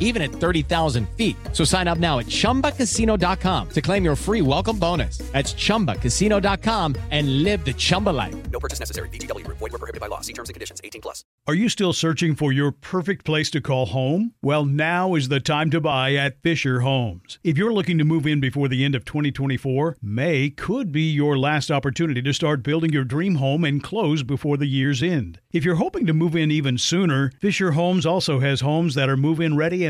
even 0.00 0.20
at 0.22 0.32
30,000 0.32 1.08
feet. 1.10 1.36
So 1.52 1.62
sign 1.62 1.86
up 1.86 1.98
now 1.98 2.18
at 2.18 2.26
chumbacasino.com 2.26 3.68
to 3.68 3.80
claim 3.80 4.04
your 4.04 4.16
free 4.16 4.42
welcome 4.42 4.78
bonus. 4.78 5.18
That's 5.32 5.54
chumbacasino.com 5.54 6.96
and 7.12 7.44
live 7.44 7.64
the 7.64 7.72
Chumba 7.72 8.10
life. 8.10 8.50
No 8.50 8.58
purchase 8.58 8.80
necessary. 8.80 9.08
VGW. 9.10 9.46
Void 9.46 9.60
were 9.60 9.78
prohibited 9.78 10.00
by 10.00 10.08
law. 10.08 10.20
See 10.20 10.32
terms 10.32 10.48
and 10.48 10.54
conditions. 10.54 10.80
18 10.82 11.00
plus. 11.00 11.24
Are 11.46 11.54
you 11.54 11.68
still 11.68 11.92
searching 11.92 12.34
for 12.34 12.52
your 12.52 12.70
perfect 12.70 13.24
place 13.24 13.50
to 13.50 13.60
call 13.60 13.86
home? 13.86 14.34
Well, 14.42 14.64
now 14.64 15.14
is 15.14 15.28
the 15.28 15.40
time 15.40 15.70
to 15.70 15.80
buy 15.80 16.14
at 16.14 16.42
Fisher 16.42 16.80
Homes. 16.80 17.38
If 17.42 17.58
you're 17.58 17.72
looking 17.72 17.98
to 17.98 18.04
move 18.04 18.26
in 18.26 18.40
before 18.40 18.68
the 18.68 18.84
end 18.84 18.94
of 18.94 19.04
2024, 19.04 19.96
May 20.02 20.50
could 20.50 20.92
be 20.92 21.10
your 21.10 21.38
last 21.38 21.70
opportunity 21.70 22.22
to 22.22 22.32
start 22.32 22.62
building 22.62 22.92
your 22.92 23.04
dream 23.04 23.36
home 23.36 23.64
and 23.64 23.82
close 23.82 24.22
before 24.22 24.56
the 24.56 24.66
year's 24.66 25.02
end. 25.02 25.40
If 25.52 25.64
you're 25.64 25.76
hoping 25.76 26.06
to 26.06 26.12
move 26.12 26.36
in 26.36 26.50
even 26.50 26.78
sooner, 26.78 27.32
Fisher 27.40 27.72
Homes 27.72 28.06
also 28.06 28.38
has 28.40 28.60
homes 28.60 28.94
that 28.94 29.08
are 29.08 29.16
move 29.16 29.40
in 29.40 29.56
ready 29.56 29.84
and 29.84 29.89